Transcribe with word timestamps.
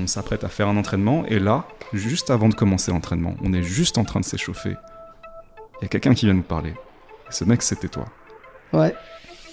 on 0.00 0.06
s'apprête 0.06 0.44
à 0.44 0.48
faire 0.48 0.68
un 0.68 0.76
entraînement, 0.76 1.24
et 1.26 1.38
là, 1.38 1.64
juste 1.92 2.30
avant 2.30 2.48
de 2.48 2.54
commencer 2.54 2.90
l'entraînement, 2.90 3.34
on 3.44 3.52
est 3.52 3.62
juste 3.62 3.98
en 3.98 4.04
train 4.04 4.20
de 4.20 4.24
s'échauffer. 4.24 4.76
Il 5.80 5.82
y 5.82 5.84
a 5.86 5.88
quelqu'un 5.88 6.14
qui 6.14 6.26
vient 6.26 6.34
nous 6.34 6.42
parler. 6.42 6.70
Et 6.70 7.32
ce 7.32 7.44
mec, 7.44 7.62
c'était 7.62 7.88
toi. 7.88 8.04
Ouais, 8.72 8.94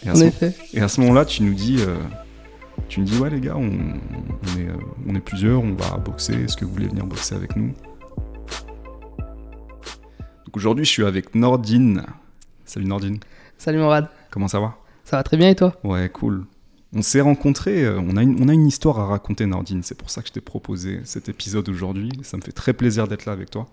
Et 0.05 0.09
à 0.09 0.13
en 0.13 0.15
effet. 0.21 0.55
et 0.73 0.81
à 0.81 0.87
ce 0.87 1.01
moment-là, 1.01 1.25
tu 1.25 1.43
nous 1.43 1.53
dis, 1.53 1.77
euh, 1.79 1.95
tu 2.89 2.99
nous 2.99 3.05
dis, 3.05 3.17
ouais 3.17 3.29
les 3.29 3.39
gars, 3.41 3.55
on, 3.55 3.61
on 3.69 4.59
est, 4.59 4.67
euh, 4.67 4.73
on 5.07 5.15
est 5.15 5.19
plusieurs, 5.19 5.61
on 5.63 5.73
va 5.73 5.97
boxer. 5.97 6.33
Est-ce 6.43 6.55
que 6.57 6.65
vous 6.65 6.71
voulez 6.73 6.87
venir 6.87 7.05
boxer 7.05 7.35
avec 7.35 7.55
nous? 7.55 7.73
Donc 10.45 10.55
aujourd'hui, 10.55 10.85
je 10.85 10.89
suis 10.91 11.05
avec 11.05 11.35
Nordine. 11.35 12.03
Salut 12.65 12.85
Nordine. 12.85 13.19
Salut 13.57 13.79
Morad. 13.79 14.07
Comment 14.29 14.47
ça 14.47 14.59
va? 14.59 14.75
Ça 15.03 15.17
va 15.17 15.23
très 15.23 15.37
bien 15.37 15.49
et 15.49 15.55
toi? 15.55 15.73
Ouais, 15.83 16.09
cool. 16.09 16.45
On 16.93 17.01
s'est 17.01 17.21
rencontrés, 17.21 17.83
euh, 17.85 17.99
on 17.99 18.15
a, 18.15 18.23
une, 18.23 18.41
on 18.41 18.47
a 18.47 18.53
une 18.53 18.65
histoire 18.67 18.99
à 18.99 19.05
raconter, 19.07 19.45
Nordine. 19.45 19.83
C'est 19.83 19.97
pour 19.97 20.09
ça 20.09 20.21
que 20.21 20.29
je 20.29 20.33
t'ai 20.33 20.41
proposé 20.41 21.01
cet 21.03 21.27
épisode 21.29 21.67
aujourd'hui. 21.69 22.09
Ça 22.23 22.37
me 22.37 22.41
fait 22.41 22.51
très 22.53 22.73
plaisir 22.73 23.07
d'être 23.07 23.25
là 23.25 23.33
avec 23.33 23.49
toi. 23.51 23.67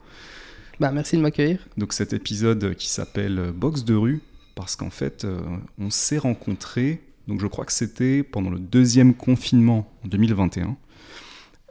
Bah 0.80 0.90
merci 0.90 1.16
de 1.16 1.22
m'accueillir. 1.22 1.60
Donc 1.76 1.92
cet 1.92 2.12
épisode 2.12 2.74
qui 2.74 2.88
s'appelle 2.88 3.38
euh, 3.38 3.52
Boxe 3.52 3.84
de 3.84 3.94
rue, 3.94 4.20
parce 4.56 4.74
qu'en 4.74 4.90
fait, 4.90 5.24
euh, 5.24 5.40
on 5.78 5.90
s'est 5.90 6.18
rencontrés, 6.18 7.00
donc 7.28 7.40
je 7.40 7.46
crois 7.46 7.64
que 7.64 7.72
c'était 7.72 8.24
pendant 8.24 8.50
le 8.50 8.58
deuxième 8.58 9.14
confinement 9.14 9.88
en 10.04 10.08
2021. 10.08 10.76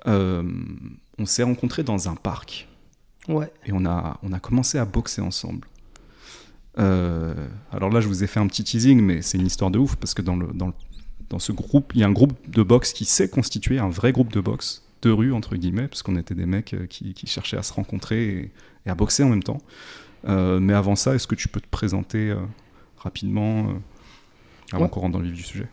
Euh, 0.08 0.44
on 1.20 1.26
s'est 1.26 1.44
rencontrés 1.44 1.84
dans 1.84 2.08
un 2.10 2.16
parc 2.16 2.68
Ouais. 3.30 3.52
et 3.66 3.72
on 3.73 3.86
a, 3.86 4.20
on 4.23 4.32
a 4.34 4.40
commencé 4.40 4.78
à 4.78 4.86
boxer 4.86 5.22
ensemble. 5.22 5.68
Euh, 6.80 7.34
alors 7.72 7.90
là, 7.90 8.02
je 8.02 8.08
vous 8.08 8.23
ai 8.23 8.28
fait 8.28 8.40
un 8.40 8.48
petit 8.48 8.64
teasing, 8.64 9.02
mais 9.02 9.22
c'est 9.22 9.38
une 9.38 9.46
histoire 9.48 9.72
de 9.72 9.80
ouf, 9.80 9.96
parce 9.98 10.14
que 10.14 10.22
dans, 10.22 10.36
le, 10.36 10.48
dans, 10.54 10.68
le- 10.68 10.73
dans 11.34 11.40
ce 11.40 11.52
groupe, 11.52 11.94
il 11.96 12.02
y 12.02 12.04
a 12.04 12.08
un 12.08 12.12
groupe 12.12 12.34
de 12.48 12.62
boxe 12.62 12.94
qui 12.94 13.05
s'est 13.05 13.28
constitué, 13.28 13.80
un 13.80 13.90
vrai 13.90 14.12
groupe 14.12 14.32
de 14.32 14.40
boxe, 14.40 14.84
de 15.02 15.10
rue, 15.10 15.34
entre 15.34 15.56
guillemets, 15.56 15.88
parce 15.88 16.04
qu'on 16.04 16.16
était 16.16 16.36
des 16.36 16.46
mecs 16.46 16.76
euh, 16.76 16.86
qui, 16.86 17.16
qui 17.16 17.26
cherchaient 17.26 17.58
à 17.58 17.64
se 17.64 17.73
rencontrer 17.73 18.23
et, 18.23 18.52
et 18.86 18.89
à 18.92 18.94
boxer 18.95 19.23
en 19.23 19.30
même 19.30 19.42
temps. 19.42 19.58
Euh, 20.30 20.59
mais 20.59 20.73
avant 20.73 20.95
ça, 20.95 21.16
est-ce 21.16 21.26
que 21.26 21.34
tu 21.34 21.48
peux 21.48 21.59
te 21.59 21.67
présenter 21.67 22.30
euh, 22.30 22.36
rapidement, 22.98 23.61
euh, 23.61 23.72
avant 24.73 24.84
Ouais. 24.84 24.89
qu'on 24.92 25.00
rentre 25.00 25.14
dans 25.14 25.20
le 25.20 25.26
vif 25.26 25.34
du 25.34 25.42
sujet? 25.44 25.67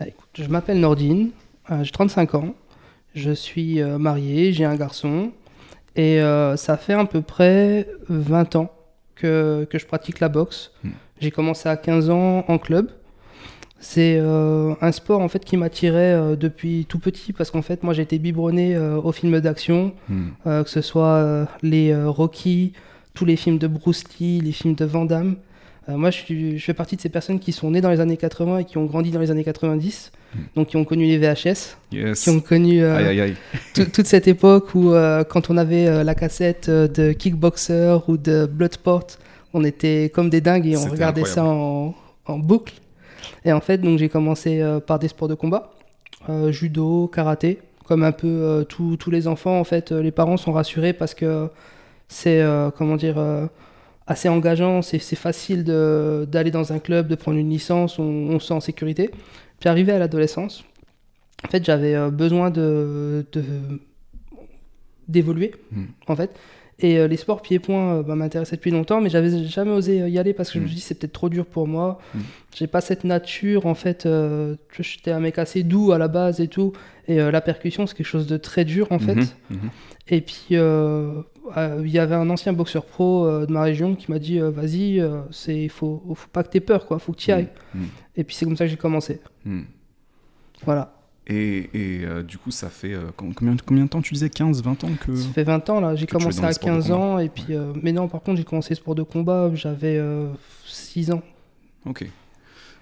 Ah, 0.00 0.08
écoute, 0.08 0.28
je 0.34 0.48
m'appelle 0.48 0.80
Nordine, 0.80 1.30
j'ai 1.82 1.90
35 1.92 2.34
ans, 2.34 2.54
je 3.14 3.30
suis 3.30 3.80
marié, 3.82 4.52
j'ai 4.52 4.64
un 4.64 4.76
garçon 4.76 5.32
et 5.96 6.20
ça 6.56 6.76
fait 6.76 6.92
à 6.92 7.04
peu 7.04 7.20
près 7.20 7.88
20 8.08 8.54
ans 8.56 8.72
que, 9.16 9.66
que 9.68 9.76
je 9.78 9.86
pratique 9.86 10.20
la 10.20 10.28
boxe. 10.28 10.70
Hmm. 10.84 10.90
J'ai 11.20 11.32
commencé 11.32 11.68
à 11.68 11.76
15 11.76 12.10
ans 12.10 12.44
en 12.46 12.58
club. 12.58 12.92
C'est 13.80 14.18
euh, 14.20 14.74
un 14.80 14.90
sport 14.92 15.20
en 15.20 15.28
fait 15.28 15.44
qui 15.44 15.56
m'attirait 15.56 16.12
euh, 16.14 16.34
depuis 16.36 16.84
tout 16.88 16.98
petit 16.98 17.32
parce 17.32 17.50
qu'en 17.52 17.62
fait 17.62 17.84
moi 17.84 17.94
j'ai 17.94 18.02
été 18.02 18.18
biberonné 18.18 18.74
euh, 18.74 18.96
aux 19.00 19.12
films 19.12 19.38
d'action, 19.40 19.92
Hmm. 20.08 20.30
que 20.44 20.68
ce 20.70 20.80
soit 20.80 21.46
les 21.62 21.94
Rocky, 21.94 22.72
tous 23.14 23.24
les 23.24 23.36
films 23.36 23.58
de 23.58 23.66
Bruce 23.68 24.04
Lee, 24.18 24.40
les 24.40 24.52
films 24.52 24.74
de 24.74 24.84
Van 24.84 25.04
Damme. 25.04 25.36
Moi, 25.90 26.10
je, 26.10 26.18
suis- 26.18 26.58
je 26.58 26.64
fais 26.66 26.74
partie 26.74 26.96
de 26.96 27.00
ces 27.00 27.08
personnes 27.08 27.38
qui 27.40 27.50
sont 27.50 27.70
nées 27.70 27.80
dans 27.80 27.88
les 27.88 28.00
années 28.00 28.18
80 28.18 28.58
et 28.58 28.64
qui 28.66 28.76
ont 28.76 28.84
grandi 28.84 29.10
dans 29.10 29.20
les 29.20 29.30
années 29.30 29.42
90, 29.44 30.12
Mm. 30.34 30.38
donc 30.54 30.68
qui 30.68 30.76
ont 30.76 30.84
connu 30.84 31.06
les 31.06 31.16
VHS, 31.16 31.78
Yes. 31.92 32.24
qui 32.24 32.28
ont 32.28 32.40
connu 32.40 32.84
Aïe 32.84 33.06
aïe 33.06 33.20
aïe. 33.22 33.34
tout- 33.74 33.86
toute 33.90 34.04
cette 34.06 34.28
époque 34.28 34.74
où, 34.74 34.92
quand 35.30 35.48
on 35.48 35.56
avait 35.56 36.04
la 36.04 36.14
cassette 36.14 36.68
de 36.68 37.12
Kickboxer 37.12 37.96
ou 38.06 38.18
de 38.18 38.44
Bloodsport, 38.44 39.06
on 39.54 39.64
était 39.64 40.10
comme 40.12 40.28
des 40.28 40.42
dingues 40.42 40.66
et 40.66 40.76
on 40.76 40.84
regardait 40.90 41.24
ça 41.24 41.44
en, 41.46 41.94
en 42.26 42.38
boucle. 42.38 42.74
Et 43.44 43.52
en 43.52 43.60
fait, 43.60 43.78
donc 43.78 43.98
j'ai 43.98 44.08
commencé 44.08 44.60
euh, 44.60 44.80
par 44.80 44.98
des 44.98 45.08
sports 45.08 45.28
de 45.28 45.34
combat, 45.34 45.72
euh, 46.28 46.50
judo, 46.52 47.08
karaté, 47.08 47.58
comme 47.86 48.02
un 48.02 48.12
peu 48.12 48.26
euh, 48.28 48.64
tous 48.64 49.10
les 49.10 49.26
enfants. 49.28 49.58
En 49.58 49.64
fait, 49.64 49.92
les 49.92 50.10
parents 50.12 50.36
sont 50.36 50.52
rassurés 50.52 50.92
parce 50.92 51.14
que 51.14 51.48
c'est 52.08 52.42
comment 52.76 52.96
dire 52.96 53.18
assez 54.06 54.28
engageant, 54.30 54.80
c'est 54.82 54.98
facile 55.14 55.62
de- 55.64 56.26
d'aller 56.30 56.50
dans 56.50 56.72
un 56.72 56.78
club, 56.78 57.06
de 57.08 57.14
prendre 57.14 57.36
une 57.38 57.50
licence, 57.50 57.98
on, 57.98 58.02
on 58.04 58.40
se 58.40 58.46
sent 58.48 58.54
en 58.54 58.60
sécurité. 58.60 59.10
Puis 59.60 59.68
arrivé 59.68 59.92
à 59.92 59.98
l'adolescence, 59.98 60.64
en 61.44 61.48
fait, 61.48 61.62
j'avais 61.64 62.10
besoin 62.10 62.50
de 62.50 63.26
de- 63.32 63.42
d'évoluer, 65.08 65.54
Hmm. 65.72 65.84
en 66.06 66.16
fait. 66.16 66.30
Et 66.80 66.96
euh, 66.98 67.08
les 67.08 67.16
sports 67.16 67.42
pieds-points 67.42 67.96
euh, 67.96 68.02
bah, 68.04 68.14
m'intéressaient 68.14 68.54
depuis 68.54 68.70
longtemps, 68.70 69.00
mais 69.00 69.10
j'avais 69.10 69.44
jamais 69.46 69.72
osé 69.72 70.00
euh, 70.02 70.08
y 70.08 70.16
aller 70.16 70.32
parce 70.32 70.50
que 70.50 70.54
je 70.54 70.60
me 70.60 70.64
Hmm. 70.64 70.68
suis 70.68 70.76
dit 70.76 70.80
c'est 70.80 70.94
peut-être 70.96 71.12
trop 71.12 71.28
dur 71.28 71.44
pour 71.44 71.66
moi. 71.66 71.98
Hmm. 72.14 72.20
J'ai 72.54 72.68
pas 72.68 72.80
cette 72.80 73.02
nature, 73.02 73.66
en 73.66 73.74
fait. 73.74 74.06
euh, 74.06 74.54
J'étais 74.78 75.10
un 75.10 75.18
mec 75.18 75.38
assez 75.40 75.64
doux 75.64 75.90
à 75.90 75.98
la 75.98 76.06
base 76.06 76.40
et 76.40 76.46
tout. 76.46 76.72
Et 77.08 77.20
euh, 77.20 77.32
la 77.32 77.40
percussion, 77.40 77.86
c'est 77.88 77.96
quelque 77.96 78.06
chose 78.06 78.28
de 78.28 78.36
très 78.36 78.64
dur, 78.64 78.86
en 78.92 78.98
fait. 79.00 79.14
Mhm, 79.16 79.26
mhm. 79.50 79.70
Et 80.08 80.20
puis, 80.20 80.46
il 80.50 80.56
y 80.56 81.98
avait 81.98 82.14
un 82.14 82.30
ancien 82.30 82.52
boxeur 82.52 82.84
pro 82.84 83.28
de 83.46 83.52
ma 83.52 83.62
région 83.62 83.94
qui 83.96 84.10
m'a 84.10 84.18
dit 84.20 84.38
Vas-y, 84.38 85.02
il 85.48 85.68
faut, 85.70 86.02
faut 86.14 86.28
pas 86.32 86.42
que 86.44 86.50
tu 86.50 86.58
aies 86.58 86.60
peur, 86.60 86.86
quoi, 86.86 86.98
faut 87.00 87.12
que 87.12 87.18
tu 87.18 87.30
y 87.30 87.32
ailles. 87.32 87.48
Mhm. 87.74 87.86
Et 88.16 88.24
puis, 88.24 88.36
c'est 88.36 88.44
comme 88.46 88.56
ça 88.56 88.64
que 88.66 88.70
j'ai 88.70 88.76
commencé. 88.76 89.20
Voilà. 90.64 90.94
Et, 91.30 91.68
et, 91.74 92.04
euh, 92.06 92.22
du 92.22 92.38
coup, 92.38 92.50
ça 92.50 92.70
fait 92.70 92.94
euh, 92.94 93.10
com- 93.16 93.34
combien, 93.34 93.54
combien 93.64 93.84
de 93.84 93.88
temps 93.90 94.00
tu 94.00 94.14
disais? 94.14 94.30
15, 94.30 94.62
20 94.62 94.84
ans 94.84 94.90
que. 95.04 95.14
Ça 95.14 95.28
fait 95.28 95.44
20 95.44 95.68
ans, 95.70 95.80
là. 95.80 95.94
J'ai 95.94 96.06
commencé 96.06 96.42
à 96.42 96.52
sports 96.52 96.70
de 96.70 96.74
15 96.76 96.86
combat. 96.88 96.96
ans. 96.98 97.18
Et 97.18 97.28
puis, 97.28 97.44
euh, 97.50 97.72
mais 97.82 97.92
non, 97.92 98.08
par 98.08 98.22
contre, 98.22 98.38
j'ai 98.38 98.44
commencé 98.44 98.74
sport 98.74 98.94
de 98.94 99.02
combat, 99.02 99.50
j'avais 99.54 99.98
euh, 99.98 100.32
6 100.64 101.10
ans. 101.10 101.22
Ok. 101.84 102.06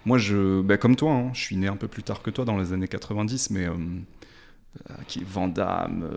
Moi, 0.04 0.18
je, 0.18 0.60
bah, 0.62 0.76
comme 0.76 0.94
toi, 0.94 1.12
hein, 1.12 1.30
je 1.34 1.40
suis 1.40 1.56
né 1.56 1.66
un 1.66 1.76
peu 1.76 1.88
plus 1.88 2.04
tard 2.04 2.22
que 2.22 2.30
toi, 2.30 2.44
dans 2.44 2.56
les 2.56 2.72
années 2.72 2.86
90, 2.88 3.50
mais 3.50 3.66
qui 5.08 5.24
Van 5.24 5.48
Damme, 5.48 6.08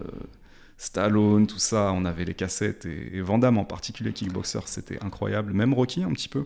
Stallone, 0.78 1.48
tout 1.48 1.60
ça, 1.60 1.92
on 1.96 2.06
avait 2.06 2.26
les 2.26 2.34
cassettes, 2.36 2.86
et, 2.86 3.18
et 3.18 3.22
Van 3.22 3.38
Damme 3.38 3.58
en 3.58 3.66
particulier, 3.66 4.14
Kickboxer, 4.14 4.60
c'était 4.66 5.04
incroyable. 5.04 5.54
Même 5.54 5.74
Rocky, 5.74 6.04
un 6.04 6.12
petit 6.12 6.30
peu. 6.30 6.46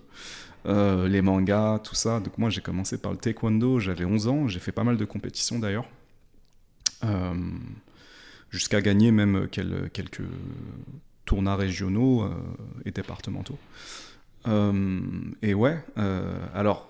Euh, 0.65 1.07
les 1.09 1.21
mangas, 1.21 1.79
tout 1.83 1.95
ça. 1.95 2.19
Donc 2.19 2.37
moi, 2.37 2.49
j'ai 2.49 2.61
commencé 2.61 2.97
par 2.97 3.11
le 3.11 3.17
taekwondo, 3.17 3.79
j'avais 3.79 4.05
11 4.05 4.27
ans, 4.27 4.47
j'ai 4.47 4.59
fait 4.59 4.71
pas 4.71 4.83
mal 4.83 4.97
de 4.97 5.05
compétitions 5.05 5.59
d'ailleurs. 5.59 5.85
Euh, 7.03 7.33
Jusqu'à 8.49 8.81
gagner 8.81 9.11
même 9.11 9.47
quel- 9.51 9.89
quelques 9.91 10.21
tournois 11.25 11.55
régionaux 11.55 12.21
euh, 12.23 12.29
et 12.85 12.91
départementaux. 12.91 13.57
Et 15.41 15.53
ouais, 15.53 15.83
alors 16.53 16.87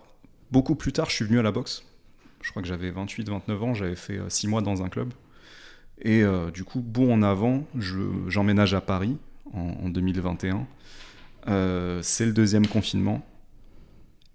beaucoup 0.51 0.75
plus 0.75 0.91
tard, 0.91 1.09
je 1.09 1.15
suis 1.15 1.25
venu 1.25 1.39
à 1.39 1.41
la 1.43 1.51
boxe. 1.51 1.83
Je 2.41 2.49
crois 2.49 2.61
que 2.61 2.67
j'avais 2.67 2.91
28-29 2.91 3.63
ans, 3.63 3.73
j'avais 3.73 3.95
fait 3.95 4.19
6 4.27 4.47
mois 4.47 4.61
dans 4.61 4.83
un 4.83 4.89
club. 4.89 5.13
Et 6.01 6.23
du 6.53 6.63
coup, 6.65 6.81
bon 6.81 7.13
en 7.13 7.21
avant, 7.23 7.63
je- 7.77 8.27
j'emménage 8.27 8.73
à 8.73 8.81
Paris 8.81 9.17
en, 9.53 9.59
en 9.85 9.89
2021. 9.89 10.65
Euh, 11.47 11.99
c'est 12.01 12.25
le 12.25 12.33
deuxième 12.33 12.67
confinement. 12.67 13.23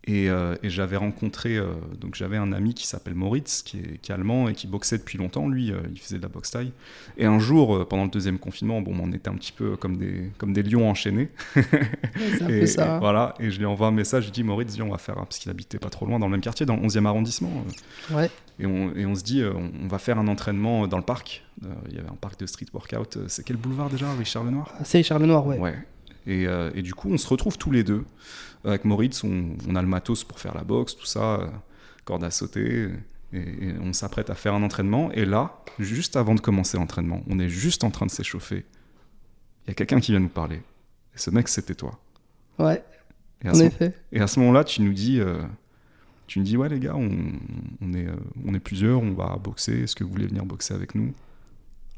Et, 0.09 0.31
euh, 0.31 0.57
et 0.63 0.71
j'avais 0.71 0.97
rencontré, 0.97 1.59
euh, 1.59 1.67
donc 2.01 2.15
j'avais 2.15 2.39
un 2.39 2.51
ami 2.55 2.73
qui 2.73 2.87
s'appelle 2.87 3.15
Moritz, 3.15 3.61
qui 3.61 3.77
est, 3.77 3.99
qui 4.01 4.11
est 4.11 4.15
allemand 4.15 4.49
et 4.49 4.55
qui 4.55 4.67
boxait 4.67 4.97
depuis 4.97 5.19
longtemps. 5.19 5.49
Lui, 5.49 5.71
euh, 5.71 5.81
il 5.93 6.01
faisait 6.01 6.17
de 6.17 6.23
la 6.23 6.29
boxe 6.29 6.51
taille. 6.51 6.73
Et 7.19 7.27
un 7.27 7.39
jour, 7.39 7.87
pendant 7.87 8.05
le 8.05 8.11
deuxième 8.11 8.39
confinement, 8.39 8.81
bon, 8.81 8.95
on 8.99 9.13
était 9.13 9.29
un 9.29 9.35
petit 9.35 9.53
peu 9.53 9.77
comme 9.77 9.99
des, 9.99 10.31
comme 10.39 10.55
des 10.55 10.63
lions 10.63 10.89
enchaînés. 10.89 11.29
C'est 11.53 12.43
un 12.43 12.49
Et, 12.49 12.61
peu 12.61 12.67
ça. 12.67 12.97
et 12.97 13.01
voilà, 13.01 13.35
et 13.39 13.51
je 13.51 13.59
lui 13.59 13.67
envoie 13.67 13.89
un 13.89 13.93
message, 13.93 14.25
je 14.25 14.31
dis 14.31 14.43
Moritz, 14.43 14.75
viens, 14.75 14.87
on 14.87 14.93
va 14.93 14.99
faire, 14.99 15.17
parce 15.17 15.39
qu'il 15.39 15.51
habitait 15.51 15.79
pas 15.79 15.91
trop 15.91 16.07
loin 16.07 16.19
dans 16.19 16.27
le 16.27 16.33
même 16.33 16.41
quartier, 16.41 16.65
dans 16.65 16.77
le 16.77 16.83
11e 16.83 17.05
arrondissement. 17.05 17.51
Ouais. 18.11 18.31
Et 18.59 18.65
on, 18.65 18.95
et 18.97 19.05
on 19.05 19.15
se 19.15 19.23
dit, 19.23 19.45
on, 19.45 19.89
va 19.89 19.99
faire 19.99 20.19
un 20.19 20.27
entraînement 20.27 20.89
dans 20.89 20.97
le 20.97 21.05
parc. 21.05 21.45
Il 21.91 21.95
y 21.95 21.99
avait 21.99 22.09
un 22.09 22.17
parc 22.19 22.41
de 22.41 22.47
street 22.47 22.67
workout. 22.73 23.19
C'est 23.27 23.45
quel 23.45 23.57
boulevard 23.57 23.91
déjà, 23.91 24.11
Richard 24.15 24.45
Lenoir? 24.45 24.73
C'est 24.85 25.03
Charles 25.03 25.27
Noir, 25.27 25.47
ouais. 25.47 25.59
Ouais. 25.59 25.75
Et, 26.29 26.47
euh, 26.47 26.71
et 26.75 26.83
du 26.83 26.95
coup, 26.95 27.09
on 27.11 27.17
se 27.17 27.27
retrouve 27.27 27.57
tous 27.57 27.71
les 27.71 27.83
deux. 27.83 28.05
Avec 28.65 28.85
Moritz, 28.85 29.23
on, 29.25 29.57
on 29.69 29.77
a 29.77 29.83
le 29.83 29.89
matos 29.89 30.25
pour 30.25 30.39
faire 30.39 30.55
la 30.55 30.65
boxe, 30.65 30.97
tout 30.97 31.07
ça, 31.07 31.41
euh, 31.41 31.47
corde 32.05 32.25
à 32.25 32.31
sauter. 32.31 32.89
Et, 33.33 33.39
et 33.39 33.75
on 33.83 33.93
s'apprête 33.93 34.31
à 34.31 34.35
faire 34.35 34.55
un 34.55 34.63
entraînement. 34.63 35.13
Et 35.13 35.25
là, 35.25 35.59
juste 35.79 36.17
avant 36.17 36.35
de 36.35 36.41
commencer 36.41 36.77
l'entraînement, 36.79 37.23
on 37.29 37.39
est 37.39 37.49
juste 37.49 37.85
en 37.85 37.91
train 37.91 38.07
de 38.07 38.11
s'échauffer. 38.11 38.65
Il 39.65 39.69
y 39.69 39.71
a 39.73 39.75
quelqu'un 39.75 40.01
qui 40.01 40.13
vient 40.13 40.21
nous 40.21 40.29
parler. 40.29 40.57
Et 41.15 41.19
ce 41.19 41.31
mec, 41.31 41.49
c'était 41.49 41.75
toi. 41.75 41.99
Ouais, 42.59 42.83
Et 43.45 43.49
à 43.49 43.51
en 43.51 43.55
ce, 43.55 43.63
effet. 43.65 43.95
et 44.13 44.21
à 44.21 44.27
ce 44.27 44.41
moment-là, 44.41 44.65
tu 44.65 44.81
nous 44.83 44.93
dis, 44.95 45.21
euh, 45.21 45.43
tu 46.27 46.39
nous 46.39 46.45
dis, 46.45 46.57
ouais 46.57 46.69
les 46.69 46.81
gars, 46.81 46.95
on, 46.97 47.11
on 47.83 47.93
est, 47.93 48.07
euh, 48.07 48.17
on 48.47 48.55
est 48.55 48.61
plusieurs, 48.61 49.01
on 49.03 49.13
va 49.13 49.37
boxer. 49.37 49.83
Est-ce 49.83 49.95
que 49.95 50.05
vous 50.05 50.11
voulez 50.11 50.27
venir 50.27 50.45
boxer 50.47 50.75
avec 50.75 50.95
nous? 50.95 51.13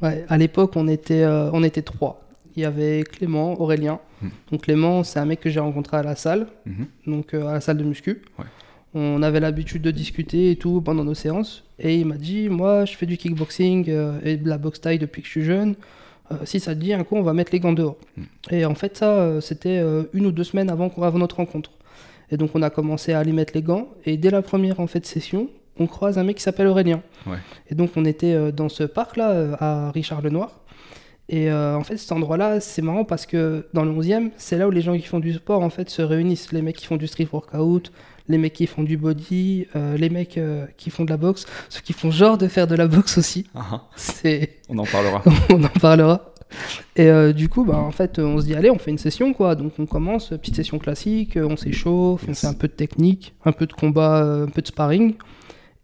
Ouais, 0.02 0.24
à 0.28 0.36
l'époque, 0.36 0.72
on 0.76 0.88
était, 0.88 1.22
euh, 1.22 1.50
on 1.52 1.62
était 1.62 1.82
trois. 1.82 2.22
Il 2.56 2.62
y 2.62 2.64
avait 2.64 3.02
Clément, 3.02 3.60
Aurélien. 3.60 4.00
Hmm. 4.22 4.28
Donc 4.50 4.62
Clément, 4.62 5.04
c'est 5.04 5.18
un 5.18 5.24
mec 5.24 5.40
que 5.40 5.50
j'ai 5.50 5.60
rencontré 5.60 5.96
à 5.96 6.02
la 6.02 6.16
salle, 6.16 6.46
Mhm. 6.66 6.86
donc 7.06 7.34
euh, 7.34 7.46
à 7.46 7.52
la 7.54 7.60
salle 7.60 7.76
de 7.78 7.84
muscu. 7.84 8.22
Ouais. 8.38 8.44
On 8.92 9.22
avait 9.22 9.38
l'habitude 9.40 9.82
de 9.82 9.90
discuter 9.92 10.50
et 10.50 10.56
tout 10.56 10.80
pendant 10.80 11.04
nos 11.04 11.14
séances. 11.14 11.62
Et 11.78 11.96
il 11.96 12.06
m'a 12.06 12.16
dit, 12.16 12.48
moi, 12.48 12.84
je 12.84 12.96
fais 12.96 13.06
du 13.06 13.16
kickboxing 13.16 13.88
euh, 13.88 14.18
et 14.24 14.36
de 14.36 14.48
la 14.48 14.58
boxe 14.58 14.80
taille 14.80 14.98
depuis 14.98 15.22
que 15.22 15.26
je 15.26 15.32
suis 15.32 15.44
jeune. 15.44 15.76
Euh, 16.32 16.36
si 16.44 16.58
ça 16.60 16.74
te 16.74 16.80
dit, 16.80 16.92
un 16.92 17.04
coup, 17.04 17.16
on 17.16 17.22
va 17.22 17.32
mettre 17.32 17.52
les 17.52 17.60
gants 17.60 17.72
dehors. 17.72 17.96
Hmm. 18.16 18.24
Et 18.50 18.64
en 18.64 18.74
fait, 18.74 18.96
ça, 18.96 19.40
c'était 19.40 19.80
une 20.12 20.26
ou 20.26 20.32
deux 20.32 20.44
semaines 20.44 20.70
avant, 20.70 20.88
qu'on- 20.88 21.02
avant 21.02 21.18
notre 21.18 21.36
rencontre. 21.36 21.70
Et 22.32 22.36
donc, 22.36 22.50
on 22.54 22.62
a 22.62 22.70
commencé 22.70 23.12
à 23.12 23.20
aller 23.20 23.32
mettre 23.32 23.52
les 23.54 23.62
gants. 23.62 23.88
Et 24.04 24.16
dès 24.16 24.30
la 24.30 24.42
première 24.42 24.80
en 24.80 24.86
fait, 24.88 25.06
session, 25.06 25.48
on 25.78 25.86
croise 25.86 26.18
un 26.18 26.24
mec 26.24 26.36
qui 26.36 26.42
s'appelle 26.42 26.66
Aurélien. 26.66 27.00
Ouais. 27.26 27.38
Et 27.70 27.74
donc 27.74 27.90
on 27.96 28.04
était 28.04 28.52
dans 28.52 28.68
ce 28.68 28.82
parc-là, 28.84 29.56
à 29.58 29.90
Richard 29.92 30.20
Lenoir. 30.20 30.60
Et 31.32 31.48
euh, 31.48 31.76
en 31.76 31.84
fait, 31.84 31.96
cet 31.96 32.10
endroit-là, 32.10 32.58
c'est 32.58 32.82
marrant 32.82 33.04
parce 33.04 33.24
que 33.24 33.64
dans 33.72 33.84
le 33.84 33.92
11e, 33.92 34.30
c'est 34.36 34.58
là 34.58 34.66
où 34.66 34.72
les 34.72 34.80
gens 34.80 34.96
qui 34.96 35.06
font 35.06 35.20
du 35.20 35.32
sport 35.32 35.62
en 35.62 35.70
fait 35.70 35.88
se 35.88 36.02
réunissent. 36.02 36.50
Les 36.50 36.60
mecs 36.60 36.76
qui 36.76 36.86
font 36.86 36.96
du 36.96 37.06
street 37.06 37.28
workout, 37.32 37.92
les 38.26 38.36
mecs 38.36 38.52
qui 38.52 38.66
font 38.66 38.82
du 38.82 38.96
body, 38.96 39.68
euh, 39.76 39.96
les 39.96 40.10
mecs 40.10 40.38
euh, 40.38 40.66
qui 40.76 40.90
font 40.90 41.04
de 41.04 41.10
la 41.10 41.16
boxe, 41.16 41.46
ceux 41.68 41.82
qui 41.82 41.92
font 41.92 42.10
genre 42.10 42.36
de 42.36 42.48
faire 42.48 42.66
de 42.66 42.74
la 42.74 42.88
boxe 42.88 43.16
aussi. 43.16 43.46
Ah, 43.54 43.64
ah, 43.70 43.82
C'est 43.94 44.58
on 44.68 44.76
en 44.78 44.84
parlera. 44.84 45.22
on 45.50 45.62
en 45.62 45.68
parlera. 45.68 46.34
Et 46.96 47.06
euh, 47.06 47.32
du 47.32 47.48
coup, 47.48 47.64
bah, 47.64 47.76
en 47.76 47.92
fait, 47.92 48.18
on 48.18 48.40
se 48.40 48.46
dit, 48.46 48.56
allez, 48.56 48.70
on 48.70 48.78
fait 48.80 48.90
une 48.90 48.98
session, 48.98 49.32
quoi. 49.32 49.54
Donc, 49.54 49.74
on 49.78 49.86
commence, 49.86 50.30
petite 50.30 50.56
session 50.56 50.80
classique, 50.80 51.38
on 51.40 51.56
s'échauffe, 51.56 52.24
on 52.28 52.34
fait 52.34 52.46
un 52.48 52.54
peu 52.54 52.66
de 52.66 52.72
technique, 52.72 53.34
un 53.44 53.52
peu 53.52 53.66
de 53.66 53.72
combat, 53.72 54.24
un 54.24 54.48
peu 54.48 54.62
de 54.62 54.66
sparring. 54.66 55.14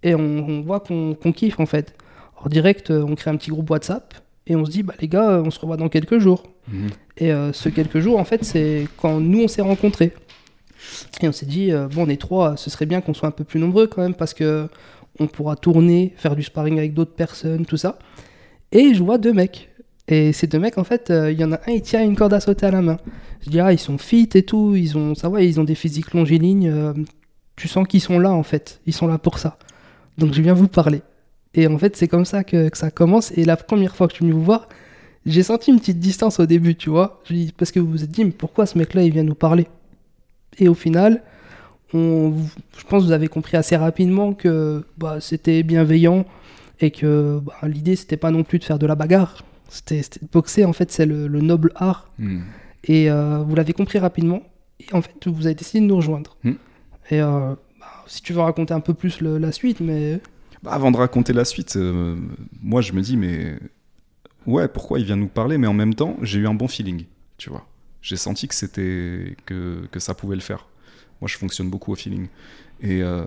Et 0.02 0.16
on, 0.16 0.18
on 0.20 0.62
voit 0.62 0.80
qu'on 0.80 1.14
qu'on 1.14 1.30
kiffe, 1.30 1.60
en 1.60 1.66
fait. 1.66 1.94
Alors, 2.36 2.48
direct, 2.48 2.90
on 2.90 3.14
crée 3.14 3.30
un 3.30 3.36
petit 3.36 3.50
groupe 3.50 3.70
WhatsApp 3.70 4.12
et 4.46 4.56
on 4.56 4.64
se 4.64 4.70
dit, 4.70 4.82
bah, 4.82 4.94
les 5.00 5.08
gars, 5.08 5.30
euh, 5.30 5.42
on 5.44 5.50
se 5.50 5.58
revoit 5.58 5.76
dans 5.76 5.88
quelques 5.88 6.18
jours. 6.18 6.44
Mhm. 6.68 6.88
Et 7.18 7.32
euh, 7.32 7.52
ce 7.52 7.68
quelques 7.68 7.98
jours, 7.98 8.18
en 8.18 8.24
fait, 8.24 8.44
c'est 8.44 8.86
quand 8.96 9.20
nous, 9.20 9.42
on 9.42 9.48
s'est 9.48 9.62
rencontrés. 9.62 10.12
Et 11.20 11.28
on 11.28 11.32
s'est 11.32 11.46
dit, 11.46 11.72
euh, 11.72 11.88
bon, 11.88 12.06
on 12.06 12.08
est 12.08 12.20
trois, 12.20 12.56
ce 12.56 12.70
serait 12.70 12.86
bien 12.86 13.00
qu'on 13.00 13.14
soit 13.14 13.28
un 13.28 13.32
peu 13.32 13.44
plus 13.44 13.58
nombreux 13.58 13.86
quand 13.86 14.02
même, 14.02 14.14
parce 14.14 14.34
que 14.34 14.68
on 15.18 15.26
pourra 15.26 15.56
tourner, 15.56 16.12
faire 16.16 16.36
du 16.36 16.42
sparring 16.42 16.78
avec 16.78 16.92
d'autres 16.92 17.14
personnes, 17.14 17.64
tout 17.64 17.78
ça. 17.78 17.98
Et 18.70 18.94
je 18.94 19.02
vois 19.02 19.18
deux 19.18 19.32
mecs. 19.32 19.70
Et 20.08 20.32
ces 20.32 20.46
deux 20.46 20.58
mecs, 20.58 20.78
en 20.78 20.84
fait, 20.84 21.10
euh, 21.10 21.32
il 21.32 21.40
y 21.40 21.44
en 21.44 21.52
a 21.52 21.56
un, 21.56 21.72
il 21.72 21.82
tient 21.82 22.04
une 22.04 22.14
corde 22.14 22.34
à 22.34 22.40
sauter 22.40 22.66
à 22.66 22.70
la 22.70 22.82
main. 22.82 22.98
Je 23.40 23.50
dis, 23.50 23.58
ah, 23.58 23.72
ils 23.72 23.78
sont 23.78 23.98
fit 23.98 24.28
et 24.34 24.42
tout, 24.42 24.76
ils 24.76 24.96
ont, 24.96 25.14
ça 25.14 25.28
va, 25.28 25.42
ils 25.42 25.58
ont 25.58 25.64
des 25.64 25.74
physiques 25.74 26.12
longilignes. 26.12 26.94
tu 27.56 27.66
sens 27.66 27.88
qu'ils 27.88 28.02
sont 28.02 28.18
là, 28.18 28.32
en 28.32 28.42
fait. 28.42 28.80
Ils 28.86 28.92
sont 28.92 29.06
là 29.06 29.18
pour 29.18 29.38
ça. 29.38 29.58
Donc, 30.18 30.34
je 30.34 30.42
viens 30.42 30.54
vous 30.54 30.68
parler. 30.68 31.00
Et 31.56 31.66
en 31.66 31.76
fait, 31.78 31.96
c'est 31.96 32.06
comme 32.06 32.24
ça 32.24 32.44
que, 32.44 32.68
que 32.68 32.78
ça 32.78 32.90
commence. 32.90 33.32
Et 33.36 33.44
la 33.44 33.56
première 33.56 33.96
fois 33.96 34.06
que 34.06 34.12
je 34.12 34.16
suis 34.16 34.24
venu 34.24 34.34
vous 34.34 34.44
voir, 34.44 34.68
j'ai 35.24 35.42
senti 35.42 35.70
une 35.72 35.80
petite 35.80 35.98
distance 35.98 36.38
au 36.38 36.46
début, 36.46 36.76
tu 36.76 36.90
vois. 36.90 37.22
Parce 37.56 37.72
que 37.72 37.80
vous 37.80 37.90
vous 37.90 38.04
êtes 38.04 38.10
dit, 38.10 38.24
mais 38.24 38.30
pourquoi 38.30 38.66
ce 38.66 38.76
mec-là, 38.78 39.02
il 39.02 39.12
vient 39.12 39.24
nous 39.24 39.34
parler? 39.34 39.66
Et 40.58 40.68
au 40.68 40.74
final, 40.74 41.22
on, 41.94 42.32
je 42.78 42.84
pense 42.84 43.02
que 43.02 43.06
vous 43.08 43.12
avez 43.12 43.28
compris 43.28 43.56
assez 43.56 43.76
rapidement 43.76 44.34
que 44.34 44.84
bah, 44.98 45.18
c'était 45.20 45.62
bienveillant 45.62 46.24
et 46.80 46.90
que 46.90 47.40
bah, 47.42 47.54
l'idée, 47.66 47.96
c'était 47.96 48.16
pas 48.18 48.30
non 48.30 48.44
plus 48.44 48.58
de 48.58 48.64
faire 48.64 48.78
de 48.78 48.86
la 48.86 48.94
bagarre. 48.94 49.42
C'était 49.68 50.00
de 50.00 50.28
boxer, 50.30 50.64
en 50.64 50.72
fait, 50.72 50.92
c'est 50.92 51.06
le, 51.06 51.26
le 51.26 51.40
noble 51.40 51.72
art. 51.74 52.10
Mhm. 52.18 52.42
Et 52.84 53.10
euh, 53.10 53.38
vous 53.38 53.54
l'avez 53.56 53.72
compris 53.72 53.98
rapidement. 53.98 54.42
Et 54.78 54.94
en 54.94 55.00
fait, 55.02 55.26
vous 55.26 55.46
avez 55.46 55.54
décidé 55.54 55.80
de 55.80 55.86
nous 55.86 55.96
rejoindre. 55.96 56.36
Hmm. 56.44 56.52
Et 57.10 57.20
euh, 57.20 57.54
bah, 57.80 57.86
si 58.06 58.20
tu 58.22 58.32
veux 58.34 58.40
raconter 58.42 58.74
un 58.74 58.80
peu 58.80 58.92
plus 58.94 59.20
le- 59.22 59.38
la 59.38 59.50
suite, 59.50 59.80
mais 59.80 60.20
avant 60.68 60.90
de 60.90 60.96
raconter 60.96 61.32
la 61.32 61.44
suite, 61.44 61.76
euh, 61.76 62.16
moi 62.60 62.80
je 62.82 62.92
me 62.92 63.00
dis, 63.00 63.16
mais 63.16 63.58
ouais, 64.46 64.68
pourquoi 64.68 64.98
il 64.98 65.04
vient 65.04 65.16
nous 65.16 65.28
parler 65.28 65.58
Mais 65.58 65.66
en 65.66 65.74
même 65.74 65.94
temps, 65.94 66.16
j'ai 66.22 66.38
eu 66.40 66.46
un 66.46 66.54
bon 66.54 66.68
feeling, 66.68 67.04
tu 67.38 67.50
vois. 67.50 67.66
J'ai 68.02 68.16
senti 68.16 68.46
que 68.48 68.54
c'était 68.54 69.36
que, 69.46 69.86
que 69.90 69.98
ça 70.00 70.14
pouvait 70.14 70.36
le 70.36 70.40
faire. 70.42 70.66
Moi, 71.20 71.28
je 71.28 71.36
fonctionne 71.38 71.70
beaucoup 71.70 71.92
au 71.92 71.96
feeling. 71.96 72.28
Et, 72.80 73.02
euh, 73.02 73.24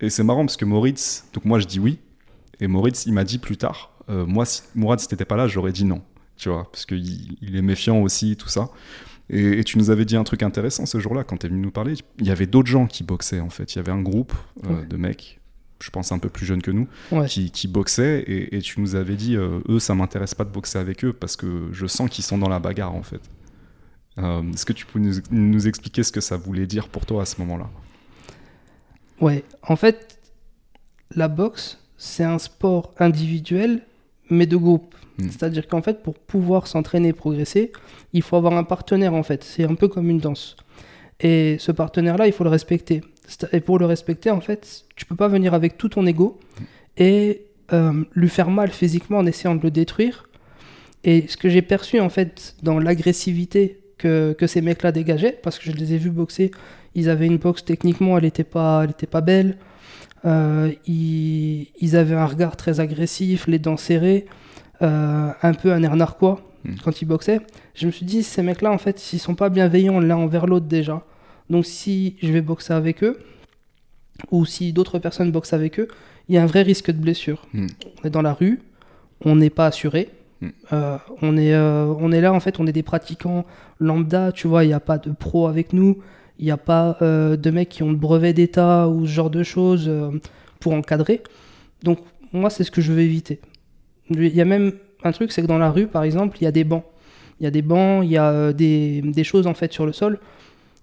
et 0.00 0.08
c'est 0.10 0.22
marrant 0.22 0.44
parce 0.46 0.56
que 0.56 0.64
Moritz, 0.64 1.24
donc 1.32 1.44
moi 1.44 1.58
je 1.58 1.66
dis 1.66 1.80
oui, 1.80 1.98
et 2.60 2.68
Moritz, 2.68 3.04
il 3.06 3.12
m'a 3.12 3.24
dit 3.24 3.38
plus 3.38 3.56
tard, 3.56 3.92
euh, 4.08 4.24
moi, 4.24 4.46
si 4.46 4.62
Mourad, 4.74 5.00
si 5.00 5.08
t'étais 5.08 5.24
pas 5.24 5.36
là, 5.36 5.46
j'aurais 5.48 5.72
dit 5.72 5.84
non, 5.84 6.00
tu 6.36 6.48
vois, 6.48 6.70
parce 6.70 6.86
qu'il 6.86 7.36
il 7.42 7.56
est 7.56 7.62
méfiant 7.62 8.00
aussi, 8.00 8.36
tout 8.36 8.48
ça. 8.48 8.68
Et, 9.28 9.58
et 9.58 9.64
tu 9.64 9.76
nous 9.78 9.90
avais 9.90 10.04
dit 10.04 10.16
un 10.16 10.22
truc 10.22 10.42
intéressant 10.44 10.86
ce 10.86 11.00
jour-là, 11.00 11.24
quand 11.24 11.38
t'es 11.38 11.48
venu 11.48 11.60
nous 11.60 11.72
parler. 11.72 11.94
Il 12.20 12.26
y 12.26 12.30
avait 12.30 12.46
d'autres 12.46 12.68
gens 12.68 12.86
qui 12.86 13.02
boxaient, 13.02 13.40
en 13.40 13.50
fait. 13.50 13.74
Il 13.74 13.76
y 13.76 13.80
avait 13.80 13.90
un 13.90 14.00
groupe 14.00 14.32
euh, 14.64 14.68
Ouais. 14.82 14.86
de 14.86 14.96
mecs, 14.96 15.40
je 15.80 15.90
pense 15.90 16.12
un 16.12 16.18
peu 16.18 16.28
plus 16.28 16.46
jeunes 16.46 16.62
que 16.62 16.70
nous, 16.70 16.88
ouais. 17.12 17.26
qui, 17.26 17.50
qui 17.50 17.68
boxaient 17.68 18.20
et, 18.20 18.56
et 18.56 18.60
tu 18.60 18.80
nous 18.80 18.94
avais 18.94 19.14
dit 19.14 19.36
euh, 19.36 19.60
eux 19.68 19.78
ça 19.78 19.94
m'intéresse 19.94 20.34
pas 20.34 20.44
de 20.44 20.50
boxer 20.50 20.78
avec 20.78 21.04
eux 21.04 21.12
parce 21.12 21.36
que 21.36 21.68
je 21.72 21.86
sens 21.86 22.08
qu'ils 22.10 22.24
sont 22.24 22.38
dans 22.38 22.48
la 22.48 22.58
bagarre 22.58 22.94
en 22.94 23.02
fait. 23.02 23.20
Euh, 24.18 24.42
Est-ce 24.52 24.64
que 24.64 24.72
tu 24.72 24.86
peux 24.86 24.98
nous, 24.98 25.14
nous 25.30 25.68
expliquer 25.68 26.02
ce 26.02 26.12
que 26.12 26.20
ça 26.20 26.36
voulait 26.36 26.66
dire 26.66 26.88
pour 26.88 27.04
toi 27.04 27.22
à 27.22 27.24
ce 27.26 27.38
moment-là? 27.40 27.68
Ouais, 29.20 29.44
en 29.62 29.76
fait, 29.76 30.18
la 31.14 31.28
boxe, 31.28 31.78
c'est 31.96 32.24
un 32.24 32.38
sport 32.38 32.94
individuel, 32.98 33.82
mais 34.30 34.46
de 34.46 34.56
groupe. 34.56 34.94
Mm. 35.18 35.28
C'est-à-dire 35.30 35.68
qu'en 35.68 35.82
fait, 35.82 36.02
pour 36.02 36.14
pouvoir 36.14 36.66
s'entraîner 36.66 37.08
et 37.08 37.12
progresser, 37.12 37.72
il 38.12 38.22
faut 38.22 38.36
avoir 38.36 38.54
un 38.54 38.64
partenaire, 38.64 39.14
en 39.14 39.22
fait. 39.22 39.44
C'est 39.44 39.64
un 39.64 39.74
peu 39.74 39.88
comme 39.88 40.10
une 40.10 40.18
danse. 40.18 40.56
Et 41.20 41.56
ce 41.58 41.72
partenaire-là, 41.72 42.26
il 42.26 42.32
faut 42.32 42.44
le 42.44 42.50
respecter. 42.50 43.02
Et 43.52 43.60
pour 43.60 43.78
le 43.78 43.86
respecter, 43.86 44.30
en 44.30 44.40
fait, 44.40 44.84
tu 44.94 45.04
peux 45.04 45.16
pas 45.16 45.28
venir 45.28 45.54
avec 45.54 45.76
tout 45.78 45.88
ton 45.88 46.06
ego 46.06 46.38
et 46.96 47.42
euh, 47.72 48.04
lui 48.14 48.28
faire 48.28 48.50
mal 48.50 48.70
physiquement 48.70 49.18
en 49.18 49.26
essayant 49.26 49.54
de 49.54 49.62
le 49.62 49.70
détruire. 49.70 50.28
Et 51.04 51.26
ce 51.28 51.36
que 51.36 51.48
j'ai 51.48 51.62
perçu, 51.62 52.00
en 52.00 52.08
fait, 52.08 52.54
dans 52.62 52.78
l'agressivité 52.78 53.80
que, 53.98 54.34
que 54.38 54.46
ces 54.46 54.60
mecs-là 54.60 54.92
dégageaient, 54.92 55.38
parce 55.42 55.58
que 55.58 55.64
je 55.64 55.72
les 55.72 55.94
ai 55.94 55.98
vus 55.98 56.10
boxer, 56.10 56.50
ils 56.94 57.08
avaient 57.10 57.26
une 57.26 57.38
boxe 57.38 57.64
techniquement, 57.64 58.16
elle 58.16 58.24
n'était 58.24 58.44
pas, 58.44 58.82
elle 58.84 58.90
était 58.90 59.06
pas 59.06 59.20
belle. 59.20 59.58
Euh, 60.24 60.72
ils, 60.86 61.68
ils 61.80 61.96
avaient 61.96 62.14
un 62.14 62.26
regard 62.26 62.56
très 62.56 62.80
agressif, 62.80 63.46
les 63.46 63.58
dents 63.58 63.76
serrées, 63.76 64.26
euh, 64.82 65.30
un 65.42 65.54
peu 65.54 65.72
un 65.72 65.82
air 65.82 65.96
narquois 65.96 66.42
Mm. 66.66 66.74
quand 66.84 67.02
ils 67.02 67.04
boxaient. 67.06 67.40
Je 67.74 67.86
me 67.86 67.90
suis 67.90 68.06
dit, 68.06 68.22
ces 68.22 68.42
mecs-là, 68.42 68.72
en 68.72 68.78
fait, 68.78 69.12
ils 69.12 69.18
sont 69.18 69.34
pas 69.34 69.48
bienveillants 69.48 70.00
l'un 70.00 70.16
envers 70.16 70.46
l'autre 70.46 70.66
déjà. 70.66 71.02
Donc 71.50 71.66
si 71.66 72.16
je 72.22 72.32
vais 72.32 72.40
boxer 72.40 72.72
avec 72.72 73.02
eux, 73.02 73.18
ou 74.30 74.44
si 74.44 74.72
d'autres 74.72 74.98
personnes 74.98 75.30
boxent 75.30 75.52
avec 75.52 75.78
eux, 75.78 75.88
il 76.28 76.34
y 76.34 76.38
a 76.38 76.42
un 76.42 76.46
vrai 76.46 76.62
risque 76.62 76.90
de 76.90 76.98
blessure. 76.98 77.46
Mm. 77.52 77.66
On 78.02 78.06
est 78.06 78.10
dans 78.10 78.22
la 78.22 78.32
rue, 78.32 78.60
on 79.24 79.36
n'est 79.36 79.50
pas 79.50 79.66
assuré. 79.66 80.10
Mm. 80.40 80.48
Euh, 80.72 80.98
on, 81.22 81.36
est, 81.36 81.54
euh, 81.54 81.94
on 81.98 82.12
est 82.12 82.20
là, 82.20 82.32
en 82.32 82.40
fait, 82.40 82.58
on 82.60 82.66
est 82.66 82.72
des 82.72 82.82
pratiquants 82.82 83.44
lambda, 83.78 84.32
tu 84.32 84.48
vois, 84.48 84.64
il 84.64 84.68
n'y 84.68 84.72
a 84.72 84.80
pas 84.80 84.98
de 84.98 85.10
pro 85.10 85.46
avec 85.48 85.72
nous, 85.72 85.98
il 86.38 86.46
n'y 86.46 86.50
a 86.50 86.56
pas 86.56 86.96
euh, 87.02 87.36
de 87.36 87.50
mecs 87.50 87.68
qui 87.68 87.82
ont 87.82 87.90
le 87.90 87.96
brevet 87.96 88.32
d'État 88.32 88.88
ou 88.88 89.06
ce 89.06 89.12
genre 89.12 89.30
de 89.30 89.42
choses 89.42 89.90
pour 90.60 90.72
encadrer. 90.72 91.22
Donc, 91.82 91.98
moi, 92.32 92.50
c'est 92.50 92.64
ce 92.64 92.70
que 92.70 92.80
je 92.80 92.92
veux 92.92 93.00
éviter. 93.00 93.40
Il 94.10 94.34
y 94.34 94.40
a 94.40 94.44
même 94.44 94.72
un 95.02 95.12
truc, 95.12 95.32
c'est 95.32 95.42
que 95.42 95.46
dans 95.46 95.58
la 95.58 95.70
rue, 95.70 95.86
par 95.86 96.04
exemple, 96.04 96.38
il 96.40 96.44
y 96.44 96.46
a 96.46 96.52
des 96.52 96.64
bancs. 96.64 96.84
Il 97.38 97.44
y 97.44 97.46
a 97.46 97.50
des 97.50 97.62
bancs, 97.62 98.02
il 98.02 98.10
y 98.10 98.16
a 98.16 98.52
des, 98.52 99.02
des 99.02 99.24
choses, 99.24 99.46
en 99.46 99.54
fait, 99.54 99.72
sur 99.72 99.84
le 99.84 99.92
sol. 99.92 100.18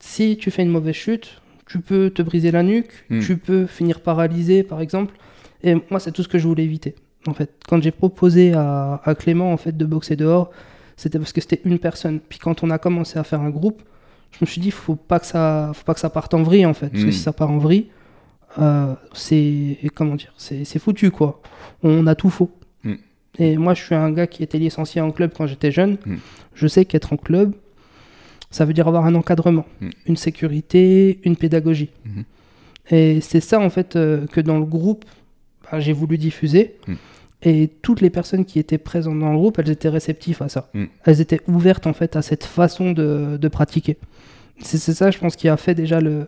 Si 0.06 0.36
tu 0.38 0.52
fais 0.52 0.64
une 0.64 0.70
mauvaise 0.70 0.96
chute, 0.96 1.42
tu 1.66 1.80
peux 1.80 2.10
te 2.10 2.22
briser 2.22 2.52
la 2.52 2.62
nuque, 2.62 2.92
Mm. 3.10 3.20
tu 3.22 3.38
peux 3.38 3.66
finir 3.68 4.02
paralysé, 4.02 4.62
par 4.64 4.82
exemple. 4.82 5.14
Et 5.64 5.76
moi, 5.90 6.00
c'est 6.02 6.12
tout 6.12 6.24
ce 6.24 6.28
que 6.28 6.38
je 6.38 6.46
voulais 6.46 6.66
éviter. 6.66 6.94
En 7.26 7.34
fait, 7.34 7.52
quand 7.70 7.82
j'ai 7.82 7.92
proposé 7.92 8.52
à, 8.54 9.00
à 9.06 9.16
Clément 9.16 9.54
en 9.54 9.58
fait 9.58 9.76
de 9.78 9.86
boxer 9.86 10.18
dehors, 10.18 10.52
c'était 10.98 11.20
parce 11.20 11.32
que 11.32 11.40
c'était 11.40 11.62
une 11.64 11.80
personne. 11.80 12.20
Puis 12.20 12.38
quand 12.38 12.64
on 12.64 12.70
a 12.70 12.78
commencé 12.78 13.18
à 13.18 13.24
faire 13.24 13.40
un 13.40 13.50
groupe, 13.50 13.82
je 14.32 14.40
me 14.42 14.46
suis 14.46 14.60
dit 14.60 14.72
faut 14.72 14.96
pas 14.96 15.20
que 15.22 15.26
ça, 15.26 15.72
faut 15.74 15.86
pas 15.86 15.94
que 15.94 16.02
ça 16.02 16.10
parte 16.10 16.34
en 16.34 16.44
vrille 16.44 16.66
en 16.66 16.74
fait, 16.74 16.90
parce 16.90 17.04
que 17.04 17.08
Mm. 17.10 17.14
si 17.14 17.20
ça 17.20 17.32
part 17.32 17.50
en 17.50 17.60
vrille, 17.60 17.88
euh, 18.60 18.94
c'est 19.14 19.78
comment 19.96 20.16
dire, 20.16 20.34
c'est 20.38 20.80
foutu 20.80 21.12
quoi. 21.12 21.42
On 21.82 22.06
a 22.08 22.16
tout 22.16 22.30
faux. 22.30 22.52
Mm. 22.84 22.94
Et 23.40 23.56
moi, 23.58 23.74
je 23.74 23.82
suis 23.84 23.96
un 23.96 24.12
gars 24.12 24.28
qui 24.28 24.44
était 24.44 24.60
licencié 24.60 25.00
en 25.00 25.12
club 25.12 25.32
quand 25.36 25.48
j'étais 25.48 25.72
jeune. 25.72 25.98
Je 26.56 26.68
sais 26.68 26.84
qu'être 26.84 27.14
en 27.14 27.18
club, 27.18 27.54
ça 28.54 28.66
veut 28.66 28.74
dire 28.74 28.88
avoir 28.88 29.06
un 29.06 29.16
encadrement, 29.16 29.66
Mm. 29.82 29.90
une 30.08 30.18
sécurité, 30.18 31.20
une 31.24 31.36
pédagogie. 31.36 31.90
Mhm. 32.06 32.24
Et 32.92 33.20
c'est 33.22 33.40
ça 33.42 33.60
en 33.60 33.70
fait 33.70 33.96
euh, 33.96 34.28
que 34.28 34.42
dans 34.42 34.60
le 34.60 34.66
groupe, 34.66 35.06
bah, 35.72 35.80
j'ai 35.80 35.94
voulu 35.94 36.18
diffuser. 36.18 36.76
Mm. 36.88 36.94
Et 37.46 37.68
toutes 37.82 38.00
les 38.02 38.10
personnes 38.10 38.46
qui 38.46 38.60
étaient 38.60 38.78
présentes 38.78 39.20
dans 39.20 39.32
le 39.32 39.38
groupe, 39.38 39.60
elles 39.60 39.70
étaient 39.70 39.90
réceptives 39.90 40.42
à 40.42 40.50
ça. 40.50 40.70
Mm. 40.74 40.86
Elles 41.06 41.20
étaient 41.20 41.42
ouvertes 41.48 41.88
en 41.88 41.94
fait 41.94 42.16
à 42.16 42.22
cette 42.22 42.44
façon 42.46 42.92
de, 42.92 43.38
de 43.42 43.48
pratiquer. 43.48 43.98
C'est 44.60 44.78
ça, 44.78 45.10
je 45.12 45.18
pense, 45.18 45.36
qui 45.36 45.50
a 45.50 45.58
fait 45.58 45.74
déjà 45.76 46.00
le, 46.00 46.28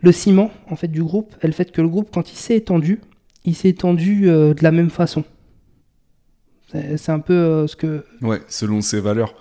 le 0.00 0.12
ciment 0.12 0.50
en 0.70 0.76
fait 0.76 0.88
du 0.88 1.02
groupe. 1.02 1.34
Et 1.42 1.46
le 1.46 1.52
fait 1.52 1.70
que 1.70 1.82
le 1.82 1.88
groupe, 1.88 2.08
quand 2.12 2.32
il 2.32 2.36
s'est 2.36 2.56
étendu, 2.56 3.00
il 3.44 3.54
s'est 3.54 3.68
étendu 3.68 4.28
euh, 4.28 4.54
de 4.54 4.62
la 4.64 4.72
même 4.72 4.90
façon. 4.90 5.24
C'est 6.70 6.96
c'est 6.96 7.12
un 7.12 7.20
peu 7.20 7.34
euh, 7.34 7.66
ce 7.66 7.76
que. 7.76 8.04
Ouais, 8.22 8.40
selon 8.48 8.80
ses 8.80 9.00
valeurs. 9.00 9.34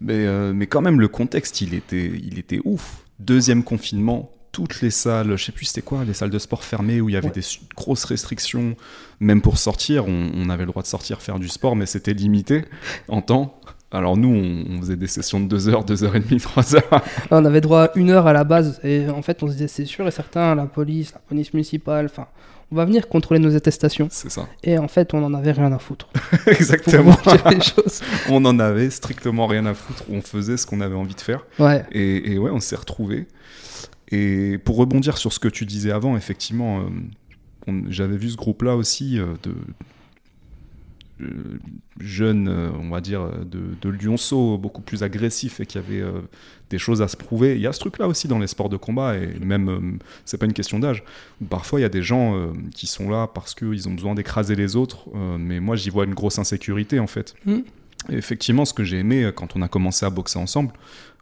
Mais, 0.00 0.26
euh, 0.26 0.52
mais 0.54 0.66
quand 0.66 0.80
même, 0.82 1.00
le 1.00 1.08
contexte, 1.08 1.60
il 1.60 1.74
était, 1.74 2.06
il 2.22 2.38
était 2.38 2.60
ouf. 2.64 3.04
Deuxième 3.18 3.62
confinement, 3.62 4.30
toutes 4.52 4.80
les 4.82 4.90
salles, 4.90 5.36
je 5.36 5.44
sais 5.44 5.52
plus 5.52 5.64
c'était 5.66 5.82
quoi, 5.82 6.04
les 6.04 6.12
salles 6.14 6.30
de 6.30 6.38
sport 6.38 6.64
fermées 6.64 7.00
où 7.00 7.08
il 7.08 7.12
y 7.12 7.16
avait 7.16 7.26
Ouais. 7.28 7.32
des 7.32 7.42
grosses 7.76 8.04
restrictions. 8.04 8.76
Même 9.20 9.40
pour 9.40 9.58
sortir, 9.58 10.06
on, 10.06 10.30
on 10.34 10.48
avait 10.50 10.64
le 10.64 10.70
droit 10.70 10.82
de 10.82 10.86
sortir 10.86 11.20
faire 11.22 11.38
du 11.38 11.48
sport, 11.48 11.76
mais 11.76 11.86
c'était 11.86 12.12
limité 12.14 12.64
en 13.08 13.22
temps. 13.22 13.58
Alors 13.92 14.16
nous, 14.16 14.28
on, 14.28 14.64
on 14.76 14.80
faisait 14.80 14.96
des 14.96 15.06
sessions 15.06 15.40
de 15.40 15.46
2 15.46 15.68
heures, 15.68 15.84
2 15.84 16.04
heures 16.04 16.16
et 16.16 16.20
demie, 16.20 16.40
3 16.40 16.76
heures. 16.76 17.02
On 17.30 17.44
avait 17.44 17.60
droit 17.62 17.84
à 17.84 17.90
une 17.96 18.10
heure 18.10 18.26
à 18.26 18.32
la 18.34 18.44
base. 18.44 18.80
Et 18.84 19.08
en 19.08 19.22
fait, 19.22 19.42
on 19.42 19.46
se 19.46 19.52
disait, 19.52 19.68
c'est 19.68 19.84
sûr 19.86 20.06
et 20.06 20.10
certain, 20.10 20.54
la 20.54 20.66
police, 20.66 21.12
la 21.14 21.20
police 21.20 21.54
municipale, 21.54 22.06
enfin, 22.06 22.26
on 22.72 22.76
va 22.76 22.84
venir 22.84 23.08
contrôler 23.08 23.40
nos 23.40 23.54
attestations. 23.54 24.08
C'est 24.10 24.30
ça. 24.30 24.48
Et 24.64 24.76
en 24.78 24.88
fait, 24.88 25.14
on 25.14 25.22
en 25.22 25.34
avait 25.34 25.52
rien 25.52 25.72
à 25.72 25.78
foutre. 25.78 26.08
Exactement. 26.46 27.16
voir 27.24 27.50
les 27.50 27.60
choses. 27.62 28.00
on 28.28 28.44
en 28.44 28.58
avait 28.58 28.90
strictement 28.90 29.46
rien 29.46 29.66
à 29.66 29.74
foutre. 29.74 30.02
On 30.10 30.20
faisait 30.20 30.56
ce 30.56 30.66
qu'on 30.66 30.80
avait 30.80 30.96
envie 30.96 31.14
de 31.14 31.20
faire. 31.20 31.46
Ouais. 31.58 31.84
Et, 31.92 32.32
et 32.32 32.38
ouais, 32.38 32.50
on 32.50 32.60
s'est 32.60 32.76
retrouvés. 32.76 33.26
Et 34.08 34.58
pour 34.64 34.76
rebondir 34.76 35.18
sur 35.18 35.32
ce 35.32 35.38
que 35.38 35.48
tu 35.48 35.64
disais 35.66 35.90
avant, 35.90 36.16
effectivement, 36.16 36.80
euh, 37.68 37.72
j'avais 37.88 38.16
vu 38.16 38.30
ce 38.30 38.36
groupe-là 38.36 38.76
aussi 38.76 39.18
euh, 39.18 39.26
de 39.42 39.54
euh, 41.20 41.58
jeunes, 41.98 42.48
euh, 42.48 42.70
on 42.78 42.90
va 42.90 43.00
dire, 43.00 43.22
euh, 43.22 43.44
de, 43.44 43.60
de 43.80 43.88
lionceaux 43.88 44.58
beaucoup 44.58 44.82
plus 44.82 45.02
agressifs 45.02 45.60
et 45.60 45.66
qui 45.66 45.78
avaient 45.78 46.00
euh, 46.00 46.20
des 46.70 46.78
choses 46.78 47.00
à 47.00 47.08
se 47.08 47.16
prouver. 47.16 47.54
Il 47.56 47.60
y 47.60 47.66
a 47.66 47.72
ce 47.72 47.80
truc-là 47.80 48.06
aussi 48.06 48.28
dans 48.28 48.38
les 48.38 48.46
sports 48.46 48.68
de 48.68 48.76
combat 48.76 49.16
et 49.16 49.38
même, 49.40 49.68
euh, 49.68 50.04
c'est 50.24 50.38
pas 50.38 50.46
une 50.46 50.52
question 50.52 50.78
d'âge. 50.78 51.04
Parfois, 51.48 51.80
il 51.80 51.82
y 51.82 51.86
a 51.86 51.90
des 51.90 52.02
gens 52.02 52.36
euh, 52.36 52.52
qui 52.74 52.86
sont 52.86 53.08
là 53.08 53.26
parce 53.26 53.54
qu'ils 53.54 53.88
ont 53.88 53.94
besoin 53.94 54.14
d'écraser 54.14 54.56
les 54.56 54.76
autres, 54.76 55.08
mais 55.38 55.60
moi, 55.60 55.76
j'y 55.76 55.90
vois 55.90 56.04
une 56.04 56.14
grosse 56.14 56.38
insécurité 56.38 56.98
en 57.00 57.06
fait. 57.06 57.34
Mm. 57.44 57.60
Et 58.10 58.14
effectivement, 58.14 58.64
ce 58.64 58.74
que 58.74 58.84
j'ai 58.84 58.98
aimé 58.98 59.30
quand 59.34 59.56
on 59.56 59.62
a 59.62 59.68
commencé 59.68 60.04
à 60.06 60.10
boxer 60.10 60.38
ensemble, 60.38 60.72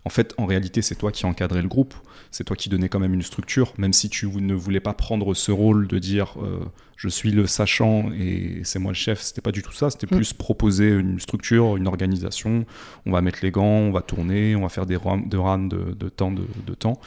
en 0.04 0.10
fait, 0.10 0.34
en 0.38 0.46
réalité, 0.46 0.82
c'est 0.82 0.94
toi 0.96 1.10
qui 1.10 1.24
encadrais 1.26 1.62
le 1.62 1.68
groupe, 1.68 1.94
c'est 2.30 2.44
toi 2.44 2.56
qui 2.56 2.68
donnais 2.68 2.88
quand 2.88 3.00
même 3.00 3.14
une 3.14 3.22
structure, 3.22 3.72
même 3.78 3.92
si 3.92 4.08
tu 4.08 4.26
ne 4.26 4.54
voulais 4.54 4.80
pas 4.80 4.92
prendre 4.92 5.34
ce 5.34 5.50
rôle 5.50 5.86
de 5.86 5.98
dire 5.98 6.34
euh, 6.42 6.60
je 6.96 7.08
suis 7.08 7.30
le 7.30 7.46
sachant 7.46 8.10
et 8.12 8.60
c'est 8.64 8.78
moi 8.78 8.92
le 8.92 8.96
chef, 8.96 9.20
c'était 9.20 9.40
pas 9.40 9.52
du 9.52 9.62
tout 9.62 9.72
ça, 9.72 9.90
c'était 9.90 10.06
Mm. 10.06 10.16
plus 10.16 10.32
proposer 10.32 10.90
une 10.90 11.20
structure, 11.20 11.76
une 11.76 11.86
organisation, 11.86 12.66
on 13.06 13.12
va 13.12 13.20
mettre 13.20 13.38
les 13.42 13.50
gants, 13.50 13.64
on 13.64 13.92
va 13.92 14.02
tourner, 14.02 14.54
on 14.56 14.62
va 14.62 14.68
faire 14.68 14.86
des 14.86 14.96
runs 14.96 15.22
de, 15.26 15.36
runs 15.36 15.66
de, 15.68 15.94
de 15.94 16.08
temps. 16.08 16.32
De, 16.32 16.44
de 16.66 16.74
temps. 16.74 17.00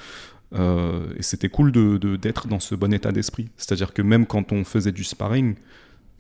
Euh, 0.54 1.14
et 1.18 1.24
c'était 1.24 1.50
cool 1.50 1.72
d'être 2.20 2.48
dans 2.48 2.60
ce 2.60 2.74
bon 2.74 2.94
état 2.94 3.12
d'esprit. 3.12 3.50
C'est-à-dire 3.58 3.94
que 3.94 4.02
même 4.02 4.26
quand 4.26 4.52
on 4.52 4.64
faisait 4.64 4.94
du 4.94 5.04
sparring, 5.04 5.56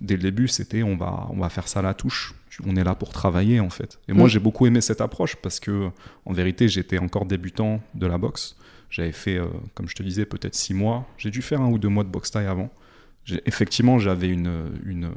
dès 0.01 0.15
le 0.15 0.21
début, 0.23 0.47
c'était 0.47 0.83
on 0.83 0.95
va, 0.97 1.27
on 1.31 1.37
va 1.37 1.49
faire 1.49 1.67
ça 1.67 1.79
à 1.79 1.83
la 1.83 1.93
touche. 1.93 2.33
On 2.65 2.75
est 2.75 2.83
là 2.83 2.95
pour 2.95 3.09
travailler 3.09 3.59
en 3.59 3.69
fait. 3.69 3.99
Et 4.07 4.13
moi, 4.13 4.25
Mm. 4.25 4.29
j'ai 4.29 4.39
beaucoup 4.39 4.65
aimé 4.65 4.81
cette 4.81 4.99
approche 5.01 5.35
parce 5.35 5.59
que, 5.59 5.89
en 6.25 6.33
vérité, 6.33 6.67
j'étais 6.67 6.97
encore 6.97 7.25
débutant 7.25 7.81
de 7.93 8.07
la 8.07 8.17
boxe. 8.17 8.55
J'avais 8.89 9.11
fait, 9.11 9.37
euh, 9.37 9.45
comme 9.75 9.87
je 9.87 9.93
te 9.95 10.01
disais, 10.01 10.25
peut-être 10.25 10.55
six 10.55 10.73
mois. 10.73 11.05
J'ai 11.17 11.29
dû 11.29 11.41
faire 11.41 11.61
un 11.61 11.67
ou 11.69 11.77
deux 11.77 11.89
mois 11.89 12.03
de 12.03 12.09
boxe 12.09 12.31
taille 12.31 12.47
avant. 12.47 12.69
Effectivement, 13.45 13.99
j'avais 13.99 14.29
une, 14.29 14.71
une 14.85 15.09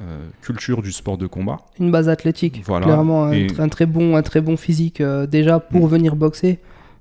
euh, 0.00 0.26
culture 0.42 0.82
du 0.82 0.90
sport 0.90 1.18
de 1.18 1.26
combat. 1.28 1.58
Une 1.78 1.92
base 1.92 2.08
athlétique, 2.08 2.62
Voilà. 2.66 2.86
clairement, 2.86 3.26
un, 3.26 3.32
Et- 3.32 3.46
tr- 3.46 3.60
un 3.60 3.68
très 3.68 3.86
bon, 3.86 4.16
un 4.16 4.22
très 4.22 4.40
bon 4.40 4.56
physique 4.56 5.00
euh, 5.00 5.26
déjà 5.26 5.60
pour 5.60 5.86
Mm. 5.86 5.90
venir 5.90 6.16
boxer. 6.16 6.58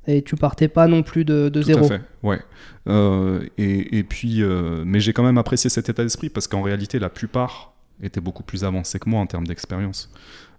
Et 0.08 0.22
tu 0.22 0.36
partais 0.36 0.68
pas 0.68 0.88
non 0.88 1.02
plus 1.04 1.24
de, 1.26 1.48
de 1.50 1.62
Tout 1.62 1.68
zéro. 1.68 1.86
à 1.86 1.88
fait, 1.88 2.02
ouais. 2.24 2.40
Euh, 2.88 3.46
et, 3.58 3.98
et 4.00 4.04
puis, 4.04 4.42
euh, 4.44 4.84
mais 4.86 5.00
j'ai 5.00 5.14
quand 5.14 5.24
même 5.24 5.38
apprécié 5.38 5.70
cet 5.70 5.88
état 5.90 6.04
d'esprit 6.04 6.30
parce 6.30 6.48
qu'en 6.48 6.62
réalité, 6.62 7.00
la 7.00 7.10
plupart 7.10 7.74
étaient 8.02 8.20
beaucoup 8.22 8.44
plus 8.44 8.64
avancés 8.66 9.00
que 9.00 9.10
moi 9.10 9.22
en 9.22 9.28
termes 9.28 9.48
d'expérience. 9.48 10.12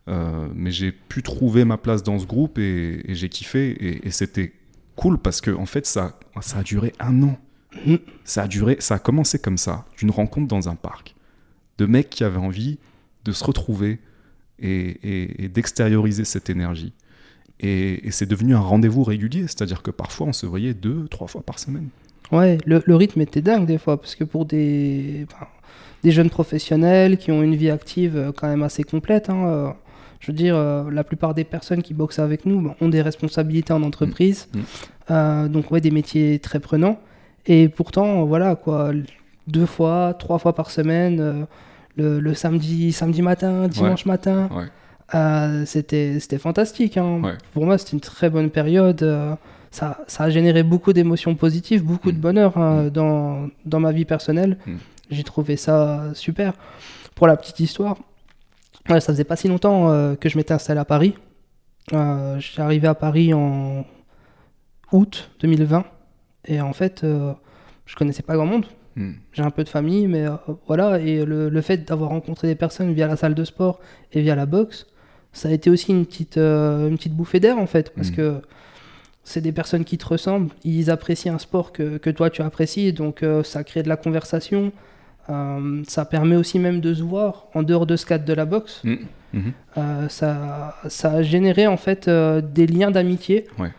Euh, 0.09 0.49
mais 0.55 0.71
j'ai 0.71 0.93
pu 0.93 1.23
trouver 1.23 1.65
ma 1.65 1.77
place 1.77 2.03
dans 2.03 2.19
ce 2.19 2.27
groupe 2.27 2.59
et, 2.59 3.03
et 3.11 3.15
j'ai 3.15 3.29
kiffé. 3.29 3.71
Et, 3.71 4.07
et 4.09 4.11
c'était 4.11 4.53
cool 4.97 5.19
parce 5.19 5.41
que 5.43 5.51
en 5.51 5.67
fait, 5.67 5.85
ça, 5.87 6.19
ça 6.41 6.59
a 6.59 6.63
duré 6.63 6.93
un 6.99 7.23
an. 7.23 7.39
Mhm. 7.87 7.99
Ça 8.25 8.45
a 8.45 8.49
duré, 8.49 8.77
ça 8.79 8.95
a 8.95 8.99
commencé 8.99 9.39
comme 9.39 9.59
ça, 9.59 9.85
d'une 9.99 10.11
rencontre 10.11 10.47
dans 10.49 10.69
un 10.69 10.77
parc, 10.77 11.15
de 11.79 11.87
mecs 11.87 12.09
qui 12.09 12.23
avaient 12.25 12.39
envie 12.39 12.79
de 13.25 13.33
se 13.33 13.43
retrouver 13.45 13.99
et, 14.61 14.71
et- 15.03 15.45
et 15.45 15.49
d'extérioriser 15.49 16.25
cette 16.25 16.49
énergie. 16.49 16.93
Et, 17.61 18.07
et 18.07 18.11
c'est 18.11 18.27
devenu 18.27 18.55
un 18.55 18.61
rendez-vous 18.61 19.05
régulier, 19.05 19.43
c'est-à-dire 19.43 19.83
que 19.83 19.91
parfois 19.91 20.27
on 20.27 20.33
se 20.33 20.45
voyait 20.47 20.75
deux, 20.75 21.07
trois 21.09 21.27
fois 21.29 21.43
par 21.43 21.59
semaine. 21.59 21.89
Ouais, 22.33 22.59
le, 22.67 22.83
le 22.85 22.97
rythme 22.97 23.21
était 23.21 23.43
dingue 23.43 23.67
des 23.67 23.79
fois, 23.79 24.01
parce 24.01 24.15
que 24.17 24.25
pour 24.25 24.45
des, 24.45 25.27
jeunes 26.05 26.31
professionnels 26.31 27.17
qui 27.17 27.31
ont 27.33 27.43
une 27.43 27.55
vie 27.55 27.71
active 27.71 28.17
euh, 28.17 28.33
quand 28.37 28.49
même 28.49 28.63
assez 28.63 28.83
complète, 28.83 29.31
hein, 29.31 29.47
euh, 29.47 29.69
je 30.21 30.29
veux 30.29 30.37
dire, 30.37 30.57
euh, 30.57 30.91
la 30.91 31.05
plupart 31.05 31.35
des 31.35 31.45
personnes 31.45 31.83
qui 31.83 31.95
boxent 31.95 32.19
avec 32.19 32.45
nous 32.45 32.61
ben, 32.61 32.75
ont 32.81 32.89
des 32.89 33.03
responsabilités 33.03 33.73
en 33.73 33.83
entreprise, 33.83 34.49
Mm. 34.55 34.61
euh, 35.11 35.49
donc 35.49 35.71
ouais, 35.71 35.81
des 35.81 35.91
métiers 35.91 36.39
très 36.41 36.61
prenants. 36.61 36.99
Et 37.47 37.69
pourtant, 37.69 38.25
voilà, 38.25 38.57
quoi, 38.57 38.93
deux 39.47 39.67
fois, 39.67 40.15
trois 40.19 40.39
fois 40.39 40.55
par 40.55 40.71
semaine, 40.71 41.47
le, 41.97 42.19
le 42.19 42.35
samedi, 42.35 42.91
samedi 42.91 43.21
matin, 43.23 43.69
dimanche 43.69 44.07
matin, 44.07 44.49
Ouais. 44.55 44.65
Euh, 45.15 45.65
c'était 45.67 46.19
c'était 46.21 46.39
fantastique. 46.39 46.97
hein. 46.97 47.21
Ouais. 47.23 47.33
Pour 47.53 47.65
moi, 47.67 47.79
c'était 47.79 47.93
une 47.93 48.01
très 48.01 48.31
bonne 48.31 48.51
période. 48.51 49.03
euh, 49.03 49.35
ça, 49.71 49.99
ça 50.07 50.25
a 50.25 50.31
généré 50.31 50.63
beaucoup 50.63 50.93
d'émotions 50.93 51.35
positives, 51.35 51.83
beaucoup 51.85 52.13
de 52.13 52.19
Mm. 52.19 52.21
bonheur 52.21 52.57
hein, 52.59 52.89
dans, 52.93 53.49
dans 53.67 53.81
ma 53.81 53.91
vie 53.93 54.05
personnelle. 54.05 54.57
Mm. 54.67 54.77
J'ai 55.11 55.25
trouvé 55.25 55.57
ça 55.57 56.11
super. 56.15 56.53
Pour 57.17 57.27
la 57.27 57.37
petite 57.37 57.59
histoire, 57.61 57.97
ouais, 58.89 59.01
ça 59.01 59.13
faisait 59.13 59.25
pas 59.25 59.37
si 59.37 59.49
longtemps 59.49 59.91
euh, 59.91 60.15
que 60.15 60.29
je 60.29 60.37
m'étais 60.39 60.55
installé 60.55 60.79
à 60.81 60.85
Paris. 60.85 61.15
Euh, 61.93 62.41
arrivé 62.59 62.87
à 62.89 62.95
Paris 62.95 63.35
en 63.35 63.85
août 64.93 65.31
2020. 65.41 65.85
Et 66.47 66.61
en 66.61 66.73
fait, 66.73 67.05
euh, 67.05 67.33
je 67.87 67.97
connaissais 67.97 68.23
pas 68.23 68.35
grand 68.37 68.47
monde. 68.47 68.67
Hmm. 68.97 69.13
J'ai 69.33 69.43
un 69.43 69.51
peu 69.51 69.65
de 69.65 69.69
famille, 69.69 70.07
mais 70.07 70.27
euh, 70.27 70.37
voilà. 70.67 71.01
Et 71.01 71.25
le, 71.25 71.49
le 71.49 71.61
fait 71.61 71.79
d'avoir 71.89 72.11
rencontré 72.11 72.47
des 72.49 72.55
personnes 72.55 72.93
via 72.93 73.07
la 73.09 73.17
salle 73.17 73.35
de 73.35 73.45
sport 73.45 73.81
et 74.13 74.21
via 74.23 74.35
la 74.37 74.47
boxe, 74.47 74.87
ça 75.35 75.51
a 75.51 75.53
été 75.53 75.69
aussi 75.69 75.91
une 75.93 76.07
petite, 76.07 76.39
euh, 76.39 76.89
une 76.89 76.97
petite 76.97 77.13
bouffée 77.15 77.41
d'air 77.41 77.59
en 77.59 77.67
fait. 77.67 77.91
Parce 77.95 78.09
Mhm. 78.11 78.17
que 78.17 78.35
c'est 79.25 79.41
des 79.43 79.53
personnes 79.53 79.85
qui 79.85 79.99
te 79.99 80.07
ressemblent, 80.07 80.51
ils 80.65 80.91
apprécient 80.91 81.35
un 81.35 81.39
sport 81.39 81.73
que, 81.73 81.99
que 81.99 82.09
toi 82.11 82.31
tu 82.31 82.41
apprécies, 82.43 82.93
donc 82.95 83.23
euh, 83.23 83.43
ça 83.43 83.63
crée 83.65 83.83
de 83.83 83.89
la 83.91 83.97
conversation. 83.99 84.73
Euh, 85.31 85.83
ça 85.89 86.05
permet 86.05 86.37
aussi 86.37 86.59
même 86.59 86.81
de 86.81 86.93
se 86.95 87.03
voir 87.03 87.47
en 87.55 87.63
dehors 87.63 87.87
de 87.87 87.97
ce 87.97 88.05
cadre 88.07 88.25
de 88.25 88.33
la 88.33 88.45
boxe. 88.47 88.81
Hmm. 88.85 88.97
Mhm. 89.33 89.53
Euh, 89.79 90.09
ça, 90.09 90.77
ça 90.89 91.11
a 91.13 91.23
généré 91.23 91.67
en 91.67 91.77
fait 91.77 92.09
des 92.09 92.67
liens 92.67 92.91
d'amitié 92.91 93.47
Ouais. 93.59 93.71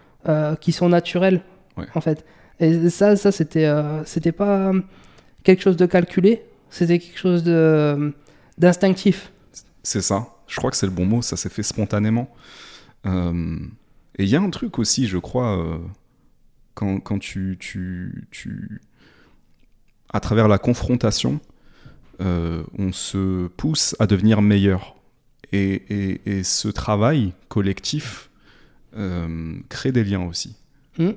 qui 0.60 0.72
sont 0.72 0.90
naturels 0.90 1.42
Ouais. 1.78 1.86
en 1.96 2.02
fait. 2.02 2.26
Et 2.60 2.90
ça, 2.90 3.16
ça 3.16 3.32
c'était, 3.32 3.70
c'était 4.06 4.32
pas 4.32 4.72
quelque 5.44 5.62
chose 5.62 5.78
de 5.78 5.86
calculé, 5.86 6.42
c'était 6.70 7.00
quelque 7.00 7.20
chose 7.20 7.44
de 7.44 8.14
d'instinctif. 8.58 9.32
C'est 9.84 10.02
ça. 10.02 10.28
Je 10.48 10.56
crois 10.58 10.72
que 10.72 10.78
c'est 10.78 10.86
le 10.86 10.92
bon 10.92 11.06
mot. 11.06 11.22
Ça 11.22 11.38
s'est 11.38 11.50
fait 11.50 11.64
spontanément. 11.64 12.34
Euh, 13.06 13.58
et 14.18 14.24
il 14.24 14.30
y 14.30 14.36
a 14.36 14.42
un 14.42 14.50
truc 14.50 14.80
aussi, 14.80 15.08
je 15.08 15.18
crois, 15.18 15.58
euh, 15.58 15.78
quand, 16.74 17.00
quand 17.00 17.20
tu, 17.20 17.58
tu, 17.60 18.28
tu- 18.32 18.82
À 20.14 20.20
travers 20.20 20.48
la 20.48 20.58
confrontation, 20.58 21.40
euh, 22.22 22.64
on 22.78 22.92
se 22.92 23.48
pousse 23.48 23.96
à 24.00 24.08
devenir 24.08 24.42
meilleur. 24.42 24.96
Et, 25.52 25.74
et- 25.74 26.22
et 26.38 26.44
ce 26.44 26.68
travail 26.68 27.34
collectif 27.50 28.30
crée 29.70 29.92
des 29.92 30.04
liens 30.06 30.24
aussi. 30.26 30.56
Mm. 30.98 31.10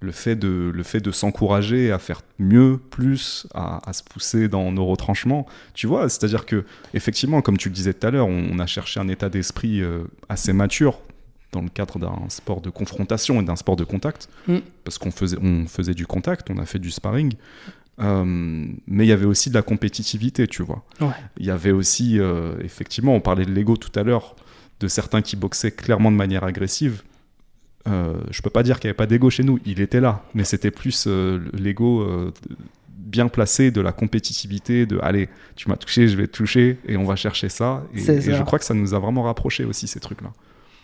Le 0.00 0.12
fait 0.12 0.36
de, 0.36 0.70
le 0.72 0.82
fait 0.84 1.00
de 1.00 1.10
s'encourager 1.10 1.90
à 1.90 1.98
faire 1.98 2.22
mieux, 2.38 2.78
plus, 2.90 3.46
à, 3.52 3.80
à 3.88 3.92
se 3.92 4.04
pousser 4.04 4.46
dans 4.48 4.70
nos 4.70 4.86
retranchements, 4.86 5.46
tu 5.74 5.88
vois, 5.88 6.08
c'est-à-dire 6.08 6.46
que 6.46 6.64
effectivement, 6.94 7.42
comme 7.42 7.56
tu 7.56 7.68
le 7.68 7.74
disais 7.74 7.92
tout 7.94 8.06
à 8.06 8.10
l'heure, 8.12 8.28
on, 8.28 8.48
on 8.52 8.58
a 8.60 8.66
cherché 8.66 9.00
un 9.00 9.08
état 9.08 9.28
d'esprit 9.28 9.80
euh, 9.82 10.04
assez 10.28 10.52
mature 10.52 11.00
dans 11.50 11.62
le 11.62 11.68
cadre 11.68 11.98
d'un 11.98 12.28
sport 12.28 12.60
de 12.60 12.70
confrontation 12.70 13.40
et 13.40 13.44
d'un 13.44 13.56
sport 13.56 13.74
de 13.76 13.84
contact, 13.84 14.28
Mm. 14.46 14.58
parce 14.84 14.98
qu'on 14.98 15.10
faisait, 15.10 15.38
on 15.42 15.66
faisait 15.66 15.94
du 15.94 16.06
contact, 16.06 16.48
on 16.50 16.58
a 16.58 16.64
fait 16.66 16.78
du 16.78 16.90
sparring, 16.92 17.34
Euh, 18.00 18.24
mais 18.86 19.04
il 19.04 19.08
y 19.08 19.12
avait 19.12 19.24
aussi 19.26 19.48
de 19.50 19.54
la 19.54 19.62
compétitivité, 19.62 20.46
tu 20.46 20.62
vois. 20.62 20.84
Ouais. 21.00 21.08
Il 21.38 21.46
y 21.46 21.50
avait 21.50 21.72
aussi, 21.72 22.20
euh, 22.20 22.54
effectivement, 22.62 23.12
on 23.16 23.20
parlait 23.20 23.44
de 23.44 23.50
l'ego 23.50 23.76
tout 23.76 23.90
à 23.98 24.04
l'heure, 24.04 24.36
de 24.78 24.86
certains 24.86 25.20
qui 25.20 25.34
boxaient 25.34 25.72
clairement 25.72 26.12
de 26.12 26.16
manière 26.16 26.44
agressive. 26.44 27.02
Euh, 27.86 28.14
je 28.30 28.42
peux 28.42 28.50
pas 28.50 28.62
dire 28.62 28.80
qu'il 28.80 28.88
n'y 28.88 28.90
avait 28.90 28.96
pas 28.96 29.06
d'ego 29.06 29.30
chez 29.30 29.44
nous, 29.44 29.58
il 29.64 29.80
était 29.80 30.00
là, 30.00 30.22
mais 30.34 30.44
c'était 30.44 30.70
plus 30.70 31.04
euh, 31.06 31.40
l'ego 31.54 32.02
euh, 32.02 32.32
bien 32.98 33.28
placé 33.28 33.70
de 33.70 33.80
la 33.80 33.92
compétitivité, 33.92 34.84
de 34.84 34.98
allez, 35.02 35.28
tu 35.56 35.68
m'as 35.70 35.76
touché, 35.76 36.08
je 36.08 36.16
vais 36.16 36.26
te 36.26 36.32
toucher, 36.36 36.78
et 36.86 36.96
on 36.96 37.04
va 37.04 37.16
chercher 37.16 37.48
ça. 37.48 37.82
Et, 37.94 38.00
C'est 38.00 38.16
et 38.16 38.20
ça. 38.20 38.32
je 38.34 38.42
crois 38.42 38.58
que 38.58 38.64
ça 38.64 38.74
nous 38.74 38.92
a 38.94 38.98
vraiment 38.98 39.22
rapprochés 39.22 39.64
aussi, 39.64 39.86
ces 39.86 40.00
trucs-là. 40.00 40.32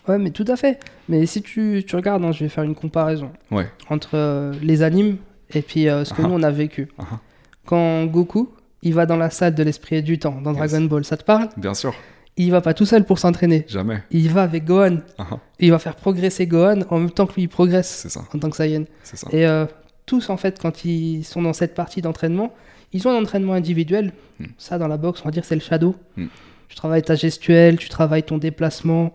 Ouais, 0.09 0.19
mais 0.19 0.31
tout 0.31 0.45
à 0.49 0.57
fait. 0.57 0.79
Mais 1.09 1.27
si 1.27 1.43
tu, 1.43 1.83
tu 1.87 1.97
regardes, 1.97 2.25
hein, 2.25 2.33
je 2.33 2.45
vais 2.45 2.49
faire 2.49 2.65
une 2.65 2.75
comparaison 2.75 3.31
Ouais. 3.51 3.71
entre 3.91 4.11
euh, 4.15 4.53
les 4.63 4.83
animes 4.83 5.17
et 5.53 5.61
puis 5.63 5.85
ce 5.85 6.13
que 6.15 6.23
Ah. 6.23 6.29
nous 6.29 6.35
on 6.35 6.43
a 6.43 6.51
vécu. 6.51 6.89
Ah 6.99 7.05
ah. 7.13 7.19
Quand 7.67 8.05
Goku, 8.07 8.51
il 8.83 8.95
va 8.95 9.05
dans 9.07 9.17
la 9.17 9.31
salle 9.31 9.55
de 9.55 9.63
l'esprit 9.63 9.97
et 9.97 10.03
du 10.03 10.19
temps, 10.19 10.41
dans 10.43 10.53
Yes. 10.55 10.71
Dragon 10.71 10.85
Ball, 10.87 11.05
ça 11.05 11.17
te 11.17 11.25
parle? 11.25 11.49
Bien 11.57 11.75
sûr, 11.75 11.95
Il 12.37 12.51
va 12.51 12.61
pas 12.61 12.75
tout 12.75 12.87
seul 12.87 13.05
pour 13.05 13.19
s'entraîner. 13.19 13.65
jamais. 13.69 14.03
Il 14.11 14.29
va 14.31 14.43
avec 14.43 14.65
Gohan. 14.65 14.99
Ah. 15.19 15.39
Il 15.61 15.71
va 15.71 15.79
faire 15.79 15.95
progresser 15.95 16.47
Gohan 16.47 16.81
en 16.91 16.99
même 16.99 17.11
temps 17.11 17.27
que 17.27 17.35
lui 17.35 17.43
il 17.43 17.49
progresse 17.49 18.09
ça, 18.09 18.25
en 18.33 18.39
tant 18.39 18.51
que 18.51 18.57
Saiyan. 18.57 18.85
c'est 19.05 19.17
ça. 19.17 19.29
Et 19.31 19.47
euh, 19.47 19.67
tous, 20.07 20.31
en 20.31 20.37
fait, 20.37 20.59
quand 20.61 20.85
ils 20.85 21.25
sont 21.25 21.43
dans 21.43 21.53
cette 21.53 21.75
partie 21.75 22.03
d'entraînement, 22.03 22.53
ils 22.93 23.07
ont 23.07 23.13
un 23.13 23.23
entraînement 23.23 23.55
individuel. 23.55 24.13
Hmm. 24.41 24.47
Ça, 24.59 24.79
dans 24.79 24.89
la 24.89 24.97
boxe, 24.97 25.21
on 25.23 25.27
va 25.27 25.31
dire 25.31 25.45
c'est 25.45 25.55
le 25.55 25.61
shadow. 25.61 25.95
Hmm. 26.17 26.27
Tu 26.69 26.77
travailles 26.77 27.03
ta 27.03 27.15
gestuelle, 27.15 27.77
tu 27.77 27.89
travailles 27.89 28.25
ton 28.25 28.39
déplacement. 28.39 29.13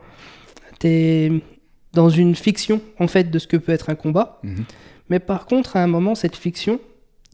Tu 0.80 0.88
es 0.88 1.32
dans 1.94 2.10
une 2.10 2.36
fiction, 2.36 2.82
en 3.00 3.08
fait, 3.08 3.26
de 3.26 3.40
ce 3.40 3.48
que 3.48 3.58
peut 3.58 3.72
être 3.72 3.90
un 3.90 3.96
combat. 3.96 4.40
Mhm. 4.44 4.66
Mais 5.10 5.20
par 5.20 5.46
contre, 5.46 5.76
à 5.76 5.84
un 5.84 5.88
moment, 5.88 6.16
cette 6.16 6.36
fiction, 6.36 6.80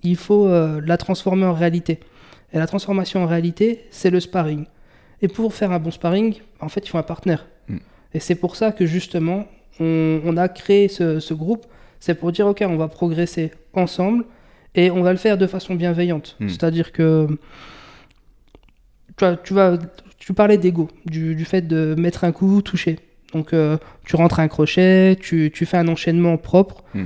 il 0.04 0.16
faut 0.16 0.48
euh, 0.48 0.82
la 0.84 0.98
transformer 0.98 1.46
en 1.46 1.54
réalité. 1.54 2.00
Et 2.54 2.58
la 2.58 2.68
transformation 2.68 3.24
en 3.24 3.28
réalité, 3.28 3.86
c'est 3.92 4.10
le 4.10 4.20
sparring. 4.20 4.66
Et 5.22 5.28
pour 5.28 5.54
faire 5.54 5.72
un 5.72 5.80
bon 5.80 5.92
sparring, 5.92 6.36
en 6.60 6.70
fait, 6.70 6.86
il 6.86 6.90
faut 6.90 6.98
un 6.98 7.04
partenaire. 7.04 7.48
Mm. 7.68 7.78
Et 8.14 8.20
c'est 8.20 8.36
pour 8.36 8.56
ça 8.56 8.72
que 8.72 8.86
justement, 8.86 9.46
on, 9.80 10.22
on 10.24 10.38
a 10.38 10.48
créé 10.48 10.88
ce, 10.88 11.20
ce 11.20 11.34
groupe. 11.34 11.66
C'est 12.00 12.16
pour 12.16 12.32
dire, 12.32 12.48
OK, 12.48 12.64
on 12.68 12.78
va 12.78 12.88
progresser 12.88 13.52
ensemble. 13.74 14.26
Et 14.76 14.92
on 14.92 15.02
va 15.02 15.12
le 15.12 15.18
faire 15.18 15.38
de 15.38 15.48
façon 15.48 15.76
bienveillante. 15.76 16.36
Mm. 16.40 16.50
C'est-à-dire 16.50 16.92
que 16.92 17.28
tu, 19.18 19.26
vois, 19.26 19.38
tu, 19.38 19.54
vas, 19.54 19.78
tu 20.18 20.34
parlais 20.34 20.58
d'ego, 20.58 20.90
du, 21.06 21.36
du 21.36 21.46
fait 21.46 21.62
de 21.62 21.96
mettre 21.98 22.24
un 22.24 22.32
coup, 22.32 22.62
toucher. 22.62 23.00
Donc 23.34 23.54
euh, 23.54 23.78
tu 24.06 24.16
rentres 24.16 24.40
un 24.40 24.48
crochet, 24.48 25.18
tu, 25.20 25.52
tu 25.54 25.66
fais 25.66 25.78
un 25.78 25.88
enchaînement 25.88 26.38
propre. 26.38 26.84
Mm. 26.94 27.04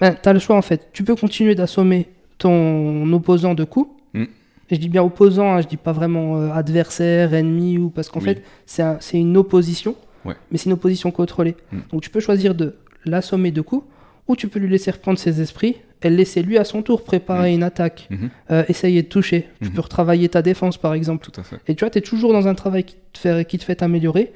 Ben, 0.00 0.16
tu 0.20 0.28
as 0.28 0.32
le 0.32 0.38
choix 0.38 0.56
en 0.56 0.62
fait. 0.62 0.88
Tu 0.92 1.02
peux 1.02 1.16
continuer 1.16 1.54
d'assommer 1.54 2.08
ton 2.38 3.12
opposant 3.12 3.54
de 3.54 3.64
coups. 3.64 3.90
Mm. 4.14 4.24
Je 4.70 4.76
dis 4.76 4.88
bien 4.88 5.02
opposant, 5.02 5.52
hein, 5.54 5.60
je 5.62 5.66
dis 5.68 5.76
pas 5.78 5.92
vraiment 5.92 6.36
euh, 6.38 6.50
adversaire, 6.52 7.32
ennemi, 7.34 7.78
ou 7.78 7.88
parce 7.90 8.08
qu'en 8.10 8.20
Oui. 8.20 8.26
fait 8.26 8.42
c'est 8.66 8.82
un- 8.82 8.98
c'est 9.00 9.18
une 9.18 9.36
opposition, 9.36 9.94
Ouais. 10.24 10.34
mais 10.50 10.58
c'est 10.58 10.66
une 10.66 10.72
opposition 10.74 11.10
contrôlée. 11.10 11.56
Mm. 11.72 11.78
Donc 11.92 12.02
tu 12.02 12.10
peux 12.10 12.20
choisir 12.20 12.54
de 12.54 12.74
l'assommer 13.04 13.50
de 13.50 13.60
coups, 13.62 13.84
ou 14.26 14.36
tu 14.36 14.48
peux 14.48 14.58
lui 14.58 14.68
laisser 14.68 14.90
reprendre 14.90 15.18
ses 15.18 15.40
esprits 15.40 15.76
et 16.02 16.10
laisser 16.10 16.42
lui 16.42 16.58
à 16.58 16.64
son 16.64 16.82
tour 16.82 17.02
préparer 17.02 17.54
une 17.54 17.62
attaque, 17.62 18.08
Mhm. 18.10 18.28
euh, 18.50 18.62
essayer 18.68 19.02
de 19.02 19.08
toucher. 19.08 19.48
Tu 19.62 19.68
Mhm. 19.68 19.74
peux 19.74 19.80
retravailler 19.80 20.28
ta 20.28 20.42
défense 20.42 20.76
par 20.76 20.92
exemple. 20.94 21.28
Tout 21.30 21.40
à 21.40 21.44
fait. 21.44 21.56
Et 21.66 21.74
tu 21.74 21.80
vois, 21.84 21.90
tu 21.90 21.98
es 21.98 22.02
toujours 22.02 22.32
dans 22.34 22.46
un 22.46 22.54
travail 22.54 22.84
qui 22.84 22.96
te 23.12 23.18
fait, 23.18 23.44
qui 23.48 23.56
te 23.58 23.64
fait 23.64 23.76
t'améliorer, 23.76 24.32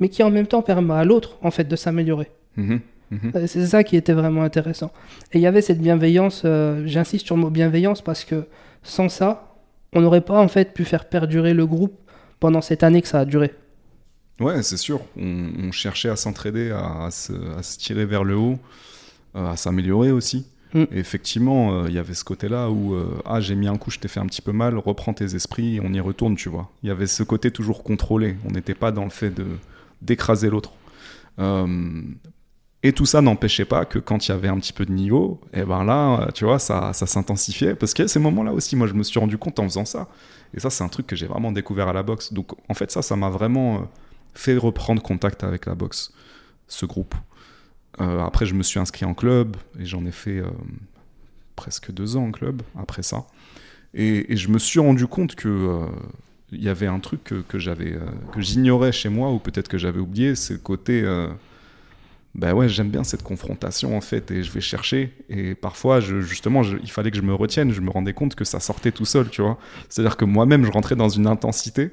mais 0.00 0.08
qui 0.08 0.22
en 0.24 0.30
même 0.30 0.46
temps 0.48 0.62
permet 0.62 0.94
à 0.94 1.04
l'autre 1.04 1.38
en 1.42 1.50
fait 1.52 1.64
de 1.68 1.76
s'améliorer. 1.76 2.28
Euh, 2.58 3.46
C'est 3.46 3.66
ça 3.66 3.84
qui 3.84 3.96
était 3.96 4.12
vraiment 4.14 4.42
intéressant. 4.42 4.90
Et 5.32 5.38
il 5.38 5.40
y 5.40 5.46
avait 5.46 5.60
cette 5.62 5.80
bienveillance, 5.80 6.42
euh, 6.44 6.82
j'insiste 6.86 7.24
sur 7.26 7.36
le 7.36 7.42
mot 7.42 7.50
bienveillance 7.50 8.02
parce 8.02 8.24
que 8.24 8.46
sans 8.82 9.08
ça, 9.08 9.45
on 9.96 10.00
n'aurait 10.02 10.20
pas 10.20 10.38
en 10.38 10.48
fait 10.48 10.72
pu 10.74 10.84
faire 10.84 11.08
perdurer 11.08 11.54
le 11.54 11.66
groupe 11.66 11.98
pendant 12.38 12.60
cette 12.60 12.82
année 12.82 13.02
que 13.02 13.08
ça 13.08 13.20
a 13.20 13.24
duré. 13.24 13.54
Ouais, 14.38 14.62
c'est 14.62 14.76
sûr. 14.76 15.00
On, 15.16 15.50
on 15.58 15.72
cherchait 15.72 16.10
à 16.10 16.16
s'entraider, 16.16 16.70
à, 16.70 17.06
à 17.06 17.10
se, 17.10 17.32
à 17.58 17.62
se 17.62 17.78
tirer 17.78 18.04
vers 18.04 18.22
le 18.22 18.36
haut, 18.36 18.58
euh, 19.34 19.50
à 19.50 19.56
s'améliorer 19.56 20.12
aussi. 20.12 20.46
Mm. 20.74 20.82
Et 20.92 20.98
effectivement, 20.98 21.72
euh, 21.72 21.88
il 21.88 21.94
y 21.94 21.98
avait 21.98 22.12
ce 22.12 22.24
côté-là 22.24 22.70
où 22.70 22.94
euh, 22.94 23.06
ah 23.24 23.40
j'ai 23.40 23.54
mis 23.54 23.68
un 23.68 23.76
coup, 23.76 23.90
je 23.90 23.98
t'ai 23.98 24.08
fait 24.08 24.20
un 24.20 24.26
petit 24.26 24.42
peu 24.42 24.52
mal, 24.52 24.76
reprends 24.76 25.14
tes 25.14 25.34
esprits, 25.34 25.80
on 25.82 25.92
y 25.94 26.00
retourne, 26.00 26.36
tu 26.36 26.50
vois. 26.50 26.70
Il 26.82 26.88
y 26.88 26.92
avait 26.92 27.06
ce 27.06 27.22
côté 27.22 27.50
toujours 27.50 27.82
contrôlé. 27.82 28.36
On 28.44 28.50
n'était 28.50 28.74
pas 28.74 28.92
dans 28.92 29.04
le 29.04 29.10
fait 29.10 29.30
de 29.30 29.46
d'écraser 30.02 30.50
l'autre. 30.50 30.72
Euh, 31.38 32.02
et 32.86 32.92
tout 32.92 33.04
ça 33.04 33.20
n'empêchait 33.20 33.64
pas 33.64 33.84
que 33.84 33.98
quand 33.98 34.28
il 34.28 34.30
y 34.30 34.34
avait 34.34 34.46
un 34.46 34.60
petit 34.60 34.72
peu 34.72 34.86
de 34.86 34.92
niveau, 34.92 35.40
et 35.52 35.64
ben 35.64 35.82
là, 35.82 36.28
tu 36.32 36.44
vois, 36.44 36.60
ça, 36.60 36.92
ça 36.92 37.04
s'intensifiait. 37.06 37.74
Parce 37.74 37.94
qu'il 37.94 38.08
ces 38.08 38.20
moments-là 38.20 38.52
aussi, 38.52 38.76
moi 38.76 38.86
je 38.86 38.92
me 38.92 39.02
suis 39.02 39.18
rendu 39.18 39.36
compte 39.38 39.58
en 39.58 39.64
faisant 39.64 39.84
ça. 39.84 40.08
Et 40.54 40.60
ça, 40.60 40.70
c'est 40.70 40.84
un 40.84 40.88
truc 40.88 41.08
que 41.08 41.16
j'ai 41.16 41.26
vraiment 41.26 41.50
découvert 41.50 41.88
à 41.88 41.92
la 41.92 42.04
boxe. 42.04 42.32
Donc 42.32 42.52
en 42.68 42.74
fait, 42.74 42.92
ça, 42.92 43.02
ça 43.02 43.16
m'a 43.16 43.28
vraiment 43.28 43.76
euh, 43.78 43.80
fait 44.34 44.56
reprendre 44.56 45.02
contact 45.02 45.42
avec 45.42 45.66
la 45.66 45.74
boxe, 45.74 46.12
ce 46.68 46.86
groupe. 46.86 47.16
Euh, 48.00 48.20
après, 48.20 48.46
je 48.46 48.54
me 48.54 48.62
suis 48.62 48.78
inscrit 48.78 49.04
en 49.04 49.14
club 49.14 49.56
et 49.80 49.84
j'en 49.84 50.06
ai 50.06 50.12
fait 50.12 50.38
euh, 50.38 50.46
presque 51.56 51.90
deux 51.90 52.16
ans 52.16 52.26
en 52.26 52.30
club 52.30 52.62
après 52.78 53.02
ça. 53.02 53.26
Et, 53.94 54.36
je 54.36 54.48
me 54.48 54.60
suis 54.60 54.78
rendu 54.78 55.08
compte 55.08 55.34
que 55.34 55.88
il 56.52 56.62
y 56.62 56.68
avait 56.68 56.86
un 56.86 57.00
truc 57.00 57.24
que, 57.48 57.58
j'avais, 57.58 57.98
que 58.32 58.40
j'ignorais 58.40 58.92
chez 58.92 59.08
moi 59.08 59.32
ou 59.32 59.40
peut-être 59.40 59.66
que 59.66 59.78
j'avais 59.78 59.98
oublié, 59.98 60.36
c'est 60.36 60.52
le 60.52 60.60
côté. 60.60 61.02
Bah 62.36 62.52
ouais, 62.54 62.68
j'aime 62.68 62.90
bien 62.90 63.02
cette 63.02 63.22
confrontation 63.22 63.96
en 63.96 64.02
fait 64.02 64.30
et 64.30 64.42
je 64.42 64.52
vais 64.52 64.60
chercher. 64.60 65.10
Et 65.30 65.54
parfois, 65.54 66.00
justement, 66.00 66.62
il 66.62 66.90
fallait 66.90 67.10
que 67.10 67.16
je 67.16 67.22
me 67.22 67.32
retienne. 67.34 67.72
Je 67.72 67.80
me 67.80 67.90
rendais 67.90 68.12
compte 68.12 68.34
que 68.34 68.44
ça 68.44 68.60
sortait 68.60 68.92
tout 68.92 69.06
seul, 69.06 69.30
tu 69.30 69.40
vois. 69.40 69.58
C'est-à-dire 69.88 70.18
que 70.18 70.26
moi-même, 70.26 70.64
je 70.66 70.70
rentrais 70.70 70.96
dans 70.96 71.08
une 71.08 71.26
intensité 71.26 71.92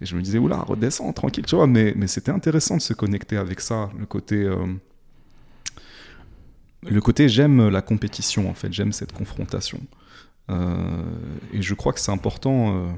et 0.00 0.06
je 0.06 0.16
me 0.16 0.22
disais, 0.22 0.38
oula, 0.38 0.56
redescends, 0.58 1.12
tranquille, 1.12 1.44
tu 1.46 1.54
vois. 1.54 1.68
Mais, 1.68 1.92
mais 1.96 2.08
c'était 2.08 2.32
intéressant 2.32 2.76
de 2.76 2.82
se 2.82 2.92
connecter 2.92 3.36
avec 3.36 3.60
ça, 3.60 3.90
le 3.96 4.04
côté. 4.06 4.42
euh, 4.42 4.66
le 6.82 7.00
côté 7.00 7.28
j'aime 7.28 7.68
la 7.68 7.80
compétition, 7.80 8.50
en 8.50 8.54
fait, 8.54 8.72
j'aime 8.72 8.92
cette 8.92 9.12
confrontation. 9.12 9.80
Euh, 10.50 11.04
et 11.52 11.62
je 11.62 11.72
crois 11.74 11.92
que 11.92 12.00
c'est 12.00 12.12
important, 12.12 12.74
euh, 12.76 12.90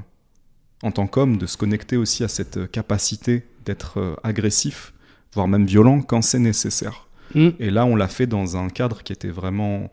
en 0.81 0.91
tant 0.91 1.05
qu'homme, 1.05 1.37
de 1.37 1.45
se 1.45 1.57
connecter 1.57 1.95
aussi 1.95 2.23
à 2.23 2.27
cette 2.27 2.71
capacité 2.71 3.43
d'être 3.65 4.19
agressif, 4.23 4.93
voire 5.37 5.47
même 5.47 5.65
violent, 5.65 6.01
quand 6.01 6.21
c'est 6.21 6.39
nécessaire. 6.39 7.07
Mm. 7.35 7.49
Et 7.59 7.69
là, 7.71 7.85
on 7.85 7.95
l'a 7.95 8.07
fait 8.07 8.27
dans 8.27 8.57
un 8.57 8.69
cadre 8.69 9.03
qui 9.03 9.13
était 9.13 9.29
vraiment 9.29 9.89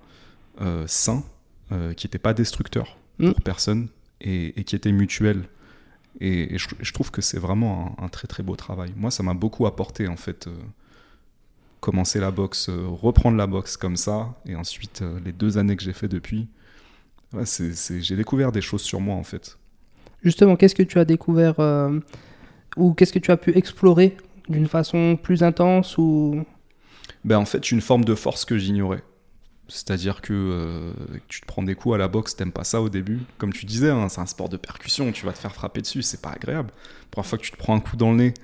euh, 0.61 0.85
sain, 0.87 1.23
euh, 1.73 1.93
qui 1.95 2.07
n'était 2.07 2.19
pas 2.19 2.35
destructeur 2.35 2.97
Mm. 3.19 3.31
pour 3.31 3.41
personne 3.43 3.89
et, 4.21 4.59
et 4.59 4.65
qui 4.65 4.75
était 4.75 4.91
mutuel. 4.93 5.45
Et, 6.21 6.55
et 6.55 6.59
je, 6.59 6.69
je 6.81 6.93
trouve 6.93 7.11
que 7.13 7.21
c'est 7.23 7.39
vraiment 7.39 7.97
un, 8.01 8.05
un 8.07 8.09
très 8.09 8.27
très 8.27 8.43
beau 8.43 8.57
travail. 8.57 8.93
Moi, 8.97 9.11
ça 9.11 9.23
m'a 9.23 9.35
beaucoup 9.35 9.67
apporté 9.67 10.09
en 10.09 10.17
fait. 10.17 10.47
euh, 10.49 10.53
commencer 11.81 12.19
la 12.19 12.31
boxe, 12.31 12.71
reprendre 12.71 13.37
la 13.37 13.47
boxe 13.47 13.77
comme 13.77 13.97
ça, 13.99 14.35
et 14.47 14.55
ensuite 14.57 15.05
les 15.23 15.33
deux 15.33 15.59
années 15.59 15.77
que 15.77 15.83
j'ai 15.83 15.93
fait 15.93 16.09
depuis, 16.09 16.49
ouais, 17.35 17.45
c'est- 17.45 17.75
c'est- 17.75 18.01
j'ai 18.01 18.17
découvert 18.17 18.53
des 18.53 18.63
choses 18.63 18.81
sur 18.81 19.01
moi 19.03 19.17
en 19.17 19.23
fait. 19.23 19.59
Justement, 20.23 20.57
qu'est-ce 20.57 20.75
que 20.75 20.83
tu 20.83 20.99
as 20.99 21.05
découvert 21.05 21.57
ou 22.79 22.95
qu'est-ce 22.95 23.13
que 23.13 23.19
tu 23.19 23.31
as 23.31 23.37
pu 23.37 23.51
explorer 23.57 24.17
d'une 24.49 24.69
façon 24.69 25.19
plus 25.21 25.43
intense 25.43 25.99
ou? 25.99 26.45
Ben, 27.25 27.39
en 27.39 27.45
fait, 27.45 27.71
une 27.71 27.81
forme 27.81 28.05
de 28.05 28.15
force 28.15 28.45
que 28.45 28.59
j'ignorais. 28.59 29.03
C'est-à-dire 29.69 30.21
que 30.21 30.33
euh, 30.35 30.93
tu 31.29 31.41
te 31.41 31.47
prends 31.47 31.63
des 31.63 31.75
coups 31.75 31.95
à 31.95 31.99
la 31.99 32.09
boxe, 32.09 32.37
t'aimes 32.37 32.53
pas 32.53 32.65
ça 32.65 32.83
au 32.83 32.91
début. 32.91 33.21
Comme 33.39 33.53
tu 33.53 33.65
disais, 33.65 33.91
hein, 33.91 34.09
c'est 34.11 34.21
un 34.21 34.27
sport 34.27 34.51
de 34.51 34.59
percussion, 34.59 35.11
tu 35.11 35.25
vas 35.25 35.33
te 35.33 35.39
faire 35.39 35.55
frapper 35.55 35.81
dessus, 35.81 36.03
c'est 36.03 36.21
pas 36.21 36.31
agréable. 36.31 36.71
La 36.71 37.09
première 37.11 37.27
fois 37.27 37.39
que 37.39 37.45
tu 37.45 37.51
te 37.51 37.57
prends 37.57 37.75
un 37.75 37.81
coup 37.81 37.97
dans 37.97 38.11
le 38.11 38.19
nez, 38.19 38.35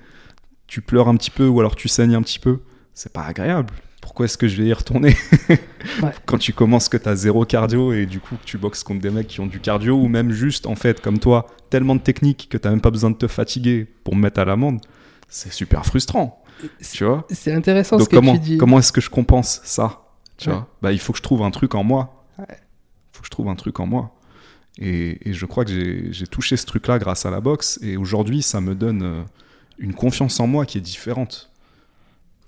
tu 0.65 0.81
pleures 0.81 1.07
un 1.07 1.15
petit 1.15 1.29
peu 1.29 1.47
ou 1.47 1.59
alors 1.59 1.75
tu 1.75 1.87
saignes 1.87 2.15
un 2.15 2.23
petit 2.23 2.39
peu, 2.39 2.59
c'est 2.95 3.13
pas 3.13 3.23
agréable. 3.23 3.71
Pourquoi 4.01 4.25
est-ce 4.25 4.37
que 4.37 4.47
je 4.47 4.61
vais 4.61 4.67
y 4.67 4.73
retourner? 4.73 5.15
Ouais. 6.01 6.11
Quand 6.25 6.37
tu 6.37 6.53
commences 6.53 6.89
que 6.89 6.97
t'as 6.97 7.15
zéro 7.15 7.43
cardio 7.43 7.91
et 7.91 8.05
du 8.05 8.19
coup 8.19 8.35
que 8.35 8.45
tu 8.45 8.57
boxes 8.57 8.83
contre 8.83 9.01
des 9.01 9.09
mecs 9.09 9.27
qui 9.27 9.39
ont 9.39 9.47
du 9.47 9.59
cardio 9.59 9.95
ou 9.95 10.07
même 10.07 10.31
juste, 10.31 10.67
en 10.67 10.75
fait, 10.75 11.01
comme 11.01 11.17
toi, 11.17 11.47
tellement 11.69 11.95
de 11.95 12.01
technique 12.01 12.47
que 12.49 12.57
t'as 12.57 12.69
même 12.69 12.81
pas 12.81 12.91
besoin 12.91 13.09
de 13.09 13.15
te 13.15 13.27
fatiguer 13.27 13.87
pour 14.03 14.15
me 14.15 14.21
mettre 14.21 14.39
à 14.39 14.45
l'amende, 14.45 14.79
c'est 15.31 15.51
super 15.51 15.85
frustrant. 15.85 16.43
Tu 16.93 17.03
vois 17.05 17.25
C'est 17.31 17.51
intéressant 17.53 17.97
donc 17.97 18.05
ce 18.05 18.09
que 18.11 18.15
comment, 18.17 18.33
tu 18.33 18.39
dis. 18.39 18.57
comment 18.57 18.77
est-ce 18.77 18.91
que 18.91 19.01
je 19.01 19.09
compense 19.09 19.61
ça 19.63 20.03
tu 20.37 20.49
Ouais. 20.49 20.55
vois 20.55 20.67
bah, 20.81 20.91
Il 20.91 20.99
faut 20.99 21.11
que 21.13 21.17
je 21.17 21.23
trouve 21.23 21.41
un 21.41 21.49
truc 21.51 21.73
en 21.73 21.83
moi. 21.83 22.23
Il 22.37 22.41
Ouais. 22.41 22.57
faut 23.13 23.21
que 23.21 23.25
je 23.25 23.31
trouve 23.31 23.47
un 23.47 23.55
truc 23.55 23.79
en 23.79 23.87
moi. 23.87 24.13
Et, 24.77 25.29
et 25.29 25.33
je 25.33 25.45
crois 25.45 25.65
que 25.65 25.71
j'ai 25.71 26.11
j'ai 26.13 26.27
touché 26.27 26.55
ce 26.57 26.65
truc-là 26.65 26.99
grâce 26.99 27.25
à 27.25 27.31
la 27.31 27.41
boxe. 27.41 27.79
Et 27.81 27.97
aujourd'hui, 27.97 28.41
ça 28.43 28.61
me 28.61 28.75
donne 28.75 29.01
euh, 29.03 29.23
une 29.79 29.93
confiance 29.93 30.39
en 30.39 30.47
moi 30.47 30.65
qui 30.65 30.77
est 30.77 30.81
différente. 30.81 31.49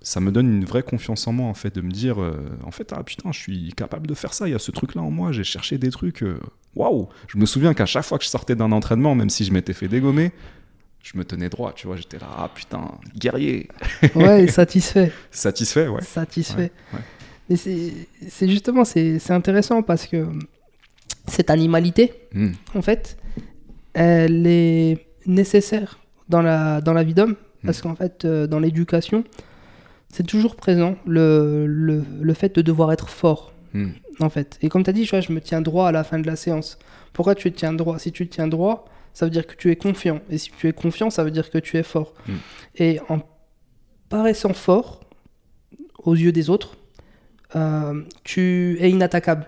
Ça 0.01 0.19
me 0.19 0.31
donne 0.31 0.47
une 0.53 0.65
vraie 0.65 0.83
confiance 0.83 1.25
en 1.27 1.31
moi, 1.33 1.47
en 1.47 1.53
fait, 1.53 1.73
de 1.75 1.79
me 1.81 1.89
dire, 1.91 2.21
euh, 2.21 2.33
en 2.65 2.71
fait, 2.71 2.91
ah 2.93 3.03
putain, 3.03 3.31
je 3.31 3.39
suis 3.39 3.71
capable 3.73 4.05
de 4.05 4.13
faire 4.13 4.33
ça, 4.33 4.47
il 4.49 4.51
y 4.51 4.55
a 4.55 4.59
ce 4.59 4.69
truc-là 4.71 5.01
en 5.01 5.09
moi, 5.11 5.31
j'ai 5.31 5.45
cherché 5.45 5.77
des 5.77 5.91
trucs. 5.91 6.23
euh, 6.23 6.39
Waouh 6.75 7.07
Je 7.29 7.37
me 7.37 7.45
souviens 7.45 7.73
qu'à 7.73 7.85
chaque 7.85 8.03
fois 8.03 8.17
que 8.17 8.25
je 8.25 8.29
sortais 8.29 8.55
d'un 8.55 8.71
entraînement, 8.73 9.15
même 9.15 9.29
si 9.29 9.45
je 9.45 9.53
m'étais 9.53 9.71
fait 9.73 9.87
dégommer, 9.87 10.33
je 11.03 11.17
me 11.17 11.23
tenais 11.25 11.49
droit, 11.49 11.73
tu 11.73 11.85
vois, 11.85 11.95
j'étais 11.97 12.17
là, 12.17 12.27
ah 12.35 12.49
putain, 12.53 12.89
guerrier 13.15 13.67
Ouais, 14.15 14.47
satisfait. 14.47 15.11
Satisfait, 15.29 15.87
ouais. 15.87 16.01
satisfait. 16.01 16.71
Ouais, 16.93 16.99
ouais. 16.99 16.99
Mais 17.49 17.55
c'est 18.29 18.47
justement, 18.49 18.85
c'est 18.85 19.19
intéressant 19.31 19.81
parce 19.83 20.07
que 20.07 20.25
cette 21.27 21.49
animalité, 21.51 22.13
Hmm. 22.33 22.53
en 22.73 22.81
fait, 22.81 23.17
elle 23.93 24.47
est 24.47 25.05
nécessaire 25.25 25.99
dans 26.29 26.41
la, 26.41 26.81
dans 26.81 26.93
la 26.93 27.03
vie 27.03 27.13
d'homme. 27.13 27.35
Parce 27.65 27.81
qu'en 27.81 27.95
fait, 27.95 28.25
euh, 28.25 28.45
dans 28.47 28.59
l'éducation, 28.59 29.23
c'est 30.09 30.25
toujours 30.27 30.55
présent 30.57 30.95
le, 31.05 31.65
le, 31.65 32.03
le 32.21 32.33
fait 32.33 32.53
de 32.55 32.61
devoir 32.61 32.91
être 32.91 33.07
fort, 33.09 33.51
Hmm. 33.73 33.89
en 34.19 34.29
fait. 34.29 34.57
Et 34.61 34.69
comme 34.69 34.83
tu 34.83 34.89
as 34.89 34.93
dit, 34.93 35.03
tu 35.03 35.09
vois, 35.11 35.21
je 35.21 35.31
me 35.31 35.41
tiens 35.41 35.61
droit 35.61 35.87
à 35.87 35.91
la 35.91 36.03
fin 36.03 36.19
de 36.19 36.27
la 36.27 36.35
séance. 36.35 36.77
Pourquoi 37.13 37.35
tu 37.35 37.51
te 37.51 37.57
tiens 37.57 37.73
droit? 37.73 37.99
Si 37.99 38.11
tu 38.11 38.27
te 38.27 38.35
tiens 38.35 38.47
droit, 38.47 38.85
ça 39.13 39.25
veut 39.25 39.31
dire 39.31 39.45
que 39.47 39.55
tu 39.55 39.71
es 39.71 39.75
confiant. 39.75 40.19
Et 40.29 40.37
si 40.37 40.51
tu 40.51 40.67
es 40.67 40.73
confiant, 40.73 41.09
ça 41.09 41.23
veut 41.23 41.31
dire 41.31 41.49
que 41.49 41.57
tu 41.57 41.77
es 41.77 41.83
fort. 41.83 42.13
Hmm. 42.27 42.33
Et 42.75 42.99
en 43.09 43.19
paraissant 44.09 44.53
fort 44.53 45.01
aux 46.03 46.15
yeux 46.15 46.31
des 46.31 46.49
autres, 46.49 46.75
euh, 47.55 48.01
tu 48.23 48.77
es 48.79 48.89
inattaquable. 48.89 49.45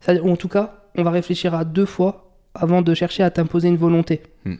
Ça- 0.00 0.14
ou 0.14 0.30
en 0.30 0.36
tout 0.36 0.48
cas, 0.48 0.82
on 0.96 1.02
va 1.04 1.10
réfléchir 1.10 1.54
à 1.54 1.64
deux 1.64 1.86
fois 1.86 2.32
avant 2.54 2.82
de 2.82 2.92
chercher 2.94 3.22
à 3.22 3.30
t'imposer 3.30 3.68
une 3.68 3.76
volonté. 3.76 4.22
Hmm. 4.44 4.56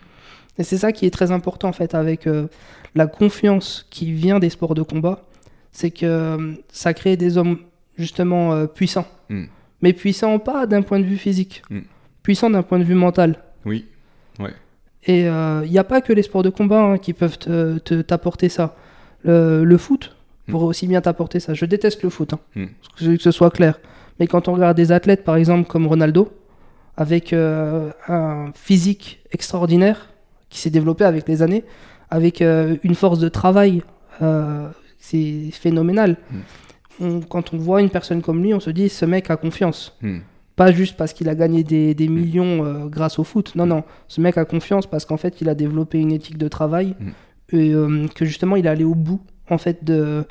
Et 0.59 0.65
c'est 0.65 0.79
ça 0.79 0.93
qui 0.93 1.07
est 1.07 1.11
très 1.11 1.31
important 1.31 1.69
en 1.69 1.73
fait 1.73 1.95
avec 1.95 2.27
euh, 2.27 2.47
la 2.95 3.07
confiance 3.07 3.87
qui 3.91 4.13
vient 4.13 4.39
des 4.39 4.51
sports 4.51 4.75
de 4.75 4.83
combat, 4.83 5.25
c'est 5.73 5.91
que 5.91 6.07
euh, 6.07 6.53
ça 6.71 6.95
crée 6.95 7.17
des 7.17 7.39
hommes 7.39 7.59
justement 7.99 8.67
puissants. 8.67 9.07
Mais 9.83 9.93
puissants 9.93 10.39
pas 10.39 10.67
d'un 10.67 10.83
point 10.83 11.01
de 11.01 11.05
vue 11.05 11.17
physique, 11.17 11.63
puissants 12.23 12.51
d'un 12.51 12.63
point 12.63 12.79
de 12.79 12.85
vue 12.85 12.95
mental. 12.95 13.43
Oui, 13.65 13.87
ouais. 14.39 14.53
Et 15.07 15.23
il 15.23 15.71
n'y 15.71 15.79
a 15.79 15.85
pas 15.85 16.01
que 16.01 16.13
les 16.13 16.23
sports 16.23 16.43
de 16.45 16.51
combat 16.51 16.81
hein, 16.83 16.99
qui 16.99 17.13
peuvent 17.13 17.39
te- 17.39 17.79
te- 17.79 18.03
t'apporter 18.03 18.49
ça. 18.49 18.77
Le, 19.25 19.65
le 19.65 19.77
foot 19.79 20.17
pourrait 20.49 20.67
aussi 20.67 20.87
bien 20.87 21.01
t'apporter 21.01 21.41
ça. 21.41 21.55
Je 21.55 21.65
déteste 21.65 22.03
le 22.03 22.11
foot, 22.11 22.33
hein, 22.35 22.39
Hmm. 22.55 22.67
que, 22.99 23.17
que 23.17 23.23
ce 23.23 23.31
soit 23.33 23.51
clair. 23.51 23.81
Mais 24.21 24.27
quand 24.29 24.47
on 24.49 24.53
regarde 24.55 24.77
des 24.77 24.93
athlètes, 24.93 25.25
par 25.25 25.37
exemple, 25.37 25.69
comme 25.69 25.87
Ronaldo, 25.87 26.33
avec 26.97 27.33
euh, 27.33 27.91
un 28.09 28.53
physique 28.55 29.21
extraordinaire 29.33 30.11
qui 30.51 30.59
s'est 30.61 30.71
développé 30.71 31.05
avec 31.05 31.27
les 31.29 31.43
années, 31.43 31.65
avec 32.11 32.43
euh, 32.43 32.77
une 32.85 32.95
force 32.95 33.19
de 33.19 33.29
travail, 33.29 33.83
euh, 34.21 34.69
c'est 34.99 35.49
phénoménal. 35.53 36.17
Hmm. 36.31 36.39
On- 37.01 37.21
quand 37.23 37.55
on 37.55 37.57
voit 37.59 37.81
une 37.81 37.91
personne 37.91 38.23
comme 38.23 38.43
lui, 38.43 38.53
on 38.55 38.61
se 38.61 38.71
dit, 38.71 38.89
ce 38.89 39.05
mec 39.05 39.31
a 39.31 39.37
confiance. 39.37 39.99
Pas 40.57 40.71
juste 40.73 40.97
parce 40.97 41.13
qu'il 41.15 41.29
a 41.29 41.35
gagné 41.35 41.65
des, 41.65 41.95
des 41.95 42.09
millions 42.09 42.65
euh, 42.65 42.87
grâce 42.87 43.19
au 43.19 43.25
foot. 43.25 43.55
Non, 43.55 43.65
non. 43.67 43.85
Ce 44.09 44.21
mec 44.21 44.37
a 44.37 44.45
confiance 44.45 44.87
parce 44.87 45.05
qu'en 45.07 45.17
fait, 45.17 45.41
il 45.41 45.49
a 45.49 45.55
développé 45.55 45.99
une 45.99 46.13
éthique 46.13 46.39
de 46.39 46.49
travail 46.49 46.95
Mm. 47.01 47.09
et 47.57 47.73
euh, 47.73 48.07
que 48.15 48.25
justement, 48.25 48.57
il 48.57 48.67
est 48.67 48.69
allé 48.69 48.85
au 48.85 48.95
bout 48.95 49.21
en 49.49 49.59
fait 49.59 49.83
de 49.85 50.25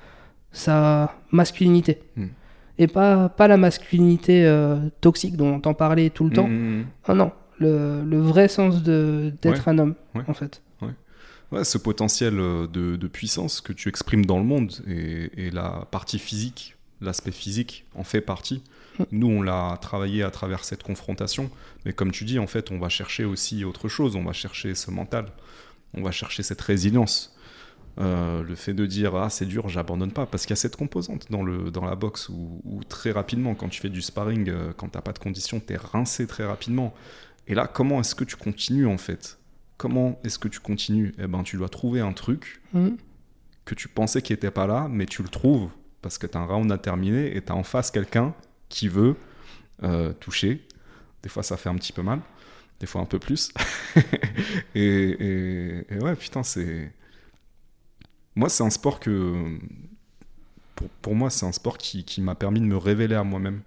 sa 0.52 1.16
masculinité. 1.32 2.00
Mm. 2.16 2.26
Et 2.78 2.88
pas, 2.88 3.30
pas 3.30 3.48
la 3.48 3.58
masculinité 3.58 4.46
euh, 4.46 4.78
toxique 5.02 5.38
dont 5.38 5.48
on 5.48 5.56
entend 5.56 5.74
parler 5.74 6.10
tout 6.10 6.24
le 6.24 6.32
temps. 6.32 6.48
Mhm. 6.48 6.86
Non, 7.10 7.16
non. 7.16 7.32
Le, 7.60 8.02
le 8.04 8.18
vrai 8.20 8.48
sens 8.48 8.82
d'être 8.82 9.68
un 9.68 9.78
homme, 9.78 9.96
Ouais. 10.16 10.24
en 10.28 10.34
fait. 10.34 10.62
Ouais, 11.52 11.66
ce 11.66 11.78
potentiel 11.78 12.36
de, 12.38 12.96
de 12.96 13.08
puissance 13.08 13.60
que 13.60 13.74
tu 13.74 13.90
exprimes 13.90 14.26
dans 14.26 14.38
le 14.40 14.46
monde 14.46 14.72
et, 14.88 15.30
et 15.48 15.52
la 15.52 15.86
partie 15.92 16.18
physique, 16.18 16.78
l'aspect 17.02 17.32
physique 17.32 17.86
en 17.94 18.06
fait 18.06 18.22
partie. 18.22 18.64
Nous, 19.12 19.28
on 19.28 19.42
l'a 19.42 19.78
travaillé 19.82 20.22
à 20.24 20.32
travers 20.32 20.64
cette 20.64 20.84
confrontation, 20.84 21.50
mais 21.86 21.94
comme 21.94 22.12
tu 22.12 22.26
dis, 22.26 22.40
en 22.40 22.48
fait, 22.48 22.72
on 22.72 22.80
va 22.80 22.90
chercher 22.90 23.26
aussi 23.26 23.64
autre 23.64 23.88
chose, 23.88 24.16
on 24.16 24.24
va 24.24 24.34
chercher 24.34 24.76
ce 24.76 24.92
mental, 24.92 25.28
on 25.94 26.02
va 26.04 26.12
chercher 26.12 26.44
cette 26.44 26.62
résilience. 26.62 27.36
Euh, 28.00 28.42
le 28.44 28.56
fait 28.56 28.74
de 28.74 28.86
dire 28.86 29.16
ah 29.16 29.30
c'est 29.30 29.46
dur, 29.46 29.68
j'abandonne 29.68 30.12
pas, 30.14 30.26
parce 30.26 30.46
qu'il 30.46 30.52
y 30.52 30.54
a 30.54 30.58
cette 30.58 30.78
composante 30.78 31.28
dans, 31.30 31.44
le, 31.44 31.72
dans 31.72 31.84
la 31.84 31.96
boxe 31.96 32.30
où, 32.30 32.62
où 32.64 32.84
très 32.86 33.12
rapidement, 33.12 33.54
quand 33.54 33.68
tu 33.70 33.82
fais 33.82 33.90
du 33.90 34.02
sparring, 34.02 34.50
euh, 34.50 34.72
quand 34.76 34.88
t'as 34.90 35.02
pas 35.02 35.12
de 35.12 35.20
conditions, 35.20 35.60
t'es 35.60 35.76
rincé 35.78 36.26
très 36.26 36.46
rapidement. 36.46 36.94
Et 37.48 37.56
là, 37.56 37.68
comment 37.68 38.00
est-ce 38.00 38.16
que 38.16 38.24
tu 38.24 38.38
continues 38.38 38.88
en 38.88 38.98
fait? 38.98 39.40
Comment 39.78 40.20
est-ce 40.24 40.40
que 40.40 40.48
tu 40.48 40.60
continues? 40.60 41.14
Eh 41.18 41.28
ben, 41.28 41.44
tu 41.44 41.58
dois 41.58 41.68
trouver 41.70 42.00
un 42.00 42.14
truc 42.14 42.62
Mhm. 42.74 42.96
que 43.66 43.76
tu 43.76 43.88
pensais 43.90 44.22
qui 44.22 44.32
était 44.32 44.52
pas 44.52 44.68
là, 44.68 44.88
mais 44.90 45.06
tu 45.06 45.22
le 45.22 45.28
trouves 45.30 45.70
parce 46.02 46.18
que 46.18 46.28
tu 46.28 46.38
as 46.38 46.42
un 46.42 46.46
round 46.46 46.72
à 46.72 46.78
terminer 46.78 47.36
et 47.36 47.42
tu 47.42 47.52
as 47.52 47.56
en 47.56 47.64
face 47.64 47.92
quelqu'un 47.92 48.34
qui 48.72 48.88
veut 48.88 49.16
euh, 49.84 50.14
toucher. 50.14 50.66
Des 51.22 51.30
fois, 51.30 51.44
ça 51.44 51.58
fait 51.58 51.70
un 51.70 51.76
petit 51.76 51.94
peu 51.94 52.02
mal, 52.02 52.22
des 52.80 52.88
fois 52.88 53.02
un 53.02 53.06
peu 53.06 53.20
plus. 53.20 53.52
et, 54.76 55.86
ouais, 56.02 56.16
putain, 56.16 56.42
c'est. 56.42 56.92
Moi, 58.36 58.50
c'est 58.50 58.64
un 58.64 58.72
sport 58.72 59.00
que. 59.00 59.60
Pour, 60.76 60.90
pour 61.02 61.16
moi, 61.16 61.30
c'est 61.30 61.46
un 61.46 61.52
sport 61.52 61.78
qui, 61.78 62.04
qui 62.04 62.22
m'a 62.22 62.34
permis 62.34 62.60
de 62.60 62.66
me 62.66 62.78
révéler 62.78 63.16
à 63.16 63.24
moi-même. 63.24 63.62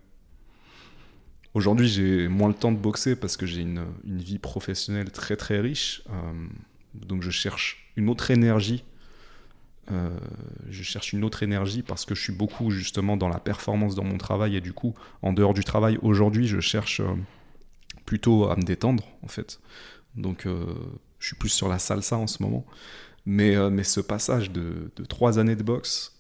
Aujourd'hui, 1.53 1.87
j'ai 1.87 2.27
moins 2.27 2.49
le 2.49 2.55
temps 2.55 2.73
de 2.73 2.79
boxer 2.79 3.15
parce 3.15 3.37
que 3.37 3.47
j'ai 3.47 3.61
une, 3.61 3.85
une 4.05 4.19
vie 4.19 4.41
professionnelle 4.41 5.13
très 5.13 5.37
très 5.37 5.61
riche. 5.61 6.03
euh, 6.11 6.47
donc, 6.95 7.23
je 7.23 7.31
cherche 7.31 7.93
une 7.97 8.09
autre 8.09 8.31
énergie 8.31 8.85
euh, 9.93 10.09
je 10.71 10.83
cherche 10.83 11.13
une 11.13 11.25
autre 11.25 11.43
énergie 11.43 11.83
parce 11.83 12.05
que 12.05 12.15
je 12.15 12.23
suis 12.23 12.33
beaucoup 12.33 12.71
justement 12.71 13.17
dans 13.17 13.29
la 13.29 13.39
performance 13.39 13.95
dans 13.95 14.05
mon 14.05 14.17
travail 14.17 14.57
et 14.57 14.61
du 14.61 14.73
coup 14.73 14.95
en 15.21 15.33
dehors 15.35 15.53
du 15.53 15.63
travail 15.63 15.99
aujourd'hui 16.01 16.47
je 16.47 16.59
cherche 16.61 17.01
euh, 17.01 17.15
plutôt 18.07 18.49
à 18.49 18.57
me 18.57 18.63
détendre 18.63 19.05
en 19.23 19.29
fait. 19.29 19.61
Donc 20.17 20.47
euh, 20.47 20.65
je 21.19 21.27
suis 21.29 21.37
plus 21.37 21.51
sur 21.51 21.69
la 21.69 21.79
salsa 21.79 22.17
en 22.17 22.27
ce 22.27 22.43
moment. 22.43 22.65
Mais, 23.27 23.57
mais 23.71 23.85
ce 23.85 24.01
passage 24.01 24.51
de, 24.51 24.93
trois 25.09 25.39
années 25.39 25.57
de 25.57 25.63
boxe 25.63 26.13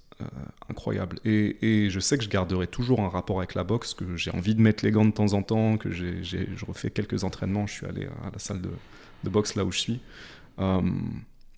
incroyable. 0.70 1.18
Et, 1.26 1.90
je 1.90 2.00
sais 2.00 2.16
que 2.16 2.24
je 2.24 2.30
garderai 2.30 2.66
toujours 2.66 3.00
un 3.00 3.10
rapport 3.10 3.38
avec 3.40 3.54
la 3.54 3.62
boxe 3.62 3.92
que 3.92 4.16
j'ai 4.16 4.30
envie 4.30 4.54
de 4.54 4.62
mettre 4.62 4.82
les 4.82 4.90
gants 4.90 5.04
de 5.04 5.10
temps 5.10 5.34
en 5.34 5.42
temps 5.42 5.76
que 5.76 5.90
je 5.90 6.64
refais 6.66 6.88
quelques 6.88 7.22
entraînements 7.22 7.66
je 7.66 7.74
suis 7.74 7.86
allé 7.86 8.06
à 8.06 8.30
la 8.32 8.38
salle 8.38 8.62
de, 8.62 8.70
de 9.22 9.28
boxe 9.28 9.54
là 9.54 9.66
où 9.66 9.70
je 9.70 9.80
suis 9.80 10.00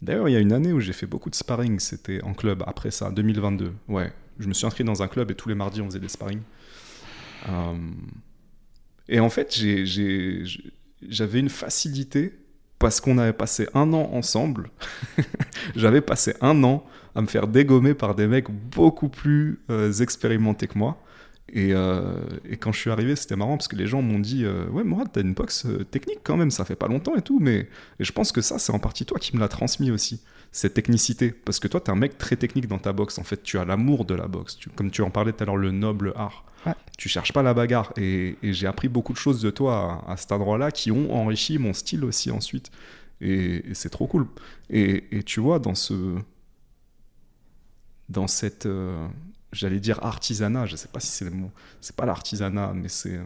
D'ailleurs, 0.02 0.28
il 0.28 0.32
y 0.32 0.36
a 0.36 0.40
une 0.40 0.52
année 0.52 0.72
où 0.72 0.80
j'ai 0.80 0.92
fait 0.92 1.06
beaucoup 1.06 1.30
de 1.30 1.34
sparring, 1.34 1.78
c'était 1.80 2.22
en 2.22 2.34
club, 2.34 2.62
après 2.66 2.90
ça, 2.90 3.10
2022. 3.10 3.72
Ouais, 3.88 4.12
je 4.38 4.46
me 4.48 4.54
suis 4.54 4.66
inscrit 4.66 4.84
dans 4.84 5.02
un 5.02 5.08
club 5.08 5.30
et 5.30 5.34
tous 5.34 5.48
les 5.48 5.54
mardis, 5.54 5.80
on 5.80 5.86
faisait 5.86 6.00
des 6.00 6.08
sparring. 6.08 6.40
Euh, 7.48 7.74
Et 9.08 9.20
en 9.20 9.30
fait, 9.30 9.54
j'avais 11.02 11.40
une 11.40 11.48
facilité 11.48 12.34
parce 12.78 13.00
qu'on 13.00 13.18
avait 13.18 13.32
passé 13.32 13.68
un 13.74 13.92
an 13.92 14.10
ensemble. 14.12 14.70
J'avais 15.76 16.02
passé 16.02 16.34
un 16.42 16.62
an 16.64 16.84
à 17.14 17.22
me 17.22 17.26
faire 17.26 17.46
dégommer 17.46 17.94
par 17.94 18.14
des 18.14 18.26
mecs 18.26 18.50
beaucoup 18.50 19.08
plus 19.08 19.60
euh, 19.70 19.92
expérimentés 19.92 20.66
que 20.66 20.76
moi. 20.78 21.00
Et, 21.52 21.72
euh, 21.74 22.02
et 22.48 22.56
quand 22.56 22.72
je 22.72 22.80
suis 22.80 22.90
arrivé, 22.90 23.14
c'était 23.14 23.36
marrant 23.36 23.56
parce 23.56 23.68
que 23.68 23.76
les 23.76 23.86
gens 23.86 24.02
m'ont 24.02 24.18
dit 24.18 24.44
euh, 24.44 24.66
Ouais, 24.70 24.82
Mourad, 24.84 25.08
t'as 25.12 25.20
une 25.20 25.32
boxe 25.34 25.64
euh, 25.66 25.84
technique 25.84 26.20
quand 26.24 26.36
même, 26.36 26.50
ça 26.50 26.64
fait 26.64 26.74
pas 26.76 26.88
longtemps 26.88 27.14
et 27.16 27.22
tout. 27.22 27.38
Mais 27.40 27.68
et 28.00 28.04
je 28.04 28.12
pense 28.12 28.32
que 28.32 28.40
ça, 28.40 28.58
c'est 28.58 28.72
en 28.72 28.78
partie 28.80 29.04
toi 29.06 29.18
qui 29.20 29.34
me 29.36 29.40
l'as 29.40 29.48
transmis 29.48 29.90
aussi, 29.92 30.22
cette 30.50 30.74
technicité. 30.74 31.30
Parce 31.30 31.60
que 31.60 31.68
toi, 31.68 31.80
t'es 31.80 31.90
un 31.90 31.96
mec 31.96 32.18
très 32.18 32.36
technique 32.36 32.66
dans 32.66 32.78
ta 32.78 32.92
boxe. 32.92 33.18
En 33.18 33.24
fait, 33.24 33.42
tu 33.44 33.58
as 33.58 33.64
l'amour 33.64 34.04
de 34.04 34.14
la 34.14 34.26
boxe. 34.26 34.56
Tu- 34.56 34.70
comme 34.70 34.90
tu 34.90 35.02
en 35.02 35.10
parlais 35.10 35.32
tout 35.32 35.42
à 35.44 35.46
l'heure, 35.46 35.56
le 35.56 35.70
noble 35.70 36.12
art. 36.16 36.44
Ouais. 36.66 36.74
Tu 36.98 37.08
cherches 37.08 37.32
pas 37.32 37.42
la 37.44 37.54
bagarre. 37.54 37.92
Et, 37.96 38.36
et 38.42 38.52
j'ai 38.52 38.66
appris 38.66 38.88
beaucoup 38.88 39.12
de 39.12 39.18
choses 39.18 39.40
de 39.40 39.50
toi 39.50 40.02
à, 40.08 40.12
à 40.12 40.16
cet 40.16 40.32
endroit-là 40.32 40.72
qui 40.72 40.90
ont 40.90 41.14
enrichi 41.14 41.58
mon 41.58 41.72
style 41.72 42.04
aussi 42.04 42.30
ensuite. 42.32 42.70
Et, 43.20 43.62
c'est 43.72 43.90
trop 43.90 44.08
cool. 44.08 44.26
Et, 44.68 45.04
et 45.16 45.22
tu 45.22 45.38
vois, 45.40 45.60
dans 45.60 45.76
ce. 45.76 46.16
Dans 48.08 48.26
cette. 48.26 48.66
euh, 48.66 49.06
J'allais 49.52 49.80
dire 49.80 49.98
artisanat, 50.04 50.66
je 50.66 50.76
sais 50.76 50.88
pas 50.88 51.00
si 51.00 51.08
c'est 51.08 51.24
le 51.24 51.30
mot. 51.30 51.50
C'est 51.80 51.96
pas 51.96 52.04
l'artisanat, 52.06 52.72
mais 52.74 52.88
c'est. 52.88 53.18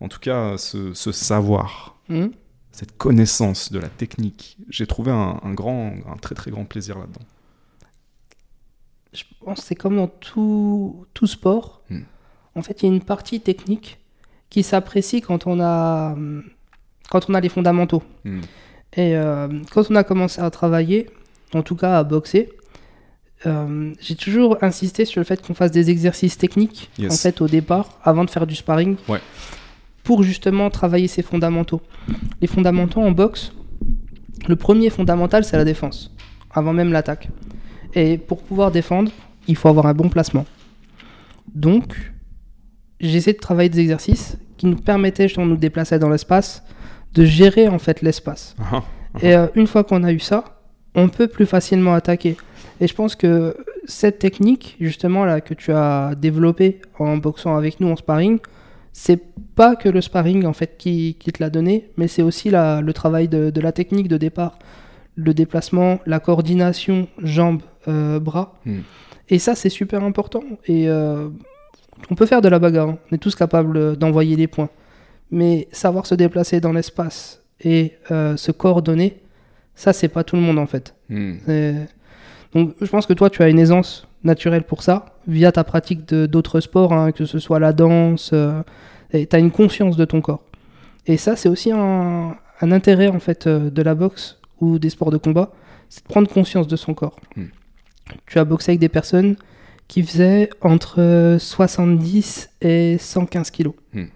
En 0.00 0.08
tout 0.08 0.18
cas, 0.20 0.56
ce, 0.58 0.92
ce 0.94 1.12
savoir 1.12 1.96
Mhm. 2.08 2.32
cette 2.72 2.96
connaissance 2.96 3.70
de 3.72 3.78
la 3.78 3.88
technique. 3.88 4.56
J'ai 4.70 4.86
trouvé 4.86 5.10
un, 5.12 5.40
un 5.42 5.52
grand, 5.54 5.92
un 6.06 6.16
très 6.16 6.34
très 6.34 6.50
grand 6.50 6.64
plaisir 6.64 6.98
là-dedans. 6.98 7.20
je 9.12 9.24
pense 9.44 9.60
que 9.60 9.66
c'est 9.66 9.74
comme 9.74 9.96
dans 9.96 10.06
tout, 10.08 11.06
tout 11.14 11.26
sport. 11.26 11.82
Hmm. 11.90 12.02
En 12.54 12.62
fait, 12.62 12.82
il 12.82 12.88
y 12.88 12.92
a 12.92 12.94
une 12.94 13.02
partie 13.02 13.40
technique 13.40 13.98
qui 14.50 14.62
s'apprécie 14.62 15.20
quand 15.20 15.46
on 15.46 15.60
a 15.60 16.16
quand 17.10 17.28
on 17.30 17.34
a 17.34 17.40
les 17.40 17.48
fondamentaux. 17.48 18.02
Hmm. 18.24 18.40
Et 18.94 19.16
euh, 19.16 19.48
quand 19.72 19.90
on 19.90 19.94
a 19.96 20.04
commencé 20.04 20.40
à 20.40 20.50
travailler, 20.50 21.10
en 21.54 21.62
tout 21.62 21.76
cas 21.76 21.98
à 21.98 22.04
boxer, 22.04 22.50
euh, 23.46 23.92
j'ai 24.00 24.16
toujours 24.16 24.58
insisté 24.62 25.04
sur 25.04 25.20
le 25.20 25.24
fait 25.24 25.40
qu'on 25.44 25.54
fasse 25.54 25.70
des 25.70 25.90
exercices 25.90 26.36
techniques 26.38 26.90
Yes. 26.98 27.12
en 27.12 27.16
fait 27.16 27.40
au 27.40 27.46
départ, 27.48 27.98
avant 28.02 28.24
de 28.24 28.30
faire 28.30 28.46
du 28.46 28.54
sparring, 28.54 28.96
Ouais. 29.08 29.20
pour 30.04 30.22
justement 30.22 30.70
travailler 30.70 31.06
ces 31.08 31.22
fondamentaux. 31.22 31.80
Les 32.40 32.48
fondamentaux 32.48 33.00
en 33.00 33.10
boxe, 33.12 33.52
le 34.48 34.56
premier 34.56 34.90
fondamental 34.90 35.44
c'est 35.44 35.56
la 35.56 35.64
défense, 35.64 36.14
avant 36.50 36.72
même 36.72 36.92
l'attaque. 36.92 37.28
Et 37.94 38.18
pour 38.18 38.42
pouvoir 38.42 38.70
défendre, 38.70 39.10
il 39.46 39.56
faut 39.56 39.68
avoir 39.68 39.86
un 39.86 39.94
bon 39.94 40.08
placement. 40.08 40.44
Donc, 41.54 42.12
j'essaie 43.00 43.32
de 43.32 43.38
travailler 43.38 43.68
des 43.70 43.80
exercices 43.80 44.36
qui 44.56 44.66
nous 44.66 44.76
permettaient 44.76 45.28
justement 45.28 45.46
de 45.46 45.52
nous 45.52 45.56
déplacer 45.56 45.98
dans 45.98 46.10
l'espace, 46.10 46.62
de 47.14 47.24
gérer 47.24 47.68
en 47.68 47.78
fait 47.78 48.02
l'espace. 48.02 48.54
Ah, 48.72 48.82
Et 49.22 49.34
euh, 49.34 49.46
une 49.54 49.66
fois 49.66 49.84
qu'on 49.84 50.04
a 50.04 50.12
eu 50.12 50.18
ça, 50.18 50.60
on 50.94 51.08
peut 51.08 51.28
plus 51.28 51.46
facilement 51.46 51.94
attaquer. 51.94 52.36
Et 52.80 52.86
je 52.86 52.94
pense 52.94 53.16
que 53.16 53.56
cette 53.86 54.18
technique, 54.18 54.76
justement, 54.80 55.24
là, 55.24 55.40
que 55.40 55.54
tu 55.54 55.72
as 55.72 56.14
développée 56.16 56.80
en 56.98 57.16
boxant 57.16 57.56
avec 57.56 57.80
nous 57.80 57.88
en 57.88 57.96
sparring, 57.96 58.38
c'est 58.92 59.20
pas 59.54 59.76
que 59.76 59.88
le 59.88 60.00
sparring, 60.00 60.44
en 60.46 60.52
fait, 60.52 60.76
qui, 60.78 61.16
qui 61.18 61.32
te 61.32 61.42
l'a 61.42 61.50
donné, 61.50 61.90
mais 61.96 62.08
c'est 62.08 62.22
aussi 62.22 62.50
la- 62.50 62.80
le 62.80 62.92
travail 62.92 63.28
de, 63.28 63.50
de 63.50 63.60
la 63.60 63.72
technique 63.72 64.08
de 64.08 64.16
départ. 64.16 64.58
Le 65.16 65.34
déplacement, 65.34 65.98
la 66.06 66.20
coordination, 66.20 67.08
jambes, 67.22 67.62
euh, 67.88 68.20
bras. 68.20 68.54
Hmm. 68.64 68.80
Et 69.28 69.38
ça, 69.40 69.54
c'est 69.56 69.68
super 69.68 70.04
important. 70.04 70.42
Et 70.66 70.88
euh, 70.88 71.28
on 72.10 72.14
peut 72.14 72.26
faire 72.26 72.40
de 72.40 72.48
la 72.48 72.58
bagarre. 72.60 72.88
hein. 72.90 72.98
On 73.10 73.14
est 73.16 73.18
tous 73.18 73.34
capables 73.34 73.96
d'envoyer 73.96 74.36
des 74.36 74.46
points. 74.46 74.70
Mais 75.32 75.66
savoir 75.72 76.06
se 76.06 76.14
déplacer 76.14 76.60
dans 76.60 76.72
l'espace 76.72 77.42
et 77.60 77.94
euh, 78.12 78.36
se 78.36 78.52
coordonner, 78.52 79.20
ça, 79.74 79.92
c'est 79.92 80.08
pas 80.08 80.22
tout 80.24 80.36
le 80.36 80.42
monde 80.42 80.58
en 80.58 80.66
fait. 80.66 80.94
hmm. 81.08 81.34
Donc, 82.54 82.74
je 82.80 82.86
pense 82.86 83.06
que 83.06 83.12
toi, 83.12 83.30
tu 83.30 83.42
as 83.42 83.48
une 83.48 83.58
aisance 83.58 84.06
naturelle 84.24 84.64
pour 84.64 84.82
ça, 84.82 85.06
via 85.26 85.52
ta 85.52 85.64
pratique 85.64 86.06
d'autres 86.06 86.60
sports, 86.60 86.92
hein, 86.92 87.12
que 87.12 87.24
ce 87.24 87.38
soit 87.38 87.58
la 87.58 87.72
danse, 87.72 88.30
euh, 88.32 88.62
et 89.12 89.26
tu 89.26 89.36
as 89.36 89.38
une 89.38 89.50
conscience 89.50 89.96
de 89.96 90.04
ton 90.04 90.20
corps. 90.20 90.42
Et 91.06 91.16
ça, 91.16 91.36
c'est 91.36 91.48
aussi 91.48 91.72
un, 91.72 92.34
un 92.60 92.72
intérêt 92.72 93.08
en 93.08 93.20
fait 93.20 93.46
euh, 93.46 93.70
de 93.70 93.82
la 93.82 93.94
boxe 93.94 94.38
ou 94.60 94.78
des 94.78 94.90
sports 94.90 95.10
de 95.10 95.16
combat, 95.16 95.52
c'est 95.88 96.02
de 96.02 96.08
prendre 96.08 96.28
conscience 96.28 96.66
de 96.66 96.76
son 96.76 96.94
corps. 96.94 97.18
Hmm. 97.36 97.46
Tu 98.26 98.38
as 98.38 98.44
boxé 98.44 98.72
avec 98.72 98.80
des 98.80 98.88
personnes 98.88 99.36
qui 99.86 100.02
faisaient 100.02 100.50
entre 100.60 101.36
70 101.38 102.50
et 102.60 102.98
115 102.98 103.50
kilos. 103.50 103.74
Hmm. 103.92 104.06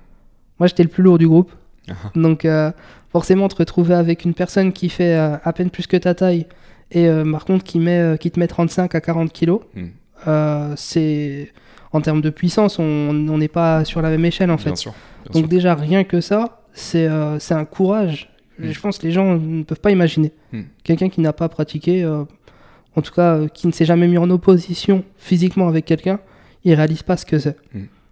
Moi, 0.59 0.67
j'étais 0.67 0.83
le 0.83 0.89
plus 0.89 1.03
lourd 1.03 1.19
du 1.19 1.29
groupe. 1.29 1.53
Ah. 1.89 1.95
Donc, 2.15 2.45
euh, 2.45 2.73
forcément, 3.11 3.49
te 3.49 3.57
retrouver 3.57 3.95
avec 3.95 4.25
une 4.25 4.35
personne 4.35 4.73
qui 4.73 4.89
fait 4.89 5.17
euh, 5.17 5.37
à 5.43 5.53
peine 5.53 5.71
plus 5.71 5.87
que 5.87 5.97
ta 5.97 6.15
taille 6.15 6.47
et 6.93 7.09
euh, 7.09 7.31
par 7.33 7.45
contre 7.45 7.65
qui, 7.65 7.79
met, 7.81 7.99
euh, 7.99 8.17
qui 8.17 8.31
te 8.31 8.39
met 8.39 8.47
35 8.47 8.95
à 8.95 9.01
40 9.01 9.33
kilos, 9.33 9.61
Hmm. 9.75 9.87
euh, 10.29 10.73
c'est. 10.77 11.53
En 11.95 12.01
termes 12.01 12.23
de 12.23 12.31
puissance, 12.31 12.79
on 12.79 13.13
n'est 13.13 13.49
pas 13.49 13.85
sur 13.85 14.01
la 14.01 14.09
même 14.09 14.25
échelle 14.25 14.51
en 14.51 14.57
fait. 14.57 14.71
Bien 14.71 14.77
sûr. 14.77 14.93
bien 15.25 15.33
Donc 15.35 15.43
sûr. 15.43 15.49
déjà, 15.49 15.75
rien 15.75 16.05
que 16.05 16.23
ça, 16.23 16.63
c'est 16.73 17.07
un 17.07 17.65
courage. 17.67 18.31
Mm. 18.59 18.71
Je 18.71 18.81
pense 18.81 18.97
que 18.97 19.07
les 19.07 19.13
gens 19.13 19.37
ne 19.37 19.63
peuvent 19.63 19.81
pas 19.81 19.91
imaginer. 19.91 20.33
Mm. 20.53 20.61
Quelqu'un 20.85 21.11
qui 21.11 21.21
n'a 21.21 21.35
pas 21.35 21.51
pratiqué, 21.51 22.07
en 22.07 23.03
tout 23.03 23.13
cas 23.13 23.47
qui 23.53 23.67
ne 23.67 23.73
s'est 23.73 23.85
jamais 23.85 24.09
mis 24.09 24.17
en 24.17 24.31
opposition 24.31 25.05
physiquement 25.19 25.69
avec 25.69 25.85
quelqu'un, 25.85 26.19
il 26.65 26.73
réalise 26.73 27.03
pas 27.03 27.19
ce 27.19 27.27
que 27.27 27.39
c'est. 27.39 27.57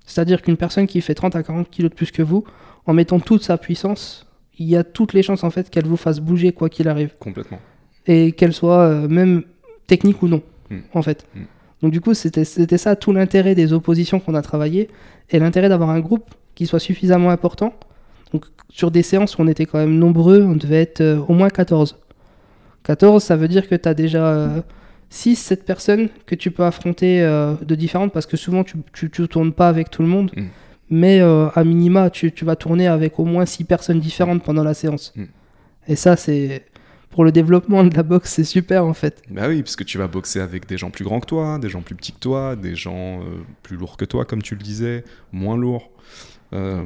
C'est-à-dire 0.05 0.43
qu'une 0.43 0.59
personne 0.59 0.87
qui 0.87 1.01
fait 1.01 1.15
30 1.15 1.35
à 1.37 1.43
40 1.43 1.71
kilos 1.71 1.91
de 1.91 1.95
plus 1.97 2.11
que 2.11 2.21
vous, 2.23 2.45
en 2.85 2.93
mettant 2.93 3.19
toute 3.19 3.43
sa 3.45 3.57
puissance, 3.57 4.27
il 4.59 4.69
y 4.69 4.77
a 4.77 4.85
toutes 4.85 5.15
les 5.15 5.23
chances 5.23 5.43
en 5.43 5.49
fait 5.51 5.71
qu'elle 5.71 5.87
vous 5.87 5.97
fasse 5.97 6.21
bouger 6.21 6.53
quoi 6.53 6.69
qu'il 6.69 6.87
arrive. 6.89 7.15
Complètement. 7.19 7.61
Et 8.07 8.33
qu'elle 8.33 8.53
soit 8.53 8.81
euh, 8.81 9.09
même 9.09 9.43
technique 9.87 10.23
ou 10.23 10.29
non, 10.29 10.43
Mm. 10.71 10.79
en 10.95 11.03
fait. 11.03 11.27
Mm. 11.35 11.41
Donc 11.83 11.93
du 11.93 12.01
coup, 12.01 12.15
c'était 12.15 12.45
ça 12.45 12.97
tout 12.97 13.13
l'intérêt 13.13 13.55
des 13.55 13.73
oppositions 13.73 14.21
qu'on 14.21 14.35
a 14.35 14.43
travaillé 14.43 14.89
et 15.31 15.39
l'intérêt 15.39 15.69
d'avoir 15.69 15.91
un 15.91 16.01
groupe 16.01 16.35
qui 16.55 16.67
soit 16.67 16.79
suffisamment 16.79 17.31
important. 17.31 17.75
Donc 18.33 18.45
sur 18.69 18.91
des 18.91 19.03
séances 19.03 19.39
où 19.39 19.43
on 19.43 19.49
était 19.49 19.67
quand 19.67 19.79
même 19.79 19.97
nombreux, 19.99 20.43
on 20.43 20.57
devait 20.57 20.83
être 20.83 21.01
euh, 21.01 21.21
au 21.27 21.33
moins 21.33 21.49
14. 21.49 21.97
14, 22.85 23.23
ça 23.23 23.37
veut 23.37 23.49
dire 23.49 23.69
que 23.69 23.75
tu 23.75 23.89
as 23.89 23.95
déjà 23.95 24.63
6, 25.11 25.37
7 25.37 25.65
personnes 25.65 26.09
que 26.27 26.35
tu 26.35 26.51
peux 26.51 26.65
affronter 26.65 27.23
euh, 27.23 27.55
de 27.63 27.75
différentes 27.75 28.13
parce 28.13 28.27
que 28.27 28.37
souvent 28.37 28.65
tu, 28.65 28.79
tu, 28.93 29.11
tu 29.11 29.29
tournes 29.29 29.53
pas 29.53 29.69
avec 29.69 29.91
tout 29.91 30.03
le 30.03 30.09
monde. 30.09 30.31
Mm. 30.37 30.45
Mais 30.91 31.21
euh, 31.21 31.49
à 31.55 31.65
minima, 31.65 32.11
tu, 32.11 32.33
tu 32.33 32.45
vas 32.45 32.57
tourner 32.57 32.89
avec 32.89 33.19
au 33.19 33.25
moins 33.25 33.47
6 33.47 33.65
personnes 33.65 34.01
différentes 34.01 34.43
pendant 34.43 34.65
la 34.65 34.75
séance. 34.75 35.15
Et 35.89 35.97
ça, 35.97 36.17
c'est 36.17 36.65
pour 37.11 37.25
le 37.25 37.33
développement 37.33 37.85
de 37.85 37.95
la 37.95 38.03
boxe, 38.03 38.33
c'est 38.35 38.45
super 38.45 38.85
en 38.85 38.95
fait. 38.95 39.23
Bah 39.31 39.49
oui, 39.49 39.63
parce 39.63 39.77
que 39.77 39.85
tu 39.85 39.99
vas 39.99 40.07
boxer 40.07 40.41
avec 40.41 40.67
des 40.67 40.79
gens 40.79 40.91
plus 40.91 41.05
grands 41.05 41.21
que 41.21 41.27
toi, 41.27 41.59
des 41.59 41.69
gens 41.69 41.83
plus 41.83 41.95
petits 41.95 42.13
que 42.13 42.21
toi, 42.21 42.57
des 42.57 42.77
gens 42.77 43.21
euh, 43.21 43.25
plus 43.63 43.77
lourds 43.77 43.97
que 43.97 44.05
toi, 44.05 44.25
comme 44.25 44.43
tu 44.43 44.55
le 44.55 44.63
disais, 44.63 45.05
moins 45.33 45.57
lourds. 45.57 45.91
Euh, 46.53 46.85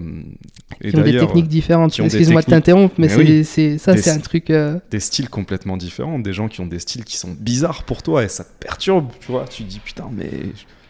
et 0.83 0.91
Qui 0.91 0.97
ont 0.97 1.03
des 1.03 1.19
techniques 1.19 1.49
différentes. 1.49 1.99
Excuse-moi 1.99 2.43
de 2.43 2.47
t'interrompre, 2.47 2.95
mais, 2.99 3.07
Mais 3.17 3.45
c'est 3.45 3.73
oui. 3.73 3.79
ça, 3.79 3.97
c'est 3.97 4.11
un 4.11 4.19
truc. 4.19 4.51
euh, 4.51 4.79
des 4.91 5.01
styles 5.01 5.31
complètement 5.31 5.77
différents, 5.77 6.19
des 6.19 6.33
gens 6.35 6.49
qui 6.49 6.61
ont 6.61 6.67
des 6.67 6.79
styles 6.81 7.05
qui 7.05 7.17
sont 7.17 7.35
bizarres 7.39 7.85
pour 7.85 8.03
toi 8.03 8.25
et 8.25 8.29
ça 8.29 8.45
te 8.45 8.53
perturbe, 8.61 9.09
tu 9.21 9.33
vois. 9.33 9.47
Tu 9.47 9.63
dis 9.63 9.81
putain, 9.81 10.11
mais 10.13 10.31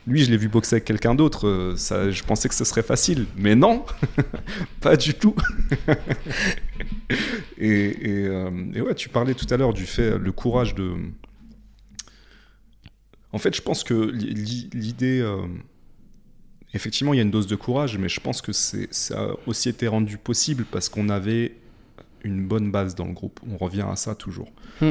lui, 0.07 0.23
je 0.25 0.31
l'ai 0.31 0.37
vu 0.37 0.49
boxer 0.49 0.75
avec 0.77 0.85
quelqu'un 0.85 1.15
d'autre, 1.15 1.47
euh, 1.49 1.77
je 2.11 2.23
pensais 2.25 2.49
que 2.49 2.55
ce 2.55 2.65
serait 2.65 2.83
facile, 2.83 3.27
mais 3.37 3.55
non, 3.55 3.85
pas 4.81 4.97
du 4.97 5.15
tout. 5.15 5.35
euh, 7.61 8.73
et 8.75 8.81
ouais, 8.81 8.95
tu 8.95 9.09
parlais 9.09 9.35
tout 9.35 9.47
à 9.51 9.57
l'heure 9.57 9.73
du 9.73 9.87
fait, 9.87 10.19
le 10.19 10.33
courage 10.33 10.75
de. 10.75 10.93
En 13.33 13.39
fait, 13.39 13.55
je 13.55 13.63
pense 13.63 13.85
que 13.85 13.95
l'i- 14.13 14.71
l'idée. 14.73 15.21
euh, 15.21 15.43
Effectivement, 16.77 17.15
il 17.15 17.19
y 17.19 17.21
a 17.21 17.23
une 17.23 17.31
dose 17.31 17.47
de 17.47 17.55
courage, 17.55 17.99
mais 17.99 18.09
je 18.09 18.19
pense 18.19 18.43
que 18.43 18.51
ça 18.51 18.75
a 19.13 19.29
aussi 19.47 19.69
été 19.69 19.87
rendu 19.87 20.19
possible 20.19 20.65
parce 20.69 20.89
qu'on 20.89 21.09
avait 21.09 21.55
une 22.25 22.45
bonne 22.49 22.73
base 22.73 22.97
dans 22.97 23.05
le 23.07 23.13
groupe. 23.13 23.39
On 23.49 23.57
revient 23.57 23.87
à 23.89 23.95
ça 23.95 24.17
toujours. 24.17 24.51
Mm. 24.81 24.91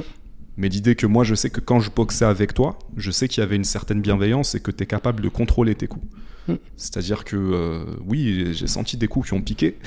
Mais 0.58 0.70
l'idée 0.70 0.96
que 0.96 1.08
moi, 1.08 1.24
je 1.24 1.34
sais 1.36 1.50
que 1.50 1.60
quand 1.60 1.80
je 1.80 1.89
boxais 1.89 2.26
avec 2.26 2.54
toi, 2.54 2.78
je 2.96 3.10
sais 3.12 3.28
qu'il 3.28 3.42
y 3.42 3.44
avait 3.44 3.56
une 3.56 3.63
certaine 3.63 4.02
bienveillance 4.02 4.54
et 4.56 4.60
que 4.60 4.70
tu 4.72 4.84
es 4.84 4.86
capable 4.86 5.22
de 5.22 5.30
contrôler 5.30 5.74
tes 5.76 5.88
coups. 5.88 6.06
Mm. 6.48 6.54
C'est-à-dire 6.78 7.24
que, 7.24 7.36
euh, 7.38 7.86
oui, 8.06 8.54
j'ai 8.54 8.68
senti 8.68 8.98
des 8.98 9.08
coups 9.08 9.28
qui 9.30 9.34
ont 9.34 9.42
piqué, 9.42 9.78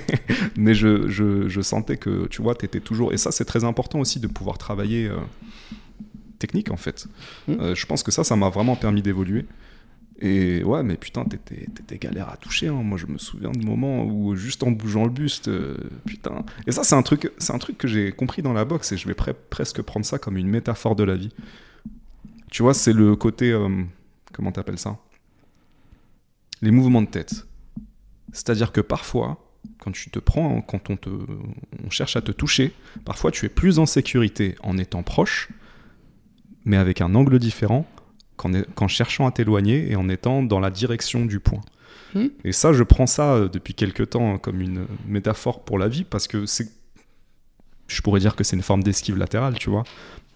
mais 0.56 0.74
je, 0.74 1.08
je- 1.08 1.48
je 1.48 1.60
sentais 1.60 1.96
que, 1.96 2.26
tu 2.28 2.40
vois, 2.40 2.54
tu 2.54 2.64
étais 2.64 2.80
toujours... 2.80 3.12
Et 3.12 3.16
ça, 3.18 3.32
c'est 3.32 3.44
très 3.44 3.64
important 3.64 3.98
aussi 4.00 4.18
de 4.20 4.26
pouvoir 4.28 4.56
travailler 4.56 5.08
euh, 5.08 5.16
technique, 6.38 6.70
en 6.70 6.76
fait. 6.76 7.06
Mm. 7.48 7.52
Euh, 7.60 7.74
je 7.74 7.86
pense 7.86 8.02
que 8.02 8.10
ça, 8.12 8.24
ça 8.24 8.36
m'a 8.36 8.48
vraiment 8.48 8.76
permis 8.76 9.02
d'évoluer. 9.02 9.44
Et 10.20 10.62
ouais, 10.62 10.82
mais 10.84 10.96
putain, 10.96 11.24
t'étais 11.24 11.98
galère 11.98 12.28
à 12.28 12.36
toucher. 12.36 12.68
hein. 12.68 12.82
Moi, 12.82 12.98
je 12.98 13.06
me 13.06 13.18
souviens 13.18 13.50
de 13.50 13.64
moments 13.64 14.04
où, 14.04 14.36
juste 14.36 14.62
en 14.62 14.70
bougeant 14.70 15.04
le 15.04 15.10
buste, 15.10 15.48
euh, 15.48 15.76
putain. 16.06 16.44
Et 16.66 16.72
ça, 16.72 16.84
c'est 16.84 16.94
un 16.94 17.02
truc, 17.02 17.32
c'est 17.38 17.52
un 17.52 17.58
truc 17.58 17.76
que 17.78 17.88
j'ai 17.88 18.12
compris 18.12 18.40
dans 18.40 18.52
la 18.52 18.64
boxe 18.64 18.92
et 18.92 18.96
je 18.96 19.08
vais 19.08 19.14
pre- 19.14 19.34
presque 19.50 19.82
prendre 19.82 20.06
ça 20.06 20.18
comme 20.18 20.36
une 20.36 20.48
métaphore 20.48 20.94
de 20.94 21.02
la 21.02 21.16
vie. 21.16 21.30
Tu 22.50 22.62
vois, 22.62 22.74
c'est 22.74 22.92
le 22.92 23.16
côté, 23.16 23.50
euh, 23.50 23.68
comment 24.32 24.52
t'appelles 24.52 24.78
ça? 24.78 24.98
Les 26.62 26.70
mouvements 26.70 27.02
de 27.02 27.08
tête. 27.08 27.46
C'est-à-dire 28.32 28.70
que 28.70 28.80
parfois, 28.80 29.44
quand 29.78 29.90
tu 29.90 30.10
te 30.10 30.20
prends, 30.20 30.60
quand 30.60 30.90
on 30.90 30.96
te, 30.96 31.10
on 31.10 31.90
cherche 31.90 32.16
à 32.16 32.22
te 32.22 32.30
toucher, 32.30 32.72
parfois 33.04 33.32
tu 33.32 33.46
es 33.46 33.48
plus 33.48 33.80
en 33.80 33.86
sécurité 33.86 34.54
en 34.62 34.78
étant 34.78 35.02
proche, 35.02 35.50
mais 36.64 36.76
avec 36.76 37.00
un 37.00 37.14
angle 37.16 37.38
différent 37.38 37.86
qu'en 38.36 38.88
cherchant 38.88 39.26
à 39.26 39.30
t'éloigner 39.30 39.90
et 39.90 39.96
en 39.96 40.08
étant 40.08 40.42
dans 40.42 40.60
la 40.60 40.70
direction 40.70 41.24
du 41.24 41.40
point. 41.40 41.60
Hmm. 42.14 42.28
Et 42.44 42.52
ça, 42.52 42.72
je 42.72 42.82
prends 42.82 43.06
ça 43.06 43.34
euh, 43.34 43.48
depuis 43.48 43.74
quelques 43.74 44.10
temps 44.10 44.38
comme 44.38 44.60
une 44.60 44.86
métaphore 45.06 45.64
pour 45.64 45.78
la 45.78 45.88
vie 45.88 46.04
parce 46.04 46.28
que 46.28 46.46
c'est. 46.46 46.68
Je 47.88 48.00
pourrais 48.00 48.20
dire 48.20 48.36
que 48.36 48.44
c'est 48.44 48.56
une 48.56 48.62
forme 48.62 48.82
d'esquive 48.82 49.16
latérale, 49.16 49.58
tu 49.58 49.68
vois. 49.68 49.84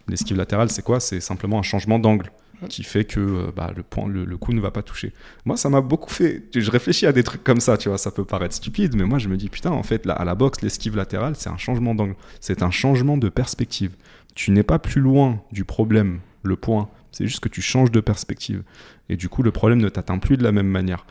L'esquive 0.08 0.36
latérale, 0.36 0.70
c'est 0.70 0.82
quoi? 0.82 1.00
C'est 1.00 1.20
simplement 1.20 1.58
un 1.58 1.62
changement 1.62 1.98
d'angle 1.98 2.30
qui 2.68 2.82
fait 2.82 3.04
que 3.04 3.20
euh, 3.20 3.52
bah, 3.54 3.72
le, 3.76 3.82
point, 3.82 4.08
le, 4.08 4.24
le 4.24 4.36
coup 4.36 4.52
ne 4.52 4.60
va 4.60 4.70
pas 4.70 4.82
toucher. 4.82 5.12
Moi, 5.44 5.56
ça 5.56 5.68
m'a 5.68 5.80
beaucoup 5.80 6.10
fait. 6.10 6.42
Je 6.54 6.70
réfléchis 6.70 7.06
à 7.06 7.12
des 7.12 7.22
trucs 7.22 7.44
comme 7.44 7.60
ça, 7.60 7.76
tu 7.78 7.88
vois. 7.88 7.98
Ça 7.98 8.10
peut 8.10 8.24
paraître 8.24 8.54
stupide, 8.54 8.96
mais 8.96 9.04
moi, 9.04 9.18
je 9.18 9.28
me 9.28 9.36
dis, 9.36 9.48
putain, 9.48 9.70
en 9.70 9.82
fait, 9.82 10.06
là, 10.06 10.14
à 10.14 10.24
la 10.24 10.34
boxe, 10.34 10.62
l'esquive 10.62 10.96
latérale, 10.96 11.34
c'est 11.36 11.50
un 11.50 11.56
changement 11.56 11.94
d'angle. 11.94 12.16
C'est 12.40 12.62
un 12.62 12.70
changement 12.70 13.16
de 13.16 13.28
perspective. 13.28 13.92
Tu 14.34 14.50
n'es 14.50 14.62
pas 14.62 14.78
plus 14.78 15.00
loin 15.00 15.40
du 15.52 15.64
problème, 15.64 16.20
le 16.42 16.56
point. 16.56 16.88
C'est 17.12 17.26
juste 17.26 17.40
que 17.40 17.48
tu 17.48 17.62
changes 17.62 17.90
de 17.90 18.00
perspective. 18.00 18.62
Et 19.08 19.16
du 19.16 19.28
coup, 19.28 19.42
le 19.42 19.50
problème 19.50 19.80
ne 19.80 19.88
t'atteint 19.88 20.18
plus 20.18 20.36
de 20.36 20.44
la 20.44 20.52
même 20.52 20.68
manière. 20.68 21.06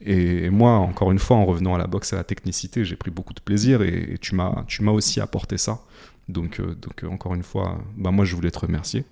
Et 0.00 0.50
moi, 0.50 0.72
encore 0.72 1.10
une 1.10 1.18
fois, 1.18 1.36
en 1.36 1.46
revenant 1.46 1.74
à 1.74 1.78
la 1.78 1.86
boxe 1.86 2.12
et 2.12 2.16
à 2.16 2.18
la 2.18 2.24
technicité, 2.24 2.84
j'ai 2.84 2.96
pris 2.96 3.10
beaucoup 3.10 3.32
de 3.32 3.40
plaisir 3.40 3.82
et, 3.82 4.18
tu 4.20 4.34
m'as 4.34 4.64
tu 4.66 4.82
m'as 4.82 4.92
aussi 4.92 5.20
apporté 5.20 5.56
ça. 5.56 5.80
Donc, 6.28 6.60
euh, 6.60 6.74
donc 6.74 7.04
euh, 7.04 7.08
encore 7.08 7.34
une 7.34 7.42
fois, 7.42 7.78
bah, 7.96 8.10
moi, 8.10 8.24
je 8.24 8.34
voulais 8.34 8.50
te 8.50 8.58
remercier. 8.58 9.04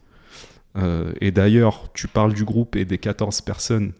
Euh, 0.76 1.12
et 1.20 1.30
d'ailleurs, 1.30 1.90
tu 1.94 2.08
parles 2.08 2.34
du 2.34 2.44
groupe 2.44 2.76
et 2.76 2.84
des 2.84 2.98
14 2.98 3.40
personnes. 3.42 3.92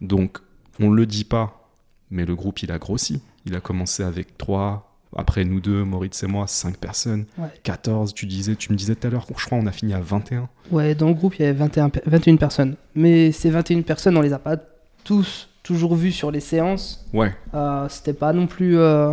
Donc, 0.00 0.38
on 0.78 0.90
ne 0.90 0.96
le 0.96 1.06
dit 1.06 1.24
pas, 1.24 1.70
mais 2.10 2.26
le 2.26 2.34
groupe, 2.34 2.62
il 2.62 2.72
a 2.72 2.78
grossi. 2.78 3.22
Il 3.46 3.54
a 3.54 3.60
commencé 3.60 4.02
avec 4.02 4.36
3, 4.36 4.89
après 5.16 5.44
nous 5.44 5.60
deux, 5.60 5.84
Moritz 5.84 6.22
et 6.22 6.26
moi, 6.26 6.46
5 6.46 6.76
personnes. 6.76 7.24
Ouais. 7.38 7.48
14, 7.62 8.14
tu, 8.14 8.26
disais, 8.26 8.54
tu 8.56 8.72
me 8.72 8.76
disais 8.76 8.94
tout 8.94 9.06
à 9.06 9.10
l'heure, 9.10 9.26
je 9.36 9.44
crois 9.44 9.58
on 9.58 9.66
a 9.66 9.72
fini 9.72 9.92
à 9.94 10.00
21. 10.00 10.48
Ouais, 10.70 10.94
dans 10.94 11.08
le 11.08 11.14
groupe, 11.14 11.34
il 11.38 11.42
y 11.42 11.44
avait 11.46 11.58
21, 11.58 11.88
pe- 11.90 12.00
21 12.06 12.36
personnes. 12.36 12.76
Mais 12.94 13.32
ces 13.32 13.50
21 13.50 13.82
personnes, 13.82 14.16
on 14.16 14.20
les 14.20 14.32
a 14.32 14.38
pas 14.38 14.56
tous 15.04 15.48
toujours 15.62 15.94
vues 15.96 16.12
sur 16.12 16.30
les 16.30 16.40
séances. 16.40 17.06
Ouais. 17.12 17.34
Euh, 17.54 17.88
C'était 17.88 18.12
pas 18.12 18.32
non 18.32 18.46
plus 18.46 18.78
euh, 18.78 19.12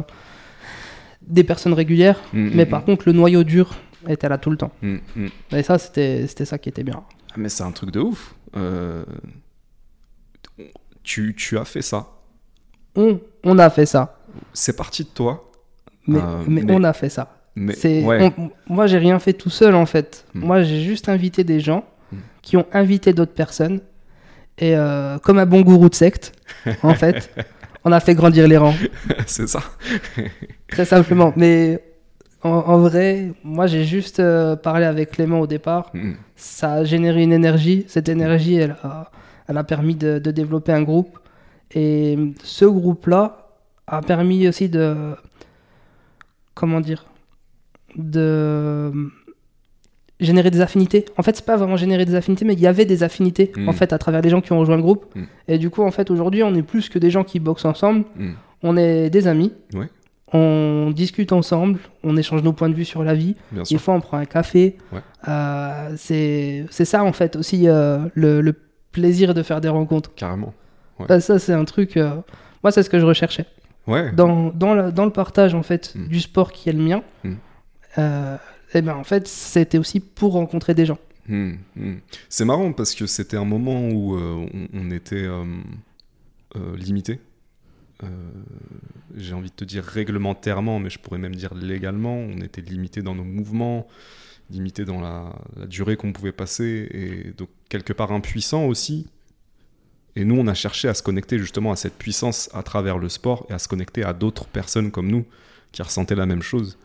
des 1.21 1.43
personnes 1.43 1.73
régulières. 1.73 2.19
Mm, 2.33 2.49
mais 2.53 2.65
mm, 2.65 2.69
par 2.69 2.86
contre, 2.86 3.03
le 3.07 3.13
noyau 3.13 3.43
dur 3.43 3.75
était 4.07 4.29
là 4.29 4.38
tout 4.38 4.49
le 4.51 4.57
temps. 4.57 4.71
mm, 4.81 4.97
mm. 5.15 5.27
Et 5.53 5.63
ça, 5.63 5.77
c'était 5.77 6.25
c'était 6.27 6.45
ça 6.45 6.57
qui 6.57 6.69
était 6.69 6.83
bien. 6.83 7.03
Ah, 7.31 7.36
mais 7.38 7.49
c'est 7.49 7.63
un 7.63 7.71
truc 7.71 7.91
de 7.91 7.99
ouf. 7.99 8.36
Euh, 8.55 9.03
Tu, 11.03 11.36
tu 11.36 11.57
as 11.57 11.65
fait 11.65 11.81
ça. 11.81 12.07
On, 12.95 13.19
on 13.43 13.57
a 13.60 13.69
fait 13.69 13.86
ça. 13.86 14.19
C'est 14.53 14.75
parti 14.75 15.03
de 15.03 15.10
toi. 15.10 15.46
Mais, 16.08 16.20
Euh, 16.20 16.43
mais, 16.48 16.62
mais- 16.63 16.74
on 16.74 16.84
a 16.84 16.93
fait 16.93 17.10
ça. 17.10 17.34
Mais 17.56 17.74
C'est- 17.74 18.04
ouais. 18.04 18.32
on- 18.38 18.52
moi, 18.74 18.88
j'ai 18.88 18.98
rien 19.00 19.17
fait 19.20 19.34
tout 19.34 19.50
seul 19.50 19.74
en 19.76 19.86
fait. 19.86 20.26
Hmm. 20.34 20.39
Moi, 20.46 20.62
j'ai 20.63 20.82
juste 20.82 21.10
invité 21.10 21.43
des 21.43 21.60
gens 21.60 21.84
Hmm. 22.12 22.17
qui 22.41 22.56
ont 22.58 22.65
invité 22.72 23.13
d'autres 23.13 23.34
personnes. 23.34 23.80
Et 24.60 24.76
euh, 24.76 25.17
comme 25.20 25.38
un 25.39 25.46
bon 25.46 25.62
gourou 25.62 25.89
de 25.89 25.96
secte, 25.96 26.32
en 26.84 26.93
fait, 27.04 27.30
on 27.84 27.91
a 27.91 28.00
fait 28.00 28.15
grandir 28.15 28.48
les 28.48 28.58
rangs, 28.58 28.74
c'est 29.28 29.48
ça. 29.48 29.62
très 30.67 30.86
simplement. 30.86 31.34
Mais 31.36 31.80
en, 32.43 32.50
en 32.50 32.78
vrai, 32.80 33.32
moi, 33.43 33.67
j'ai 33.67 33.84
juste 33.84 34.20
euh, 34.20 34.56
parlé 34.56 34.86
avec 34.86 35.12
Clément 35.12 35.39
au 35.41 35.48
départ. 35.48 35.89
Mm. 35.93 36.13
Ça 36.36 36.74
a 36.74 36.84
généré 36.84 37.24
une 37.24 37.34
énergie. 37.34 37.86
Cette 37.88 38.10
énergie, 38.10 38.56
elle 38.56 38.76
a, 38.84 39.12
elle 39.48 39.58
a 39.58 39.63
permis 39.63 39.96
de, 39.96 40.20
de 40.20 40.32
développer 40.32 40.72
un 40.72 40.84
groupe. 40.84 41.17
Et 41.74 42.17
ce 42.43 42.65
groupe-là 42.65 43.50
a 43.88 44.02
permis 44.02 44.48
aussi 44.48 44.70
de. 44.70 44.96
Comment 46.60 46.82
dire 46.82 47.06
De 47.96 48.91
générer 50.20 50.50
des 50.50 50.62
affinités. 50.62 51.06
En 51.17 51.24
fait, 51.24 51.36
c'est 51.36 51.46
pas 51.46 51.58
vraiment 51.58 51.78
générer 51.78 52.04
des 52.06 52.15
affinités, 52.15 52.43
mais 52.46 52.54
il 52.54 52.60
y 52.60 52.67
avait 52.67 52.86
des 52.86 53.04
affinités 53.04 53.52
Mm. 53.56 53.70
en 53.70 53.74
fait 53.74 53.93
à 53.93 53.98
travers 54.00 54.22
les 54.22 54.30
gens 54.30 54.41
qui 54.41 54.52
ont 54.52 54.60
rejoint 54.60 54.76
le 54.76 54.82
groupe. 54.82 55.06
Mm. 55.15 55.24
Et 55.48 55.58
du 55.60 55.70
coup, 55.70 55.84
en 55.84 55.91
fait, 55.91 56.10
aujourd'hui, 56.10 56.41
on 56.43 56.54
est 56.56 56.63
plus 56.63 56.89
que 56.89 56.98
des 57.00 57.12
gens 57.12 57.24
qui 57.24 57.39
boxent 57.39 57.65
ensemble. 57.65 58.06
Mm. 58.15 58.32
On 58.63 58.78
est 58.78 59.10
des 59.12 59.28
amis. 59.28 59.54
Ouais. 59.76 59.89
On 60.34 60.91
discute 60.93 61.32
ensemble. 61.32 61.80
On 62.04 62.17
échange 62.17 62.41
nos 62.43 62.52
points 62.54 62.70
de 62.70 62.74
vue 62.74 62.84
sur 62.86 63.04
la 63.04 63.13
vie. 63.13 63.36
Bien 63.52 63.62
Des 63.62 63.65
sûr. 63.67 63.80
fois, 63.80 63.93
on 63.93 64.02
prend 64.02 64.17
un 64.17 64.26
café. 64.26 64.78
Ouais. 64.91 65.00
Euh, 65.28 65.93
c'est 65.98 66.65
c'est 66.72 66.86
ça, 66.86 67.04
en 67.04 67.13
fait, 67.13 67.36
aussi 67.36 67.67
euh, 67.70 68.00
le, 68.15 68.41
le 68.41 68.54
plaisir 68.91 69.34
de 69.36 69.43
faire 69.43 69.62
des 69.62 69.70
rencontres. 69.70 70.12
Carrément. 70.15 70.54
Ouais. 71.00 71.06
Ça, 71.08 71.20
ça, 71.20 71.39
c'est 71.39 71.54
un 71.54 71.65
truc. 71.65 71.96
euh, 71.96 72.10
moi, 72.63 72.72
c'est 72.72 72.82
ce 72.82 72.89
que 72.89 73.00
je 73.00 73.06
recherchais. 73.06 73.46
Ouais. 73.88 74.12
Dans, 74.12 74.50
dans, 74.50 74.73
le, 74.73 74.91
dans 74.91 75.06
le 75.06 75.12
partage, 75.12 75.56
en 75.56 75.63
fait, 75.63 75.93
Mm. 75.95 76.08
du 76.08 76.19
sport 76.19 76.52
qui 76.52 76.69
est 76.69 76.73
le 76.73 76.84
mien, 76.84 77.04
Mm. 77.23 77.34
euh, 77.97 78.38
eh 78.73 78.82
ben, 78.82 78.95
en 78.95 79.04
fait, 79.04 79.28
c'était 79.28 79.78
aussi 79.78 80.00
pour 80.00 80.34
rencontrer 80.34 80.73
des 80.73 80.86
gens. 80.86 80.97
Hmm, 81.30 81.56
hmm. 81.76 81.95
C'est 82.30 82.45
marrant 82.45 82.71
parce 82.71 82.95
que 82.95 83.06
c'était 83.06 83.36
un 83.38 83.43
moment 83.45 83.89
où 83.89 84.15
euh, 84.15 84.47
on, 84.54 84.67
on 84.73 84.91
était 84.91 85.26
euh, 85.26 85.43
limité. 86.78 87.19
J'ai 89.15 89.34
envie 89.34 89.50
de 89.50 89.56
te 89.56 89.65
dire 89.65 89.84
réglementairement, 89.84 90.80
mais 90.80 90.89
je 90.89 91.00
pourrais 91.00 91.17
même 91.17 91.36
dire 91.36 91.54
légalement. 91.56 92.15
On 92.15 92.39
était 92.41 92.62
limité 92.62 93.02
dans 93.02 93.15
nos 93.15 93.23
mouvements, 93.23 93.88
limité 94.52 94.86
dans 94.86 95.02
la, 95.02 95.34
la 95.58 95.65
durée 95.65 95.97
qu'on 95.97 96.13
pouvait 96.13 96.32
passer, 96.32 96.88
et 96.91 97.34
donc 97.38 97.50
quelque 97.69 97.93
part 97.93 98.12
impuissant 98.12 98.65
aussi. 98.65 99.08
Et 100.17 100.25
nous, 100.25 100.36
on 100.36 100.47
a 100.47 100.56
cherché 100.56 100.88
à 100.88 100.95
se 100.95 101.03
connecter 101.03 101.38
justement 101.38 101.71
à 101.71 101.75
cette 101.75 101.93
puissance 101.93 102.49
à 102.51 102.63
travers 102.63 102.97
le 102.97 103.08
sport 103.08 103.45
et 103.49 103.53
à 103.53 103.60
se 103.60 103.67
connecter 103.67 104.03
à 104.03 104.13
d'autres 104.13 104.47
personnes 104.47 104.89
comme 104.89 105.10
nous 105.12 105.25
qui 105.71 105.84
ressentaient 105.84 106.15
la 106.15 106.25
même 106.25 106.41
chose 106.41 106.80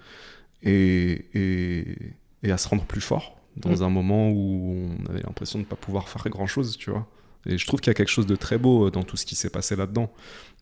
et, 0.62 1.24
et, 1.32 1.96
et 2.42 2.52
à 2.52 2.58
se 2.58 2.68
rendre 2.68 2.84
plus 2.84 3.00
fort 3.00 3.38
dans 3.56 3.70
Mm. 3.70 3.82
un 3.82 3.88
moment 3.88 4.30
où 4.30 4.86
on 5.00 5.10
avait 5.10 5.22
l'impression 5.22 5.58
de 5.58 5.64
ne 5.64 5.68
pas 5.68 5.76
pouvoir 5.76 6.10
faire 6.10 6.28
grand-chose, 6.28 6.76
tu 6.76 6.90
vois. 6.90 7.06
Et 7.46 7.56
je 7.56 7.66
trouve 7.66 7.80
qu'il 7.80 7.90
y 7.90 7.92
a 7.92 7.94
quelque 7.94 8.10
chose 8.10 8.26
de 8.26 8.36
très 8.36 8.58
beau 8.58 8.86
euh, 8.86 8.90
dans 8.90 9.02
tout 9.02 9.16
ce 9.16 9.24
qui 9.24 9.34
s'est 9.34 9.50
passé 9.50 9.76
là-dedans. 9.76 10.12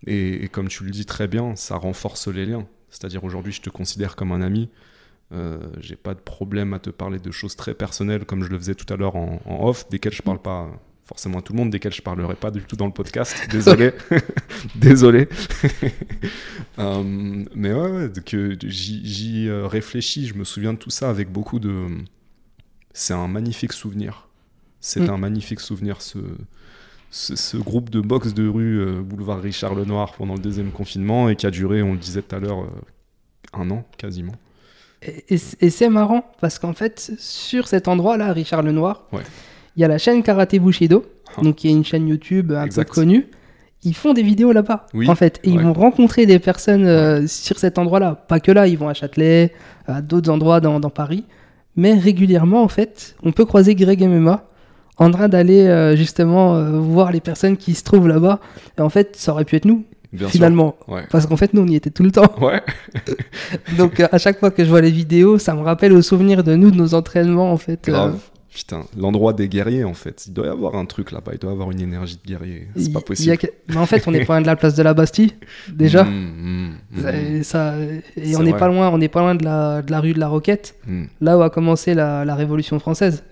Et, 0.07 0.45
et 0.45 0.49
comme 0.49 0.69
tu 0.69 0.85
le 0.85 0.91
dis 0.91 1.07
très 1.07 1.27
bien, 1.27 1.57
ça 1.57 1.77
renforce 1.77 2.29
les 2.29 2.47
liens. 2.47 2.67
C'est-à-dire 2.91 3.25
aujourd'hui, 3.25 3.53
je 3.53 3.63
te 3.63 3.71
considère 3.71 4.15
comme 4.17 4.31
un 4.33 4.43
ami. 4.43 4.71
Euh, 5.33 5.59
j'ai 5.81 5.97
pas 5.97 6.15
de 6.15 6.21
problème 6.21 6.73
à 6.73 6.79
te 6.79 6.91
parler 6.91 7.19
de 7.19 7.31
choses 7.31 7.55
très 7.55 7.75
personnelles 7.75 8.25
comme 8.25 8.43
je 8.45 8.49
le 8.49 8.59
faisais 8.59 8.75
tout 8.75 8.93
à 8.93 8.97
l'heure 8.97 9.15
en, 9.17 9.41
en 9.45 9.67
off, 9.69 9.89
desquelles 9.89 10.13
je 10.15 10.23
parle 10.23 10.41
pas 10.41 10.71
forcément 11.11 11.41
à 11.41 11.43
tout 11.43 11.53
le 11.53 11.59
monde, 11.59 11.71
desquelles 11.71 11.93
je 11.93 12.03
parlerai 12.03 12.37
pas 12.37 12.53
du 12.53 12.63
tout 12.63 12.77
dans 12.77 12.87
le 12.87 12.93
podcast. 12.93 13.35
Désolé, 13.51 13.93
désolé. 14.77 15.29
Euh, 16.79 17.45
mais 17.55 17.75
ouais, 17.75 17.91
ouais, 17.91 18.11
que 18.25 18.57
j'y 18.65 19.49
euh, 19.49 19.67
réfléchis, 19.67 20.27
je 20.29 20.35
me 20.35 20.45
souviens 20.45 20.73
de 20.73 20.79
tout 20.79 20.89
ça 20.89 21.11
avec 21.11 21.31
beaucoup 21.31 21.59
de. 21.59 21.89
C'est 22.95 23.13
un 23.13 23.29
magnifique 23.29 23.73
souvenir. 23.75 24.29
C'est 24.81 25.01
Mm. 25.01 25.11
un 25.11 25.17
magnifique 25.19 25.61
souvenir 25.61 26.01
ce, 26.01 26.19
ce, 27.11 27.37
ce 27.37 27.59
groupe 27.59 27.91
de 27.91 28.01
boxe 28.01 28.33
de 28.33 28.49
rue 28.49 28.81
euh, 28.81 29.03
boulevard 29.03 29.43
Richard 29.43 29.75
Lenoir 29.75 30.15
pendant 30.15 30.35
le 30.35 30.41
deuxième 30.41 30.71
confinement 30.71 31.29
et 31.29 31.37
qui 31.37 31.47
a 31.47 31.51
duré, 31.51 31.83
on 31.83 31.93
le 31.93 31.99
disait 31.99 32.23
tout 32.23 32.35
à 32.35 32.39
l'heure, 32.39 32.61
euh, 32.63 32.71
un 33.53 33.71
an 33.71 33.85
quasiment. 33.99 34.37
Et, 35.03 35.25
et 35.61 35.71
c'est 35.71 35.89
marrant 35.91 36.33
parce 36.41 36.59
qu'en 36.59 36.73
fait, 36.73 37.13
sur 37.19 37.69
cet 37.69 37.89
endroit-là, 37.89 38.33
Richard 38.33 38.63
Lenoir, 38.63 39.07
il 39.77 39.83
y 39.83 39.85
a 39.85 39.89
la 39.89 39.99
chaîne 39.99 40.23
Karaté 40.23 40.59
Bushido, 40.59 41.05
Ah. 41.37 41.43
donc 41.43 41.57
qui 41.57 41.69
est 41.69 41.73
une 41.73 41.85
chaîne 41.85 42.09
YouTube 42.09 42.53
un 42.53 42.65
Exact. 42.65 42.89
peu 42.89 42.95
connue. 42.95 43.27
Ils 43.83 43.95
font 43.95 44.13
des 44.13 44.23
vidéos 44.23 44.53
là-bas, 44.53 44.87
Oui, 44.93 45.09
en 45.09 45.15
fait, 45.15 45.41
et 45.43 45.49
ils 45.51 45.59
vont 45.61 45.73
rencontrer 45.73 46.27
des 46.27 46.39
personnes 46.39 46.85
euh, 46.87 47.27
sur 47.27 47.59
cet 47.59 47.79
endroit-là. 47.79 48.15
Pas 48.29 48.39
que 48.39 48.53
là, 48.53 48.67
ils 48.67 48.77
vont 48.77 48.89
à 48.89 48.95
Châtelet, 48.95 49.55
à 49.87 50.03
d'autres 50.03 50.31
endroits 50.31 50.61
dans, 50.61 50.81
dans 50.81 50.91
Paris, 50.91 51.25
mais 51.77 51.95
régulièrement, 51.95 52.63
en 52.63 52.69
fait, 52.69 53.17
on 53.23 53.33
peut 53.33 53.47
croiser 53.47 53.75
Greg 53.75 54.03
MMA 54.07 54.45
en 54.99 55.11
train 55.11 55.29
d'aller 55.29 55.63
euh, 55.63 55.97
justement 55.97 56.57
euh, 56.57 56.79
voir 56.79 57.11
les 57.11 57.21
personnes 57.21 57.57
qui 57.57 57.75
se 57.75 57.83
trouvent 57.83 58.07
là-bas. 58.07 58.41
Et 58.77 58.83
en 58.83 58.91
fait, 58.91 59.17
ça 59.17 59.33
aurait 59.33 59.47
pu 59.47 59.57
être 59.57 59.65
nous, 59.65 59.85
Bien 60.13 60.29
finalement. 60.29 60.77
Ouais. 60.89 61.05
Parce 61.11 61.25
qu'en 61.27 61.37
fait, 61.39 61.55
nous, 61.55 61.63
on 61.63 61.67
y 61.67 61.75
était 61.77 61.89
tout 61.89 62.03
le 62.03 62.11
temps. 62.11 62.31
Ouais. 62.43 62.61
Donc 63.79 64.01
à 64.01 64.19
chaque 64.19 64.39
fois 64.41 64.51
que 64.51 64.63
je 64.63 64.69
vois 64.69 64.81
les 64.83 64.91
vidéos, 64.91 65.39
ça 65.39 65.55
me 65.55 65.63
rappelle 65.63 65.93
au 65.95 66.03
souvenir 66.03 66.45
de 66.45 66.55
nous, 66.55 66.71
de 66.71 66.77
nos 66.77 66.93
entraînements 66.95 67.51
en 67.53 67.57
fait. 67.57 67.89
euh. 67.89 68.13
Putain, 68.53 68.85
l'endroit 68.99 69.33
des 69.33 69.49
guerriers 69.49 69.85
en 69.85 69.95
fait. 69.95 70.25
Il 70.27 70.33
doit 70.33 70.47
y 70.47 70.49
avoir 70.49 70.75
un 70.75 70.85
truc 70.85 71.13
là-bas. 71.13 71.33
Il 71.35 71.39
doit 71.39 71.51
y 71.51 71.55
avoir 71.55 71.71
une 71.71 71.81
énergie 71.81 72.19
de 72.23 72.29
guerrier. 72.29 72.67
C'est 72.77 72.93
pas 72.93 73.01
possible. 73.01 73.33
a 73.33 73.47
Mais 73.69 73.77
en 73.77 73.87
fait, 73.87 74.03
on 74.09 74.13
est 74.15 74.25
pas 74.25 74.35
loin 74.35 74.41
de 74.43 74.47
la 74.47 74.57
place 74.57 74.75
de 74.75 74.83
la 74.83 74.93
Bastille 74.95 75.33
déjà. 75.73 76.05
Mm, 76.11 76.73
mm, 76.97 77.03
mm, 77.03 77.09
Et, 77.09 77.43
ça, 77.45 77.75
et 78.17 78.37
on 78.37 78.43
n'est 78.43 78.53
pas 78.53 78.67
loin, 78.67 78.89
on 78.91 78.99
n'est 78.99 79.09
pas 79.09 79.21
loin 79.21 79.35
de 79.37 79.45
la, 79.45 79.83
de 79.83 79.91
la 79.91 80.01
rue 80.01 80.13
de 80.15 80.19
la 80.19 80.27
Roquette, 80.29 80.75
là 81.21 81.39
où 81.39 81.43
a 81.43 81.51
commencé 81.51 81.95
la, 81.95 82.25
la 82.25 82.35
Révolution 82.35 82.79
française. 82.81 83.23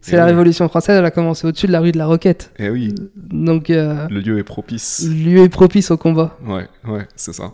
C'est 0.00 0.12
Eh 0.12 0.16
la 0.16 0.24
oui. 0.24 0.30
Révolution 0.30 0.68
française, 0.68 0.98
elle 0.98 1.04
a 1.04 1.10
commencé 1.10 1.46
au-dessus 1.46 1.66
de 1.66 1.72
la 1.72 1.80
rue 1.80 1.92
de 1.92 1.98
la 1.98 2.06
Roquette. 2.06 2.52
Eh 2.58 2.70
oui, 2.70 2.94
Donc 3.16 3.70
euh, 3.70 4.06
le 4.08 4.20
lieu 4.20 4.38
est 4.38 4.44
propice. 4.44 5.04
lieu 5.08 5.38
est 5.42 5.48
propice 5.48 5.90
au 5.90 5.96
combat. 5.96 6.36
Ouais, 6.46 6.66
ouais, 6.88 7.06
c'est 7.16 7.32
ça. 7.32 7.52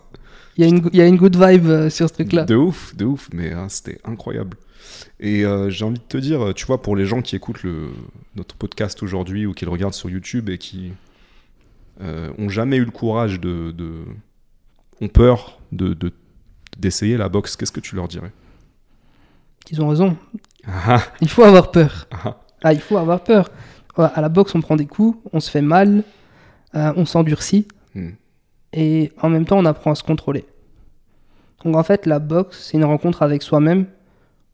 Il 0.59 0.65
y, 0.65 0.67
a 0.67 0.69
une, 0.69 0.83
il 0.93 0.99
y 0.99 1.01
a 1.03 1.07
une 1.07 1.17
good 1.17 1.35
vibe 1.35 1.67
euh, 1.67 1.89
sur 1.89 2.09
ce 2.09 2.15
truc-là. 2.15 2.45
De 2.45 2.55
ouf, 2.55 2.95
de 2.95 3.07
ouf, 3.07 3.31
mais 3.33 3.53
hein, 3.53 3.67
c'était 3.69 3.99
incroyable. 4.05 4.57
Et 5.21 5.45
euh, 5.45 5.71
j'ai 5.71 5.85
envie 5.85 5.99
de 5.99 6.05
te 6.05 6.17
dire, 6.19 6.53
tu 6.55 6.67
vois, 6.67 6.83
pour 6.83 6.97
les 6.97 7.07
gens 7.07 7.23
qui 7.23 7.37
écoutent 7.37 7.63
le, 7.63 7.91
notre 8.37 8.57
podcast 8.57 9.03
aujourd'hui 9.03 9.47
ou 9.47 9.53
qui 9.55 9.65
le 9.65 9.71
regardent 9.71 9.95
sur 9.95 10.11
YouTube 10.11 10.49
et 10.51 10.59
qui 10.59 10.93
euh, 12.01 12.31
ont 12.39 12.49
jamais 12.49 12.77
eu 12.77 12.85
le 12.85 12.91
courage 12.91 13.41
de, 13.41 13.71
de 13.71 14.05
ont 15.01 15.09
peur 15.09 15.59
de 15.73 15.95
de- 15.95 16.13
d'essayer 16.79 17.17
la 17.17 17.29
boxe, 17.29 17.57
qu'est-ce 17.57 17.73
que 17.73 17.81
tu 17.81 17.95
leur 17.97 18.09
dirais? 18.09 18.33
Ils 19.71 19.81
ont 19.83 19.89
raison. 19.89 20.17
Ah, 20.67 21.03
Il 21.21 21.29
faut 21.29 21.43
avoir 21.45 21.71
peur. 21.71 22.07
ah, 22.25 22.41
Ah, 22.63 22.73
il 22.73 22.81
faut 22.81 22.97
avoir 22.97 23.23
peur. 23.23 23.51
À 23.97 24.21
la 24.23 24.29
boxe, 24.31 24.55
on 24.55 24.61
prend 24.63 24.75
des 24.77 24.87
coups, 24.87 25.19
on 25.35 25.41
se 25.41 25.51
fait 25.51 25.61
mal, 25.61 26.03
euh, 26.75 26.93
on 26.97 27.05
s'endurcit. 27.05 27.69
hmm, 27.95 28.11
et 28.73 29.13
en 29.21 29.29
même 29.29 29.45
temps 29.45 29.59
on 29.59 29.67
apprend 29.67 29.91
à 29.93 29.95
se 29.95 30.03
contrôler. 30.03 30.47
Donc 31.65 31.77
en 31.77 31.83
fait 31.83 32.07
la 32.07 32.19
boxe 32.19 32.59
c'est 32.71 32.79
une 32.79 32.85
rencontre 32.85 33.21
avec 33.23 33.43
soi-même 33.43 33.85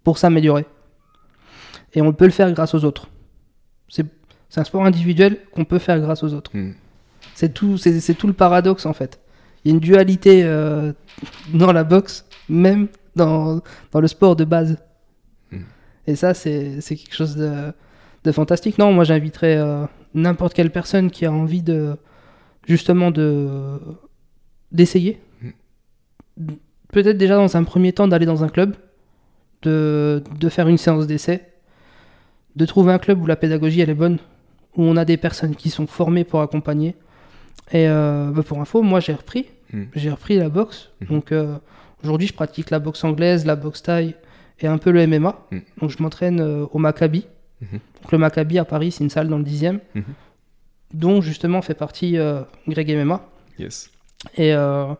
pour 0.08 0.16
s'améliorer. 0.16 0.64
Et 1.92 2.00
on 2.00 2.14
peut 2.14 2.24
le 2.24 2.30
faire 2.30 2.50
grâce 2.52 2.74
aux 2.74 2.82
autres. 2.82 3.10
C'est 3.88 4.06
un 4.56 4.64
sport 4.64 4.86
individuel 4.86 5.36
qu'on 5.52 5.66
peut 5.66 5.78
faire 5.78 6.00
grâce 6.00 6.22
aux 6.22 6.32
autres. 6.32 6.50
hmm. 6.56 6.72
C'est 7.34 7.52
tout, 7.52 7.76
c'est 7.76 8.14
tout 8.14 8.26
le 8.26 8.32
paradoxe 8.32 8.86
en 8.86 8.94
fait. 8.94 9.20
Il 9.62 9.68
y 9.68 9.70
a 9.70 9.74
une 9.74 9.80
dualité 9.80 10.44
euh, 10.44 10.94
dans 11.52 11.72
la 11.74 11.84
boxe, 11.84 12.24
même 12.48 12.88
dans, 13.16 13.60
dans 13.92 14.00
le 14.00 14.08
sport 14.08 14.34
de 14.34 14.44
base. 14.44 14.78
Mm. 15.50 15.58
Et 16.06 16.16
ça, 16.16 16.32
c'est 16.32 16.80
quelque 16.80 17.14
chose 17.14 17.36
de, 17.36 17.74
de 18.24 18.32
fantastique. 18.32 18.78
Non, 18.78 18.94
moi 18.94 19.04
j'inviterais 19.04 19.58
euh, 19.58 19.84
n'importe 20.14 20.54
quelle 20.54 20.72
personne 20.72 21.10
qui 21.10 21.26
a 21.26 21.32
envie 21.32 21.62
de 21.62 21.98
justement 22.66 23.10
de 23.10 23.78
d'essayer. 24.72 25.20
Peut-être 26.94 27.18
déjà 27.18 27.36
dans 27.36 27.58
un 27.58 27.64
premier 27.64 27.92
temps 27.92 28.08
d'aller 28.08 28.24
dans 28.24 28.42
un 28.42 28.48
club, 28.48 28.74
de, 29.62 30.22
de 30.38 30.48
faire 30.48 30.68
une 30.68 30.78
séance 30.78 31.06
d'essai, 31.06 31.42
de 32.56 32.66
trouver 32.66 32.92
un 32.92 32.98
club 32.98 33.22
où 33.22 33.26
la 33.26 33.36
pédagogie 33.36 33.80
elle 33.80 33.90
est 33.90 33.94
bonne, 33.94 34.18
où 34.76 34.82
on 34.82 34.96
a 34.96 35.04
des 35.04 35.16
personnes 35.16 35.54
qui 35.56 35.70
sont 35.70 35.86
formées 35.86 36.24
pour 36.24 36.40
accompagner. 36.40 36.94
Et 37.72 37.88
euh, 37.88 38.30
bah, 38.30 38.42
pour 38.42 38.60
info, 38.60 38.82
moi 38.82 39.00
j'ai 39.00 39.14
repris, 39.14 39.46
Mm. 39.70 39.82
j'ai 39.94 40.10
repris 40.10 40.38
la 40.38 40.48
boxe. 40.48 40.88
Mhm. 41.02 41.08
Donc 41.08 41.30
euh, 41.30 41.56
aujourd'hui 42.02 42.26
je 42.26 42.32
pratique 42.32 42.70
la 42.70 42.78
boxe 42.78 43.04
anglaise, 43.04 43.44
la 43.44 43.54
boxe 43.54 43.82
thaï 43.82 44.14
et 44.60 44.66
un 44.66 44.78
peu 44.78 44.90
le 44.90 45.06
MMA. 45.06 45.38
Mm. 45.50 45.58
Donc 45.82 45.90
je 45.90 46.02
m'entraîne 46.02 46.40
euh, 46.40 46.64
au 46.72 46.78
Maccabi. 46.78 47.26
Mhm. 47.60 47.78
Donc 48.02 48.12
le 48.12 48.16
Maccabi 48.18 48.58
à 48.58 48.64
Paris, 48.64 48.92
c'est 48.92 49.04
une 49.04 49.10
salle 49.10 49.28
dans 49.28 49.36
le 49.36 49.44
10e, 49.44 49.80
Mhm. 49.94 50.04
dont 50.94 51.20
justement 51.20 51.60
fait 51.60 51.74
partie 51.74 52.16
Greg 52.66 52.88
MMA. 52.96 53.20
Yes. 53.58 53.90
Et 54.38 54.54
en... 54.56 54.96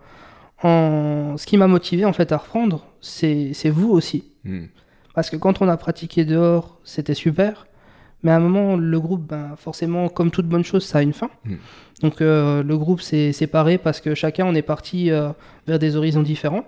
ce 1.38 1.46
qui 1.46 1.56
m'a 1.56 1.66
motivé 1.66 2.04
en 2.04 2.12
fait 2.12 2.30
à 2.32 2.36
reprendre, 2.36 2.84
c'est 3.00 3.52
c'est 3.54 3.70
vous 3.70 3.90
aussi. 3.90 4.27
Hmm. 4.48 4.66
Parce 5.14 5.30
que 5.30 5.36
quand 5.36 5.60
on 5.62 5.68
a 5.68 5.76
pratiqué 5.76 6.24
dehors, 6.24 6.78
c'était 6.84 7.14
super. 7.14 7.66
Mais 8.22 8.30
à 8.32 8.36
un 8.36 8.40
moment, 8.40 8.76
le 8.76 9.00
groupe, 9.00 9.26
ben, 9.28 9.54
forcément, 9.56 10.08
comme 10.08 10.30
toute 10.30 10.46
bonne 10.46 10.64
chose, 10.64 10.84
ça 10.84 10.98
a 10.98 11.02
une 11.02 11.12
fin. 11.12 11.30
Mm. 11.44 11.54
Donc 12.02 12.20
euh, 12.20 12.62
le 12.64 12.76
groupe 12.78 13.00
s'est 13.00 13.32
séparé 13.32 13.78
parce 13.78 14.00
que 14.00 14.14
chacun, 14.14 14.44
on 14.46 14.54
est 14.56 14.62
parti 14.62 15.10
euh, 15.10 15.30
vers 15.68 15.78
des 15.78 15.94
horizons 15.96 16.22
différents. 16.22 16.64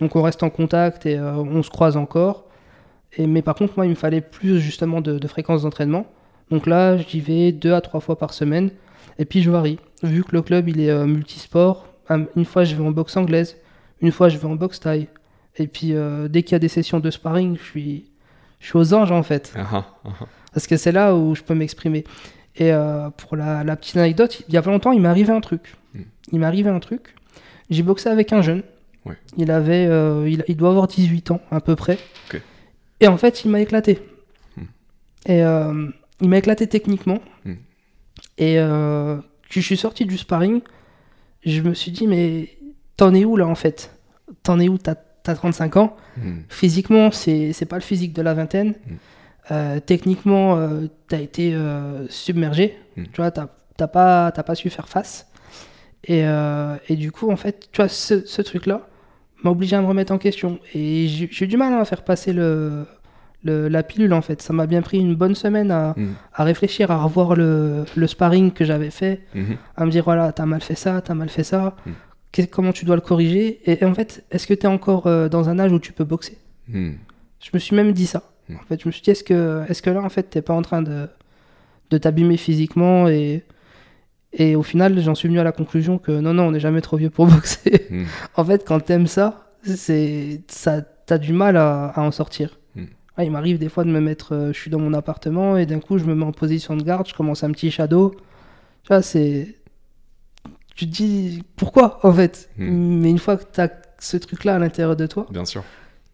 Donc 0.00 0.16
on 0.16 0.22
reste 0.22 0.42
en 0.42 0.50
contact 0.50 1.04
et 1.06 1.18
euh, 1.18 1.34
on 1.36 1.62
se 1.62 1.68
croise 1.70 1.96
encore. 1.98 2.44
Et, 3.18 3.26
mais 3.26 3.42
par 3.42 3.54
contre, 3.54 3.74
moi, 3.76 3.84
il 3.86 3.90
me 3.90 3.94
fallait 3.94 4.22
plus 4.22 4.60
justement 4.60 5.00
de, 5.02 5.18
de 5.18 5.28
fréquence 5.28 5.62
d'entraînement. 5.62 6.06
Donc 6.50 6.66
là, 6.66 6.96
j'y 6.96 7.20
vais 7.20 7.52
deux 7.52 7.74
à 7.74 7.80
trois 7.82 8.00
fois 8.00 8.16
par 8.18 8.32
semaine. 8.32 8.70
Et 9.18 9.24
puis 9.26 9.42
je 9.42 9.50
varie. 9.50 9.78
Vu 10.02 10.24
que 10.24 10.32
le 10.32 10.40
club, 10.42 10.68
il 10.68 10.80
est 10.80 11.06
multisport, 11.06 11.86
un- 12.08 12.24
une 12.36 12.44
fois, 12.46 12.64
je 12.64 12.74
vais 12.76 12.84
en 12.84 12.90
boxe 12.90 13.16
anglaise. 13.16 13.56
Une 14.00 14.10
fois, 14.10 14.28
je 14.30 14.36
vais 14.38 14.46
en 14.46 14.56
boxe 14.56 14.80
thaï. 14.80 15.08
Et 15.56 15.66
puis 15.66 15.92
euh, 15.92 16.28
dès 16.28 16.42
qu'il 16.42 16.52
y 16.52 16.56
a 16.56 16.60
des 16.60 16.68
sessions 16.68 17.00
de 17.00 17.10
sparring, 17.10 17.56
je 17.56 17.62
suis, 17.62 18.04
je 18.60 18.66
suis 18.66 18.76
aux 18.76 18.94
anges 18.94 19.12
en 19.12 19.22
fait. 19.22 19.52
Ah, 19.56 19.66
ah, 19.72 19.86
ah. 20.04 20.26
Parce 20.52 20.66
que 20.66 20.76
c'est 20.76 20.92
là 20.92 21.14
où 21.14 21.34
je 21.34 21.42
peux 21.42 21.54
m'exprimer. 21.54 22.04
Et 22.56 22.72
euh, 22.72 23.10
pour 23.10 23.36
la, 23.36 23.64
la 23.64 23.76
petite 23.76 23.96
anecdote, 23.96 24.42
il 24.48 24.54
y 24.54 24.56
a 24.56 24.62
pas 24.62 24.70
longtemps, 24.70 24.92
il 24.92 25.00
m'est 25.00 25.08
arrivé 25.08 25.32
un 25.32 25.40
truc. 25.40 25.74
Mm. 25.94 26.00
Il 26.32 26.38
m'est 26.40 26.46
arrivé 26.46 26.70
un 26.70 26.80
truc. 26.80 27.14
J'ai 27.70 27.82
boxé 27.82 28.08
avec 28.08 28.32
un 28.32 28.42
jeune. 28.42 28.62
Ouais. 29.04 29.16
Il 29.36 29.50
avait, 29.50 29.86
euh, 29.86 30.28
il, 30.28 30.44
il 30.48 30.56
doit 30.56 30.70
avoir 30.70 30.86
18 30.86 31.30
ans 31.32 31.40
à 31.50 31.60
peu 31.60 31.76
près. 31.76 31.98
Et 33.00 33.08
en 33.08 33.16
fait, 33.16 33.44
il 33.44 33.50
m'a 33.50 33.60
éclaté. 33.60 33.98
Mm. 34.56 34.62
Et 35.26 35.40
il 36.20 36.28
m'a 36.28 36.38
éclaté 36.38 36.66
techniquement. 36.66 37.20
Mm. 37.44 37.54
Et 38.38 38.56
quand 38.56 39.20
je 39.50 39.60
suis 39.60 39.76
sorti 39.76 40.06
du 40.06 40.16
sparring, 40.18 40.60
je 41.44 41.60
me 41.60 41.74
suis 41.74 41.90
dit, 41.90 42.06
mais 42.06 42.48
t'en 42.96 43.14
es 43.14 43.24
où 43.24 43.36
là 43.36 43.46
en 43.46 43.54
fait? 43.54 43.96
T'en 44.42 44.58
es 44.58 44.68
où? 44.68 44.78
T'as 44.78 44.96
t'as 45.24 45.34
35 45.34 45.76
ans 45.78 45.96
Hmm. 46.16 46.42
Physiquement, 46.48 47.10
c'est 47.10 47.66
pas 47.68 47.74
le 47.76 47.82
physique 47.82 48.12
de 48.12 48.22
la 48.22 48.34
vingtaine. 48.34 48.68
Mm. 48.86 48.94
Euh, 49.50 49.80
techniquement, 49.80 50.56
euh, 50.56 50.86
t'as 51.08 51.18
été 51.18 51.52
euh, 51.54 52.06
submergé. 52.08 52.78
Mm. 52.96 53.02
Tu 53.12 53.16
vois, 53.20 53.30
t'as 53.32 53.48
pas, 53.88 54.30
t'as 54.32 54.42
pas 54.44 54.54
su 54.54 54.70
faire 54.70 54.88
face. 54.88 55.26
Et, 56.04 56.22
euh, 56.24 56.76
et 56.88 56.94
du 56.96 57.10
coup, 57.10 57.30
en 57.32 57.36
fait, 57.36 57.68
tu 57.72 57.78
vois, 57.82 57.88
ce, 57.88 58.24
ce 58.26 58.42
truc-là 58.42 58.86
m'a 59.42 59.50
obligé 59.50 59.74
à 59.74 59.80
me 59.82 59.86
remettre 59.88 60.12
en 60.12 60.18
question. 60.18 60.60
Et 60.74 61.08
j'ai 61.08 61.44
eu 61.44 61.48
du 61.48 61.56
mal 61.56 61.72
hein, 61.72 61.80
à 61.80 61.84
faire 61.84 62.04
passer 62.04 62.32
le, 62.32 62.86
le- 63.42 63.66
la 63.68 63.82
pilule, 63.82 64.14
en 64.14 64.22
fait. 64.22 64.40
Ça 64.40 64.52
m'a 64.52 64.66
bien 64.66 64.82
pris 64.82 64.98
une 65.00 65.14
bonne 65.16 65.34
semaine 65.34 65.70
à, 65.72 65.94
Hmm. 65.96 66.12
à 66.32 66.44
réfléchir, 66.44 66.90
à 66.92 67.02
revoir 67.02 67.34
le, 67.34 67.84
le 67.96 68.06
sparring 68.06 68.52
que 68.52 68.64
j'avais 68.64 68.90
fait, 68.90 69.22
à 69.76 69.84
me 69.84 69.90
dire, 69.90 70.04
voilà, 70.04 70.30
t'as 70.32 70.46
mal 70.46 70.60
fait 70.62 70.76
ça, 70.76 71.00
t'as 71.00 71.14
mal 71.14 71.28
fait 71.28 71.44
ça. 71.44 71.74
Mm. 72.38 72.46
Comment 72.50 72.72
tu 72.72 72.84
dois 72.84 72.96
le 72.96 73.02
corriger 73.02 73.60
et, 73.70 73.82
et 73.82 73.84
en 73.84 73.94
fait, 73.94 74.24
est-ce 74.30 74.46
que 74.46 74.54
t'es 74.54 74.66
encore 74.66 75.06
euh, 75.06 75.28
dans 75.28 75.48
un 75.48 75.58
âge 75.58 75.72
où 75.72 75.78
tu 75.78 75.92
peux 75.92 76.04
boxer? 76.04 76.38
Hmm. 76.66 76.92
je 77.40 77.50
me 77.52 77.58
suis 77.58 77.76
même 77.76 77.92
dit 77.92 78.06
ça. 78.06 78.22
Mm. 78.48 78.56
En 78.56 78.62
fait, 78.62 78.82
je 78.82 78.88
me 78.88 78.92
suis 78.92 79.02
dit, 79.02 79.10
est-ce 79.10 79.22
que, 79.22 79.90
là, 79.90 80.02
en 80.02 80.08
fait, 80.08 80.24
t'es 80.24 80.42
pas 80.42 80.54
en 80.54 80.62
train 80.62 80.82
de, 80.82 81.08
de 81.90 81.98
t'abîmer 81.98 82.36
physiquement 82.36 83.08
et, 83.08 83.42
Et 84.32 84.56
au 84.56 84.62
final, 84.62 84.98
j'en 85.00 85.14
suis 85.14 85.28
venu 85.28 85.40
à 85.40 85.44
la 85.44 85.52
conclusion 85.52 85.98
que 85.98 86.12
non, 86.12 86.34
non, 86.34 86.44
on 86.44 86.50
n'est 86.52 86.60
jamais 86.60 86.80
trop 86.80 86.96
vieux 86.96 87.10
pour 87.10 87.26
boxer. 87.28 87.86
Mm. 87.90 88.04
en 88.36 88.44
fait, 88.44 88.64
quand 88.66 88.80
t'aimes 88.80 89.06
ça, 89.06 89.52
c'est 89.64 90.42
ça, 90.48 90.82
t'as 90.82 91.18
du 91.18 91.32
mal 91.32 91.56
à, 91.56 91.86
à 91.88 92.00
en 92.02 92.10
sortir. 92.10 92.58
Ah, 93.16 93.24
il 93.24 93.30
m'arrive 93.30 93.58
des 93.58 93.68
fois 93.68 93.84
de 93.84 93.90
me 93.90 94.00
mettre, 94.00 94.34
euh, 94.34 94.52
je 94.52 94.58
suis 94.58 94.70
dans 94.70 94.80
mon 94.80 94.92
appartement 94.92 95.56
et 95.56 95.66
d'un 95.66 95.78
coup, 95.78 95.98
je 95.98 96.04
me 96.04 96.14
mets 96.14 96.24
en 96.24 96.32
position 96.32 96.76
de 96.76 96.82
garde, 96.82 97.06
je 97.08 97.14
commence 97.14 97.44
un 97.44 97.52
petit 97.52 97.70
shadow. 97.70 98.14
Tu 98.82 98.88
vois, 98.88 99.02
c'est. 99.02 99.56
Tu 100.74 100.86
te 100.86 100.90
dis 100.92 101.42
pourquoi 101.56 102.00
en 102.06 102.12
fait. 102.12 102.50
Mm. 102.58 103.00
Mais 103.00 103.10
une 103.10 103.18
fois 103.18 103.36
que 103.36 103.44
t'as 103.52 103.68
ce 103.98 104.16
truc-là 104.16 104.56
à 104.56 104.58
l'intérieur 104.58 104.96
de 104.96 105.06
toi, 105.06 105.26
Bien 105.30 105.44
sûr. 105.44 105.62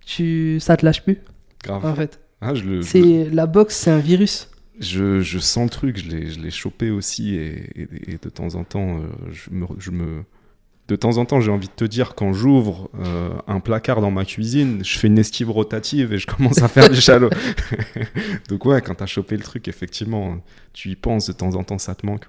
tu... 0.05 0.59
ça 0.61 0.77
te 0.77 0.85
lâche 0.85 1.03
plus 1.03 1.19
Grave. 1.65 1.85
en 1.85 1.95
fait. 1.95 2.21
Ah, 2.41 2.55
je 2.55 2.65
le, 2.65 2.83
C'est 2.83 3.29
la 3.31 3.47
boxe, 3.47 3.77
c'est 3.77 3.91
un 3.91 3.99
virus. 3.99 4.49
je, 4.79 5.21
je 5.21 5.39
sens 5.39 5.65
le 5.65 5.71
truc, 5.71 5.99
je 5.99 6.09
l'ai, 6.11 6.27
je 6.31 6.41
l'ai 6.41 6.51
chopé 6.51 6.91
aussi 6.91 7.35
et, 7.35 7.71
et- 7.83 7.89
et 8.13 8.19
de 8.23 8.29
temps 8.31 8.55
en 8.55 8.65
temps, 8.65 8.99
euh, 8.99 9.03
je 9.31 9.51
me, 9.51 9.67
je 9.79 9.91
me- 9.91 10.23
de 10.89 10.97
temps 10.97 11.19
en 11.19 11.25
temps, 11.25 11.41
j'ai 11.41 11.51
envie 11.53 11.69
de 11.69 11.73
te 11.73 11.85
dire 11.85 12.15
quand 12.15 12.33
j'ouvre 12.33 12.91
euh, 12.99 13.31
un 13.47 13.61
placard 13.61 14.01
dans 14.01 14.11
ma 14.11 14.25
cuisine, 14.25 14.83
je 14.85 14.99
fais 14.99 15.07
une 15.07 15.19
esquive 15.19 15.51
rotative 15.51 16.13
et 16.15 16.19
je 16.19 16.27
commence 16.27 16.59
à 16.63 16.69
faire 16.69 16.89
du 16.91 17.01
shallow. 17.01 17.31
Donc 18.49 18.65
ouais, 18.65 18.81
quand 18.83 18.95
t'as 18.97 19.07
chopé 19.07 19.37
le 19.37 19.43
truc, 19.43 19.69
effectivement, 19.69 20.39
tu 20.73 20.89
y 20.91 20.97
penses 20.97 21.27
de 21.29 21.33
temps 21.33 21.55
en 21.55 21.63
temps, 21.65 21.79
ça 21.79 21.95
te 21.95 22.05
manque. 22.07 22.25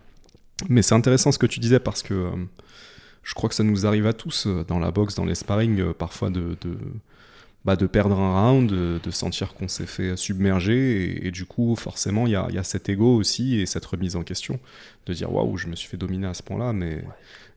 Mais 0.70 0.82
c'est 0.82 0.96
intéressant 0.96 1.32
ce 1.32 1.40
que 1.40 1.46
tu 1.46 1.60
disais 1.60 1.80
parce 1.80 2.04
que 2.04 2.14
euh, 2.14 2.30
je 3.24 3.34
crois 3.34 3.50
que 3.50 3.56
ça 3.56 3.64
nous 3.64 3.86
arrive 3.86 4.08
à 4.08 4.14
tous 4.14 4.48
euh, 4.48 4.64
dans 4.68 4.80
la 4.80 4.92
boxe, 4.92 5.16
dans 5.16 5.26
les 5.26 5.36
sparring, 5.36 5.80
euh, 5.80 5.94
parfois 5.94 6.30
de, 6.30 6.58
de, 6.62 6.78
bah, 7.66 7.76
de 7.76 7.88
perdre 7.88 8.18
un 8.20 8.52
round, 8.52 8.70
de, 8.70 9.00
de 9.04 9.12
sentir 9.12 9.54
qu'on 9.54 9.68
s'est 9.68 9.86
fait 9.86 10.16
submerger. 10.16 11.04
Et, 11.04 11.28
et 11.28 11.32
du 11.32 11.46
coup, 11.46 11.76
forcément, 11.76 12.28
il 12.28 12.34
y 12.34 12.36
a, 12.36 12.48
y 12.52 12.58
a 12.58 12.64
cet 12.64 12.90
ego 12.90 13.16
aussi 13.16 13.60
et 13.60 13.66
cette 13.66 13.86
remise 13.86 14.16
en 14.16 14.24
question 14.24 14.60
de 15.06 15.14
dire 15.14 15.32
waouh, 15.34 15.58
je 15.58 15.68
me 15.68 15.76
suis 15.76 15.88
fait 15.88 15.98
dominer 15.98 16.28
à 16.28 16.34
ce 16.34 16.44
point-là. 16.44 16.74
Mais, 16.74 17.04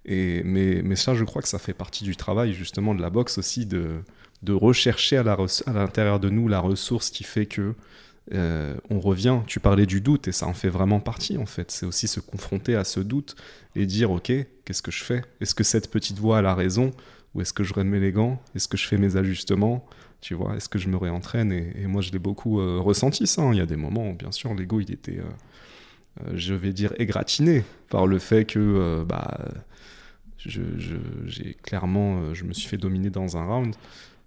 et, 0.06 0.42
mais, 0.44 0.82
mais 0.82 0.96
ça, 0.96 1.14
je 1.14 1.24
crois 1.24 1.42
que 1.42 1.48
ça 1.48 1.58
fait 1.58 1.74
partie 1.74 2.04
du 2.04 2.16
travail 2.16 2.52
justement 2.52 2.94
de 2.94 3.00
la 3.00 3.10
boxe 3.10 3.38
aussi, 3.38 3.66
de, 3.66 4.02
de 4.42 4.52
rechercher 4.52 5.16
à 5.16 5.24
l'intérieur 5.72 6.20
de 6.20 6.30
nous 6.30 6.48
la 6.48 6.60
ressource 6.60 7.10
qui 7.10 7.24
fait 7.24 7.46
que 7.46 7.74
euh, 8.32 8.74
on 8.88 9.00
revient. 9.00 9.40
Tu 9.46 9.60
parlais 9.60 9.86
du 9.86 10.00
doute 10.00 10.28
et 10.28 10.32
ça 10.32 10.46
en 10.46 10.54
fait 10.54 10.68
vraiment 10.68 11.00
partie 11.00 11.36
en 11.36 11.46
fait. 11.46 11.70
C'est 11.70 11.86
aussi 11.86 12.08
se 12.08 12.20
confronter 12.20 12.74
à 12.74 12.84
ce 12.84 13.00
doute 13.00 13.36
et 13.76 13.86
dire 13.86 14.10
ok, 14.10 14.32
qu'est-ce 14.64 14.82
que 14.82 14.90
je 14.90 15.04
fais? 15.04 15.22
Est-ce 15.40 15.54
que 15.54 15.64
cette 15.64 15.90
petite 15.90 16.18
voix 16.18 16.38
a 16.38 16.42
la 16.42 16.54
raison? 16.54 16.92
Ou 17.34 17.40
est-ce 17.40 17.52
que 17.52 17.64
je 17.64 17.74
remets 17.74 18.00
les 18.00 18.12
gants? 18.12 18.40
Est-ce 18.54 18.68
que 18.68 18.76
je 18.76 18.86
fais 18.86 18.96
mes 18.96 19.16
ajustements? 19.16 19.86
Tu 20.20 20.34
vois 20.34 20.56
Est-ce 20.56 20.68
que 20.68 20.78
je 20.78 20.88
me 20.88 20.96
réentraîne? 20.96 21.52
Et, 21.52 21.86
moi 21.86 22.00
je 22.00 22.12
l'ai 22.12 22.18
beaucoup 22.18 22.60
euh, 22.60 22.80
ressenti 22.80 23.26
ça. 23.26 23.42
hein. 23.42 23.52
Il 23.52 23.58
y 23.58 23.62
a 23.62 23.66
des 23.66 23.76
moments 23.76 24.08
où 24.10 24.14
bien 24.14 24.32
sûr 24.32 24.54
l'ego 24.54 24.80
il 24.80 24.90
était, 24.90 25.18
euh, 25.18 26.30
je 26.34 26.54
vais 26.54 26.72
dire 26.72 26.94
égratigné 26.98 27.64
par 27.90 28.06
le 28.06 28.18
fait 28.18 28.46
que 28.46 29.04
bah 29.06 29.38
je 30.46 30.60
me 32.44 32.52
suis 32.52 32.68
fait 32.68 32.76
dominer 32.76 33.10
dans 33.10 33.36
un 33.36 33.44
round. 33.44 33.74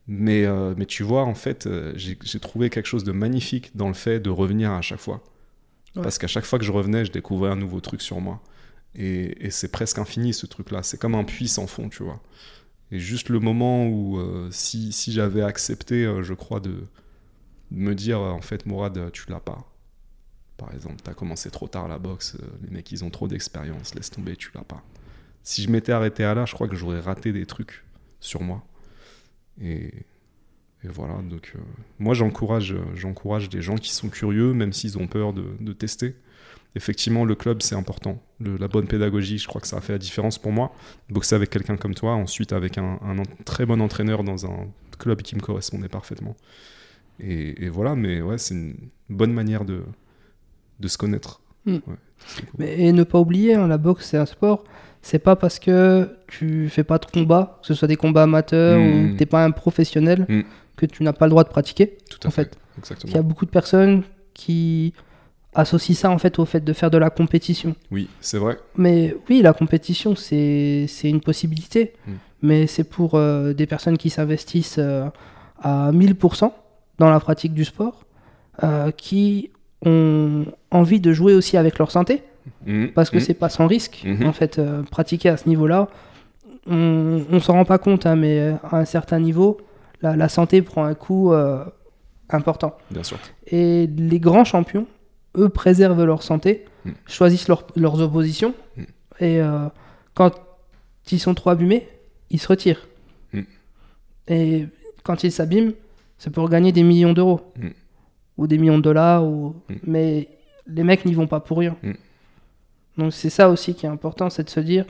Mais, 0.08 0.46
euh, 0.46 0.74
mais 0.78 0.86
tu 0.86 1.04
vois, 1.04 1.24
en 1.24 1.36
fait, 1.36 1.68
euh, 1.68 1.94
j'ai 1.96 2.40
trouvé 2.40 2.70
quelque 2.70 2.86
chose 2.86 3.04
de 3.04 3.12
magnifique 3.12 3.76
dans 3.76 3.90
le 3.90 3.94
fait 3.94 4.20
de 4.20 4.30
revenir 4.30 4.72
à 4.72 4.82
chaque 4.82 5.00
fois. 5.00 5.22
Ouais. 5.96 6.02
Parce 6.02 6.18
qu'à 6.18 6.28
chaque 6.28 6.46
fois 6.46 6.60
que 6.60 6.66
je 6.66 6.72
revenais, 6.72 7.04
je 7.04 7.12
découvrais 7.12 7.50
un 7.50 7.56
nouveau 7.56 7.82
truc 7.82 8.02
sur 8.02 8.22
moi. 8.22 8.42
Et, 8.96 9.46
et 9.46 9.52
c'est 9.52 9.72
presque 9.72 10.00
infini 10.00 10.34
ce 10.34 10.46
truc-là. 10.46 10.82
C'est 10.84 10.98
comme 11.00 11.16
un 11.16 11.26
puits 11.26 11.50
sans 11.50 11.68
fond, 11.68 11.90
tu 11.90 12.04
vois. 12.04 12.22
Et 12.92 13.00
juste 13.00 13.28
le 13.28 13.40
moment 13.40 13.86
où, 13.86 14.18
euh, 14.18 14.48
si, 14.52 14.94
si 14.94 15.12
j'avais 15.12 15.42
accepté, 15.42 16.06
euh, 16.06 16.24
je 16.24 16.34
crois, 16.34 16.62
de, 16.62 16.70
de 16.70 17.78
me 17.78 17.94
dire, 17.94 18.22
en 18.22 18.42
fait, 18.42 18.66
Mourad, 18.66 19.12
tu 19.12 19.30
l'as 19.30 19.42
pas. 19.42 19.70
Par 20.56 20.74
exemple, 20.74 20.96
t'as 21.04 21.14
commencé 21.14 21.52
trop 21.52 21.68
tard 21.68 21.88
la 21.88 22.00
boxe, 22.00 22.38
les 22.64 22.70
mecs, 22.70 22.92
ils 22.92 23.04
ont 23.04 23.10
trop 23.10 23.28
d'expérience, 23.28 23.94
laisse 23.94 24.10
tomber, 24.10 24.36
tu 24.36 24.52
l'as 24.56 24.64
pas. 24.64 24.84
Si 25.44 25.62
je 25.62 25.70
m'étais 25.70 25.92
arrêté 25.92 26.24
à 26.24 26.34
là, 26.34 26.46
je 26.46 26.54
crois 26.54 26.68
que 26.68 26.76
j'aurais 26.76 27.00
raté 27.00 27.32
des 27.32 27.46
trucs 27.46 27.84
sur 28.20 28.42
moi. 28.42 28.66
Et, 29.62 29.88
et 30.84 30.88
voilà, 30.88 31.16
donc 31.24 31.54
euh, 31.56 31.60
moi 32.00 32.14
j'encourage, 32.14 32.76
j'encourage 32.96 33.50
des 33.50 33.62
gens 33.62 33.76
qui 33.76 33.92
sont 33.94 34.10
curieux, 34.10 34.54
même 34.54 34.74
s'ils 34.74 34.98
ont 34.98 35.08
peur 35.08 35.34
de, 35.34 35.46
de 35.60 35.74
tester. 35.74 36.16
Effectivement, 36.76 37.26
le 37.26 37.34
club 37.34 37.62
c'est 37.64 37.76
important. 37.76 38.22
Le- 38.40 38.58
la 38.58 38.68
bonne 38.68 38.88
pédagogie, 38.88 39.40
je 39.40 39.48
crois 39.48 39.60
que 39.62 39.68
ça 39.68 39.78
a 39.78 39.82
fait 39.82 39.94
la 39.94 40.00
différence 40.00 40.38
pour 40.38 40.52
moi. 40.52 40.72
Boxer 41.10 41.36
avec 41.36 41.50
quelqu'un 41.50 41.78
comme 41.78 41.96
toi, 41.96 42.14
ensuite 42.14 42.54
avec 42.54 42.78
un, 42.78 43.00
très 43.46 43.66
bon 43.66 43.82
entraîneur 43.82 44.24
dans 44.24 44.46
un 44.46 44.68
club 45.00 45.22
qui 45.24 45.36
me 45.36 45.42
correspondait 45.42 45.90
parfaitement. 45.90 46.36
Et, 47.20 47.66
et 47.66 47.70
voilà, 47.70 47.96
mais 47.96 48.22
ouais, 48.22 48.38
c'est 48.38 48.54
une 48.54 48.76
bonne 49.10 49.34
manière 49.34 49.66
de, 49.66 49.84
de 50.80 50.88
se 50.88 50.98
connaître. 51.00 51.42
Mm. 51.66 51.74
Ouais, 51.74 51.82
cool. 51.86 51.98
Mais, 52.60 52.80
et 52.80 52.92
ne 52.92 53.04
pas 53.04 53.20
oublier, 53.20 53.56
hein, 53.56 53.68
la 53.68 53.80
boxe 53.80 54.10
c'est 54.10 54.18
un 54.18 54.28
sport. 54.28 54.64
C'est 55.02 55.20
pas 55.20 55.36
parce 55.36 55.60
que 55.60 56.10
tu 56.28 56.70
fais 56.70 56.84
pas 56.84 56.98
de 56.98 57.06
combat, 57.06 57.60
que 57.62 57.68
ce 57.68 57.74
soit 57.74 57.88
des 57.88 57.96
combats 57.96 58.24
amateurs 58.24 58.80
ou 58.80 59.14
que 59.14 59.18
t'es 59.18 59.26
pas 59.26 59.44
un 59.44 59.52
professionnel, 59.52 60.26
Mm. 60.28 60.42
que 60.76 60.86
tu 60.86 61.04
n'as 61.04 61.14
pas 61.14 61.26
le 61.26 61.32
droit 61.32 61.44
de 61.44 61.50
pratiquer. 61.50 61.98
Tout 62.10 62.20
à 62.24 62.28
en 62.28 62.32
fait. 62.32 62.44
fait. 62.56 62.58
Exactement. 62.80 63.12
Il 63.12 63.16
y 63.16 63.20
a 63.20 63.22
beaucoup 63.24 63.46
de 63.46 63.52
personnes 63.52 64.04
qui 64.34 64.94
associent 65.56 65.96
ça 65.96 66.12
en 66.12 66.18
fait 66.18 66.38
au 66.40 66.46
fait 66.46 66.60
de 66.64 66.74
faire 66.74 66.92
de 66.92 66.98
la 66.98 67.10
compétition. 67.10 67.76
Oui, 67.90 68.10
c'est 68.22 68.38
vrai. 68.38 68.58
Mais 68.76 69.16
oui, 69.30 69.42
la 69.42 69.54
compétition, 69.54 70.16
c'est 70.16 70.86
c'est 70.88 71.10
une 71.10 71.22
possibilité. 71.22 71.94
Mm. 72.06 72.12
Mais 72.44 72.68
c'est 72.68 72.84
pour 72.84 73.16
euh, 73.16 73.54
des 73.54 73.66
personnes 73.66 73.98
qui 73.98 74.10
s'investissent 74.12 74.78
euh, 74.78 75.06
à 75.62 75.92
1000% 75.92 76.52
dans 77.00 77.10
la 77.10 77.20
pratique 77.20 77.54
du 77.54 77.66
sport, 77.66 78.04
euh, 78.64 78.92
qui 78.92 79.52
ont 79.86 80.46
envie 80.72 81.00
de 81.00 81.14
jouer 81.14 81.34
aussi 81.34 81.58
avec 81.58 81.78
leur 81.80 81.90
santé, 81.92 82.24
Mhm, 82.66 82.92
parce 82.94 83.10
que 83.10 83.18
mhm. 83.18 83.22
c'est 83.24 83.34
pas 83.34 83.50
sans 83.50 83.68
risque. 83.68 84.04
Mhm. 84.06 84.26
En 84.28 84.34
fait, 84.34 84.60
euh, 84.60 84.84
pratiquer 84.84 85.30
à 85.30 85.38
ce 85.38 85.48
niveau-là, 85.50 85.88
on, 86.68 87.24
on 87.32 87.40
s'en 87.40 87.54
rend 87.54 87.66
pas 87.66 87.78
compte, 87.78 88.06
hein, 88.06 88.16
mais 88.16 88.40
euh, 88.40 88.54
à 88.64 88.78
un 88.80 88.86
certain 88.86 89.20
niveau, 89.20 89.58
la, 90.02 90.16
la 90.16 90.30
santé 90.30 90.62
prend 90.62 90.84
un 90.86 90.94
coup 90.96 91.32
euh, 91.34 91.64
important. 92.30 92.78
Bien 92.92 93.04
sûr. 93.04 93.18
Et 93.48 93.88
les 93.88 94.20
grands 94.20 94.44
champions, 94.46 94.86
eux, 95.38 95.50
préservent 95.50 96.04
leur 96.04 96.24
santé, 96.24 96.66
Mm. 96.86 96.92
choisissent 97.08 97.48
leur- 97.50 97.66
leurs 97.76 98.00
oppositions, 98.02 98.54
Mm. 98.78 98.82
et 99.20 99.42
euh, 99.42 99.68
quand 100.14 100.32
ils 101.12 101.20
sont 101.20 101.34
trop 101.34 101.50
abîmés, 101.50 101.88
ils 102.30 102.40
se 102.40 102.48
retirent. 102.48 102.88
Mm. 103.34 103.42
Et 104.30 104.68
quand 105.04 105.24
ils 105.24 105.32
s'abîment, 105.32 105.74
c'est 106.18 106.30
pour 106.32 106.48
gagner 106.50 106.72
des 106.72 106.84
millions 106.84 107.14
d'euros, 107.14 107.42
ou 108.38 108.46
des 108.48 108.58
millions 108.58 108.78
de 108.78 108.84
dollars, 108.84 109.26
ou... 109.26 109.56
Mm. 109.70 109.74
mais 109.86 110.28
les 110.68 110.84
mecs 110.84 111.06
n'y 111.06 111.14
vont 111.14 111.28
pas 111.28 111.40
pour 111.40 111.58
rien. 111.60 111.76
Mm. 111.82 111.92
Donc 112.98 113.14
c'est 113.14 113.30
ça 113.30 113.50
aussi 113.50 113.76
qui 113.76 113.86
est 113.86 113.90
important, 113.90 114.30
c'est 114.30 114.44
de 114.44 114.50
se 114.50 114.60
dire, 114.60 114.86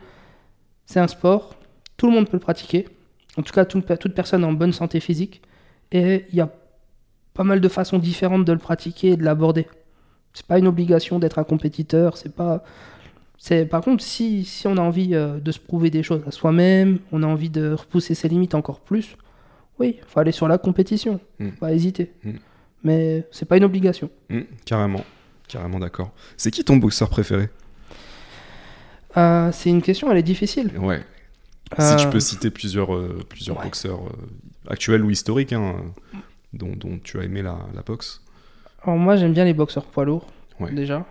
c'est 0.86 1.00
un 1.00 1.08
sport, 1.08 1.56
tout 1.98 2.08
le 2.08 2.14
monde 2.14 2.26
peut 2.30 2.38
le 2.38 2.42
pratiquer, 2.42 2.88
en 3.38 3.42
tout 3.44 3.54
cas 3.54 3.66
toute, 3.66 3.86
toute 4.00 4.14
personne 4.16 4.44
en 4.44 4.54
bonne 4.54 4.74
santé 4.74 5.00
physique, 5.00 5.42
et 5.92 6.26
il 6.30 6.36
y 6.36 6.42
a 6.42 6.50
pas 7.34 7.44
mal 7.44 7.60
de 7.62 7.68
façons 7.68 8.00
différentes 8.00 8.46
de 8.46 8.54
le 8.54 8.60
pratiquer 8.60 9.10
et 9.10 9.18
de 9.18 9.24
l'aborder. 9.24 9.68
C'est 10.34 10.46
pas 10.46 10.60
une 10.60 10.68
obligation 10.68 11.20
d'être 11.20 11.40
un 11.40 11.44
compétiteur, 11.44 12.18
c'est 12.18 12.34
pas. 12.34 12.64
C'est 13.40 13.66
par 13.66 13.82
contre 13.82 14.04
si, 14.04 14.46
si 14.46 14.68
on 14.68 14.78
a 14.78 14.82
envie 14.82 15.14
euh, 15.14 15.40
de 15.40 15.52
se 15.52 15.60
prouver 15.60 15.90
des 15.92 16.02
choses 16.02 16.22
à 16.26 16.32
soi-même, 16.32 17.00
on 17.12 17.22
a 17.24 17.28
envie 17.28 17.50
de 17.52 17.72
repousser 17.74 18.16
ses 18.16 18.28
limites 18.28 18.56
encore 18.56 18.80
plus, 18.80 19.16
oui, 19.80 19.98
faut 20.08 20.20
aller 20.20 20.32
sur 20.32 20.48
la 20.48 20.58
compétition, 20.58 21.20
Mm. 21.40 21.50
pas 21.52 21.74
hésiter. 21.74 22.12
Mm. 22.24 22.32
Mais 22.84 23.28
c'est 23.32 23.46
pas 23.46 23.58
une 23.58 23.64
obligation. 23.64 24.10
Mhm, 24.30 24.46
carrément. 24.66 25.04
Carrément 25.48 25.80
d'accord. 25.80 26.12
C'est 26.36 26.52
qui 26.52 26.64
ton 26.64 26.78
boxeur 26.78 27.10
préféré? 27.10 27.50
Euh, 29.16 29.52
c'est 29.52 29.70
une 29.70 29.82
question, 29.82 30.12
elle 30.12 30.18
est 30.18 30.24
difficile. 30.24 30.72
Ouais. 30.80 31.02
Euh, 31.80 31.98
Si 31.98 32.04
tu 32.04 32.10
peux 32.10 32.20
citer 32.20 32.50
plusieurs, 32.50 32.94
euh, 32.94 33.24
plusieurs 33.30 33.58
ouais. 33.58 33.64
boxeurs 33.64 34.02
actuels 34.70 35.04
ou 35.04 35.10
historiques 35.10 35.54
hein, 35.54 35.76
dont, 36.54 36.74
dont 36.76 37.00
tu 37.04 37.20
as 37.20 37.24
aimé 37.24 37.42
la, 37.42 37.58
la 37.76 37.82
boxe. 37.82 38.22
Alors 38.84 38.98
moi 38.98 39.16
j'aime 39.18 39.34
bien 39.34 39.44
les 39.46 39.54
boxeurs 39.54 39.86
poids 39.86 40.06
lourds 40.06 40.28
Ouais. 40.60 40.72
déjà. 40.72 41.06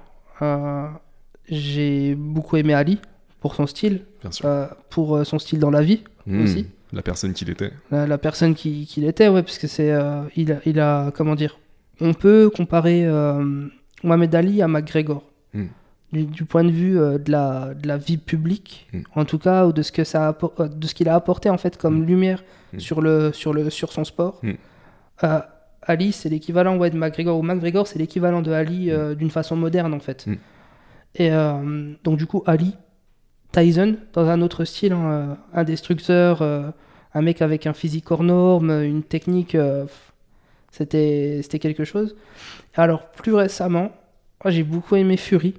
J'ai 1.48 2.14
beaucoup 2.16 2.56
aimé 2.56 2.74
Ali 2.74 3.00
pour 3.40 3.54
son 3.54 3.66
style, 3.66 4.02
Bien 4.22 4.32
sûr. 4.32 4.48
pour 4.90 5.24
son 5.24 5.38
style 5.38 5.58
dans 5.60 5.70
la 5.70 5.82
vie. 5.82 6.02
Mhm, 6.26 6.42
aussi. 6.42 6.66
La 6.92 7.02
personne 7.02 7.32
qu'il 7.34 7.50
était. 7.50 7.72
la, 7.90 8.06
la 8.06 8.18
personne 8.18 8.54
qui- 8.54 8.86
qu'il 8.86 9.04
était, 9.04 9.28
ouais, 9.28 9.42
parce 9.42 9.58
que 9.58 9.66
c'est, 9.68 9.92
il, 10.36 10.52
a, 10.52 10.58
il 10.66 10.80
a, 10.80 11.10
comment 11.12 11.34
dire, 11.36 11.58
on 12.00 12.14
peut 12.14 12.50
comparer 12.54 13.06
Mohamed 14.02 14.34
Ali 14.34 14.62
à 14.62 14.68
McGregor. 14.68 15.22
Mm. 15.54 15.66
Du, 16.12 16.24
du 16.24 16.44
point 16.44 16.62
de 16.62 16.70
vue 16.70 16.98
euh, 17.00 17.18
de, 17.18 17.32
la, 17.32 17.74
de 17.74 17.86
la 17.88 17.96
vie 17.96 18.16
publique, 18.16 18.88
Mm. 18.92 19.00
en 19.16 19.24
tout 19.24 19.38
cas, 19.38 19.66
ou 19.66 19.72
de 19.72 19.82
ce 19.82 19.90
que 19.90 20.04
ça 20.04 20.36
euh, 20.60 20.68
de 20.68 20.86
ce 20.86 20.94
qu'il 20.94 21.08
a 21.08 21.14
apporté 21.16 21.50
en 21.50 21.58
fait 21.58 21.76
comme 21.76 22.00
Mm. 22.02 22.06
lumière 22.06 22.44
Mm. 22.72 22.78
sur 22.78 23.00
le 23.00 23.32
sur 23.32 23.52
le 23.52 23.70
sur 23.70 23.92
son 23.92 24.04
sport. 24.04 24.40
Euh, 25.24 25.40
Ali, 25.82 26.12
c'est 26.12 26.28
l'équivalent 26.28 26.76
ouais, 26.78 26.90
de 26.90 26.96
McGregor, 26.96 27.38
ou 27.38 27.42
McGregor, 27.42 27.86
c'est 27.86 27.98
l'équivalent 27.98 28.40
de 28.42 28.50
Ali 28.52 28.90
euh, 28.90 29.14
d'une 29.14 29.30
façon 29.30 29.56
moderne 29.56 29.94
en 29.94 30.00
fait. 30.00 30.26
Et 31.18 31.30
donc 32.04 32.18
du 32.18 32.26
coup, 32.26 32.42
Ali, 32.46 32.74
Tyson, 33.52 33.96
dans 34.12 34.28
un 34.28 34.42
autre 34.42 34.64
style, 34.64 34.92
hein, 34.92 35.38
un 35.54 35.64
destructeur, 35.64 36.42
euh, 36.42 36.70
un 37.14 37.22
mec 37.22 37.40
avec 37.40 37.66
un 37.66 37.72
physique 37.72 38.10
hors 38.10 38.22
norme, 38.22 38.70
une 38.82 39.02
technique, 39.02 39.56
c'était 40.70 41.40
c'était 41.42 41.58
quelque 41.58 41.84
chose. 41.84 42.16
Alors 42.74 43.06
plus 43.12 43.34
récemment, 43.34 43.90
j'ai 44.44 44.62
beaucoup 44.62 44.96
aimé 44.96 45.16
Fury, 45.16 45.54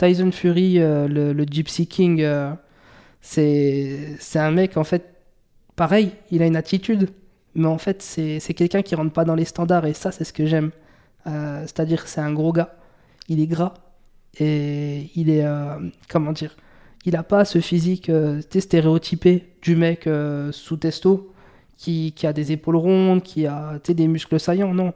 Tyson 0.00 0.32
Fury, 0.32 0.78
euh, 0.78 1.06
le, 1.08 1.44
Gypsy 1.44 1.86
King, 1.86 2.22
euh, 2.22 2.52
c'est 3.20 4.16
un 4.36 4.50
mec, 4.50 4.78
en 4.78 4.84
fait, 4.84 5.14
pareil, 5.76 6.12
il 6.30 6.40
a 6.42 6.46
une 6.46 6.56
attitude, 6.56 7.10
mais 7.54 7.66
en 7.66 7.76
fait, 7.76 8.00
c'est 8.00 8.54
quelqu'un 8.54 8.80
qui 8.80 8.94
rentre 8.94 9.12
pas 9.12 9.26
dans 9.26 9.34
les 9.34 9.44
standards, 9.44 9.84
et 9.84 9.92
ça, 9.92 10.10
c'est 10.10 10.24
ce 10.24 10.32
que 10.32 10.46
j'aime. 10.46 10.70
Euh, 11.26 11.60
C'est-à-dire, 11.62 12.08
c'est 12.08 12.22
un 12.22 12.32
gros 12.32 12.50
gars, 12.50 12.76
il 13.28 13.40
est 13.40 13.46
gras, 13.46 13.74
et 14.38 15.10
il 15.16 15.28
est, 15.28 15.44
comment 16.08 16.32
dire, 16.32 16.56
il 17.04 17.14
a 17.14 17.22
pas 17.22 17.44
ce 17.44 17.60
physique 17.60 18.08
euh, 18.08 18.40
stéréotypé 18.40 19.52
du 19.60 19.76
mec 19.76 20.08
sous 20.50 20.78
testo, 20.78 21.34
qui, 21.76 22.12
qui 22.12 22.26
a 22.26 22.32
des 22.32 22.52
épaules 22.52 22.76
rondes, 22.76 23.22
qui 23.22 23.46
a 23.46 23.78
des 23.86 24.08
muscles 24.08 24.40
saillants, 24.40 24.72
non. 24.72 24.94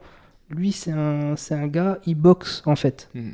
Lui, 0.49 0.73
c'est 0.73 0.93
un, 0.93 1.35
un 1.51 1.67
gars, 1.67 1.99
il 2.07 2.15
boxe, 2.15 2.63
en 2.65 2.77
fait 2.77 3.11
Hmm. 3.15 3.33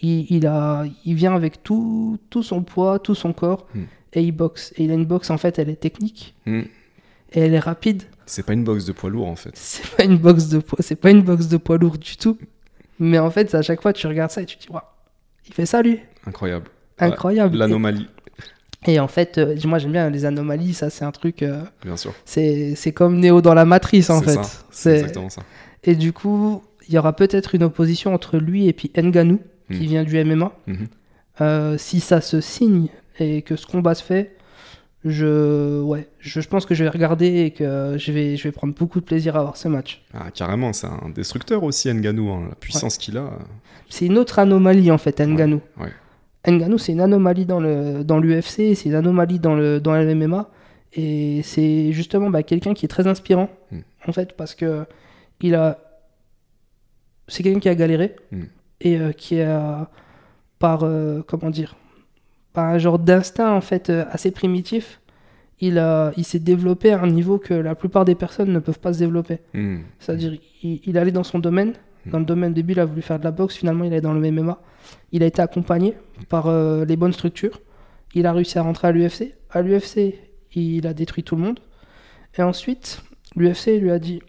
Il, 0.00 0.26
il 0.30 0.46
a, 0.46 0.84
il 1.04 1.14
vient 1.14 1.34
avec 1.34 1.62
tout, 1.62 2.18
tout 2.30 2.42
son 2.42 2.62
poids, 2.62 2.98
tout 2.98 3.14
son 3.14 3.32
corps, 3.32 3.66
Hmm. 3.74 3.84
et 4.12 4.22
il 4.22 4.32
boxe. 4.32 4.72
Et 4.76 4.84
il 4.84 4.90
a 4.90 4.94
une 4.94 5.06
boxe, 5.06 5.30
en 5.30 5.38
fait, 5.38 5.58
elle 5.58 5.68
est 5.70 5.76
technique, 5.80 6.34
Hmm. 6.46 6.60
et 7.32 7.40
elle 7.40 7.54
est 7.54 7.58
rapide. 7.58 8.02
C'est 8.26 8.44
pas 8.44 8.52
une 8.54 8.64
boxe 8.64 8.84
de 8.84 8.92
poids 8.92 9.08
lourd 9.10 9.28
en 9.28 9.36
fait. 9.36 9.52
C'est 9.54 9.86
pas 9.96 10.04
une 10.04 10.18
boxe 10.18 10.48
de 10.48 10.58
poids, 10.58 10.78
c'est 10.80 10.96
pas 10.96 11.10
une 11.10 11.22
boxe 11.22 11.46
de 11.48 11.56
poids 11.58 11.78
lourd 11.78 11.96
du 11.98 12.16
tout. 12.16 12.36
Mais 12.98 13.18
en 13.18 13.30
fait, 13.30 13.54
à 13.54 13.62
chaque 13.62 13.80
fois, 13.82 13.92
tu 13.92 14.06
regardes 14.06 14.30
ça 14.30 14.42
et 14.42 14.46
tu 14.46 14.56
te 14.56 14.62
dis, 14.62 14.68
waouh, 14.70 14.80
il 15.46 15.52
fait 15.54 15.66
ça, 15.66 15.82
lui. 15.82 16.00
Incroyable. 16.26 16.66
Incroyable. 16.98 17.56
L'anomalie, 17.58 18.08
et, 18.86 18.94
et 18.94 19.00
en 19.00 19.06
fait, 19.08 19.38
euh, 19.38 19.54
moi, 19.64 19.78
j'aime 19.78 19.92
bien 19.92 20.08
les 20.10 20.24
anomalies, 20.24 20.72
ça, 20.74 20.90
c'est 20.90 21.04
un 21.04 21.10
truc, 21.12 21.42
euh, 21.42 21.62
bien 21.84 21.96
sûr. 21.96 22.12
c'est 22.24 22.92
comme 22.94 23.18
Néo 23.20 23.42
dans 23.42 23.54
la 23.54 23.64
matrice, 23.64 24.10
en 24.10 24.20
fait. 24.22 24.38
C'est- 24.70 24.96
exactement 25.00 25.28
ça. 25.30 25.42
Et 25.84 25.94
du 25.94 26.12
coup, 26.12 26.62
il 26.88 26.94
y 26.94 26.98
aura 26.98 27.14
peut-être 27.14 27.54
une 27.54 27.62
opposition 27.64 28.12
entre 28.14 28.38
lui 28.38 28.66
et 28.66 28.72
puis 28.72 28.90
Nganou, 28.96 29.40
qui 29.70 29.78
Hmm. 29.84 29.90
vient 29.90 30.04
du 30.04 30.16
MMA. 30.24 30.52
Mhm. 30.66 30.86
Euh, 31.40 31.76
si 31.78 32.00
ça 32.00 32.20
se 32.20 32.40
signe 32.40 32.88
et 33.18 33.42
que 33.42 33.56
ce 33.56 33.66
combat 33.66 33.94
se 33.94 34.02
fait, 34.02 34.36
je, 35.04 35.80
ouais, 35.82 36.08
je, 36.18 36.40
je 36.40 36.48
pense 36.48 36.66
que 36.66 36.74
je 36.74 36.82
vais 36.84 36.90
regarder 36.90 37.26
et 37.44 37.50
que 37.52 37.96
je 37.98 38.10
vais, 38.12 38.36
je 38.36 38.42
vais 38.44 38.52
prendre 38.52 38.74
beaucoup 38.74 39.00
de 39.00 39.04
plaisir 39.04 39.36
à 39.36 39.42
voir 39.42 39.56
ce 39.56 39.68
match. 39.68 40.02
Ah, 40.14 40.30
carrément, 40.32 40.72
c'est 40.72 40.86
un 40.88 41.10
destructeur 41.14 41.62
aussi, 41.62 41.88
Nganou. 41.92 42.30
hein. 42.30 42.46
La 42.48 42.54
puissance 42.56 42.96
qu'il 42.98 43.16
a. 43.18 43.30
C'est 43.88 44.06
une 44.06 44.18
autre 44.18 44.38
anomalie 44.38 44.90
en 44.90 44.98
fait, 44.98 45.20
Nganou. 45.20 45.60
ouais. 45.78 45.92
Nganou, 46.50 46.78
c'est 46.78 46.92
une 46.92 47.00
anomalie 47.00 47.44
dans 47.44 47.58
le 47.60 48.02
dans 48.04 48.18
l'UFC, 48.18 48.74
c'est 48.76 48.86
une 48.86 48.94
anomalie 48.94 49.38
dans 49.40 49.54
le 49.56 49.80
dans 49.80 49.94
le 49.94 50.14
MMA 50.14 50.48
et 50.92 51.40
c'est 51.42 51.90
justement 51.92 52.30
bah, 52.30 52.42
quelqu'un 52.44 52.72
qui 52.72 52.84
est 52.84 52.88
très 52.88 53.06
inspirant 53.08 53.50
Mm. 53.72 53.78
en 54.08 54.12
fait 54.12 54.36
parce 54.36 54.54
que 54.54 54.84
il 55.40 55.54
a 55.56 55.76
c'est 57.28 57.42
quelqu'un 57.42 57.58
qui 57.60 57.68
a 57.68 57.74
galéré 57.74 58.14
Mm. 58.32 58.42
Et 58.80 58.98
euh, 58.98 59.12
qui 59.12 59.40
a 59.40 59.90
par 60.58 60.84
euh, 60.84 61.22
comment 61.26 61.50
dire 61.50 61.76
par 62.52 62.66
un 62.66 62.78
genre 62.78 62.98
d'instinct 62.98 63.52
en 63.52 63.60
fait 63.60 63.90
euh, 63.90 64.04
assez 64.10 64.30
primitif, 64.30 65.00
il 65.60 65.78
a 65.78 66.12
il 66.16 66.24
s'est 66.24 66.38
développé 66.38 66.92
à 66.92 67.02
un 67.02 67.06
niveau 67.06 67.38
que 67.38 67.54
la 67.54 67.74
plupart 67.74 68.04
des 68.04 68.14
personnes 68.14 68.52
ne 68.52 68.58
peuvent 68.58 68.80
pas 68.80 68.92
se 68.92 68.98
développer. 68.98 69.38
Hmm. 69.54 69.78
C'est-à-dire, 69.98 70.38
il, 70.62 70.80
il 70.84 70.98
allait 70.98 71.12
dans 71.12 71.24
son 71.24 71.38
domaine. 71.38 71.74
Dans 72.06 72.18
le 72.18 72.24
domaine 72.24 72.54
début, 72.54 72.72
il 72.72 72.80
a 72.80 72.84
voulu 72.84 73.02
faire 73.02 73.18
de 73.18 73.24
la 73.24 73.32
boxe. 73.32 73.56
Finalement, 73.56 73.84
il 73.84 73.92
est 73.92 74.00
dans 74.00 74.12
le 74.12 74.30
MMA. 74.30 74.60
Il 75.12 75.22
a 75.22 75.26
été 75.26 75.42
accompagné 75.42 75.94
par 76.28 76.46
euh, 76.46 76.84
les 76.84 76.96
bonnes 76.96 77.12
structures. 77.12 77.60
Il 78.14 78.26
a 78.26 78.32
réussi 78.32 78.58
à 78.58 78.62
rentrer 78.62 78.88
à 78.88 78.92
l'UFC. 78.92 79.34
À 79.50 79.62
l'UFC, 79.62 80.14
il 80.54 80.86
a 80.86 80.94
détruit 80.94 81.24
tout 81.24 81.36
le 81.36 81.42
monde. 81.42 81.60
Et 82.38 82.42
ensuite, 82.42 83.02
l'UFC 83.34 83.78
lui 83.80 83.90
a 83.90 83.98
dit 83.98 84.22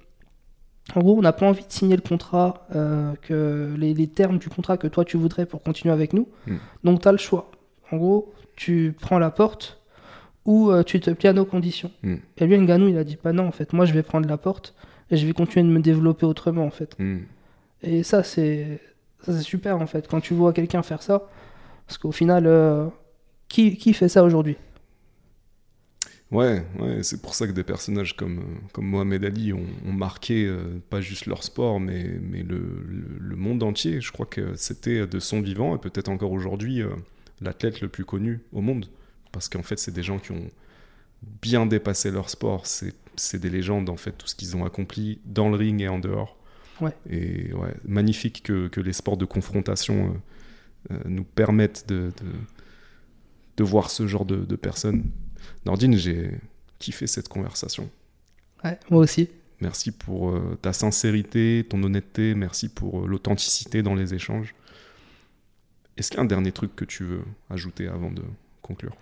en 0.95 1.01
gros, 1.01 1.17
on 1.17 1.21
n'a 1.21 1.33
pas 1.33 1.45
envie 1.45 1.65
de 1.65 1.71
signer 1.71 1.95
le 1.95 2.01
contrat, 2.01 2.65
euh, 2.75 3.13
que 3.21 3.75
les, 3.77 3.93
les 3.93 4.07
termes 4.07 4.37
du 4.37 4.49
contrat 4.49 4.77
que 4.77 4.87
toi 4.87 5.03
tu 5.03 5.17
voudrais 5.17 5.45
pour 5.45 5.61
continuer 5.61 5.93
avec 5.93 6.13
nous. 6.13 6.27
Mm. 6.47 6.55
Donc, 6.83 7.01
tu 7.01 7.07
as 7.07 7.11
le 7.11 7.17
choix. 7.17 7.51
En 7.91 7.97
gros, 7.97 8.33
tu 8.55 8.95
prends 8.99 9.19
la 9.19 9.29
porte 9.29 9.81
ou 10.45 10.71
euh, 10.71 10.83
tu 10.83 10.99
te 10.99 11.11
plies 11.11 11.27
à 11.27 11.33
nos 11.33 11.45
conditions. 11.45 11.91
Mm. 12.03 12.15
Et 12.37 12.45
lui, 12.47 12.57
Ngannou, 12.57 12.87
il 12.87 12.97
a 12.97 13.03
dit 13.03 13.17
Bah 13.21 13.33
non, 13.33 13.47
en 13.47 13.51
fait, 13.51 13.73
moi 13.73 13.85
je 13.85 13.93
vais 13.93 14.03
prendre 14.03 14.27
la 14.27 14.37
porte 14.37 14.73
et 15.09 15.17
je 15.17 15.25
vais 15.25 15.33
continuer 15.33 15.67
de 15.67 15.73
me 15.73 15.81
développer 15.81 16.25
autrement, 16.25 16.65
en 16.65 16.71
fait. 16.71 16.97
Hmm. 16.99 17.19
Et 17.81 18.03
ça, 18.03 18.23
c'est 18.23 18.81
ça, 19.23 19.33
c'est 19.33 19.43
super, 19.43 19.77
en 19.77 19.87
fait, 19.87 20.07
quand 20.07 20.21
tu 20.21 20.33
vois 20.33 20.53
quelqu'un 20.53 20.83
faire 20.83 21.01
ça. 21.01 21.27
Parce 21.87 21.97
qu'au 21.97 22.11
final, 22.11 22.45
euh, 22.47 22.87
qui, 23.47 23.77
qui 23.77 23.93
fait 23.93 24.09
ça 24.09 24.23
aujourd'hui? 24.23 24.57
Ouais, 26.29 26.65
ouais, 26.79 27.03
c'est 27.03 27.21
pour 27.21 27.35
ça 27.35 27.47
que 27.47 27.53
des 27.53 27.63
personnages 27.63 28.17
comme, 28.17 28.43
comme 28.73 28.85
Mohamed 28.85 29.23
Ali 29.23 29.53
ont, 29.53 29.65
ont 29.85 29.93
marqué 29.93 30.45
euh, 30.45 30.77
pas 30.89 30.99
juste 30.99 31.25
leur 31.25 31.41
sport, 31.41 31.79
mais, 31.79 32.19
mais 32.21 32.43
le, 32.43 32.57
le- 32.85 33.17
le 33.17 33.35
monde 33.37 33.63
entier. 33.63 34.01
Je 34.01 34.11
crois 34.11 34.25
que 34.25 34.53
c'était 34.55 35.07
de 35.07 35.19
son 35.19 35.39
vivant, 35.41 35.73
et 35.75 35.79
peut-être 35.79 36.09
encore 36.09 36.33
aujourd'hui, 36.33 36.81
euh, 36.81 36.89
l'athlète 37.39 37.79
le 37.79 37.87
plus 37.87 38.03
connu 38.03 38.41
au 38.51 38.59
monde. 38.59 38.87
Parce 39.31 39.47
qu'en 39.47 39.63
fait, 39.63 39.79
c'est 39.79 39.93
des 39.93 40.03
gens 40.03 40.19
qui 40.19 40.33
ont 40.33 40.49
bien 41.41 41.65
dépassé 41.65 42.11
leur 42.11 42.29
sport. 42.29 42.65
C'est 42.65 43.39
des 43.39 43.49
légendes, 43.49 43.89
en 43.89 43.97
fait, 43.97 44.11
tout 44.13 44.27
ce 44.27 44.35
qu'ils 44.35 44.57
ont 44.57 44.65
accompli 44.65 45.19
dans 45.25 45.49
le 45.49 45.55
ring 45.57 45.81
et 45.81 45.87
en 45.87 45.99
dehors. 45.99 46.37
Ouais. 46.81 46.93
Et 47.09 47.53
ouais, 47.53 47.73
magnifique 47.85 48.43
que, 48.43 48.67
que 48.67 48.81
les 48.81 48.93
sports 48.93 49.17
de 49.17 49.25
confrontation 49.25 50.19
euh, 50.91 50.95
euh, 50.95 50.99
nous 51.05 51.23
permettent 51.23 51.87
de, 51.87 52.11
de, 52.21 52.31
de 53.57 53.63
voir 53.63 53.89
ce 53.89 54.07
genre 54.07 54.25
de, 54.25 54.37
de 54.37 54.55
personnes. 54.55 55.05
Nordine, 55.65 55.95
j'ai 55.95 56.31
kiffé 56.79 57.07
cette 57.07 57.27
conversation. 57.27 57.89
Ouais, 58.63 58.79
moi 58.89 59.01
aussi. 59.01 59.29
Merci 59.59 59.91
pour 59.91 60.29
euh, 60.29 60.57
ta 60.61 60.71
sincérité, 60.71 61.65
ton 61.67 61.81
honnêteté, 61.81 62.35
merci 62.35 62.69
pour 62.69 63.01
euh, 63.01 63.07
l'authenticité 63.07 63.81
dans 63.81 63.95
les 63.95 64.13
échanges. 64.13 64.53
Est-ce 65.97 66.09
qu'il 66.09 66.17
y 66.17 66.21
a 66.21 66.23
un 66.23 66.27
dernier 66.27 66.51
truc 66.51 66.75
que 66.75 66.85
tu 66.85 67.03
veux 67.03 67.23
ajouter 67.49 67.87
avant 67.87 68.11
de 68.11 68.21
conclure? 68.61 68.95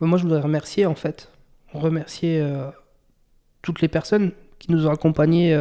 Moi, 0.00 0.18
je 0.18 0.24
voudrais 0.24 0.40
remercier, 0.40 0.84
en 0.86 0.96
fait. 0.96 1.30
Remercier 1.72 2.40
euh, 2.40 2.68
toutes 3.62 3.80
les 3.80 3.88
personnes 3.88 4.32
qui 4.58 4.72
nous 4.72 4.88
ont 4.88 4.90
accompagnés 4.90 5.56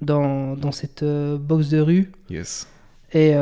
dans, 0.00 0.56
dans 0.56 0.72
cette 0.72 1.04
boxe 1.04 1.68
de 1.68 1.80
rue. 1.80 2.12
Yes. 2.30 2.68
Et 3.12 3.34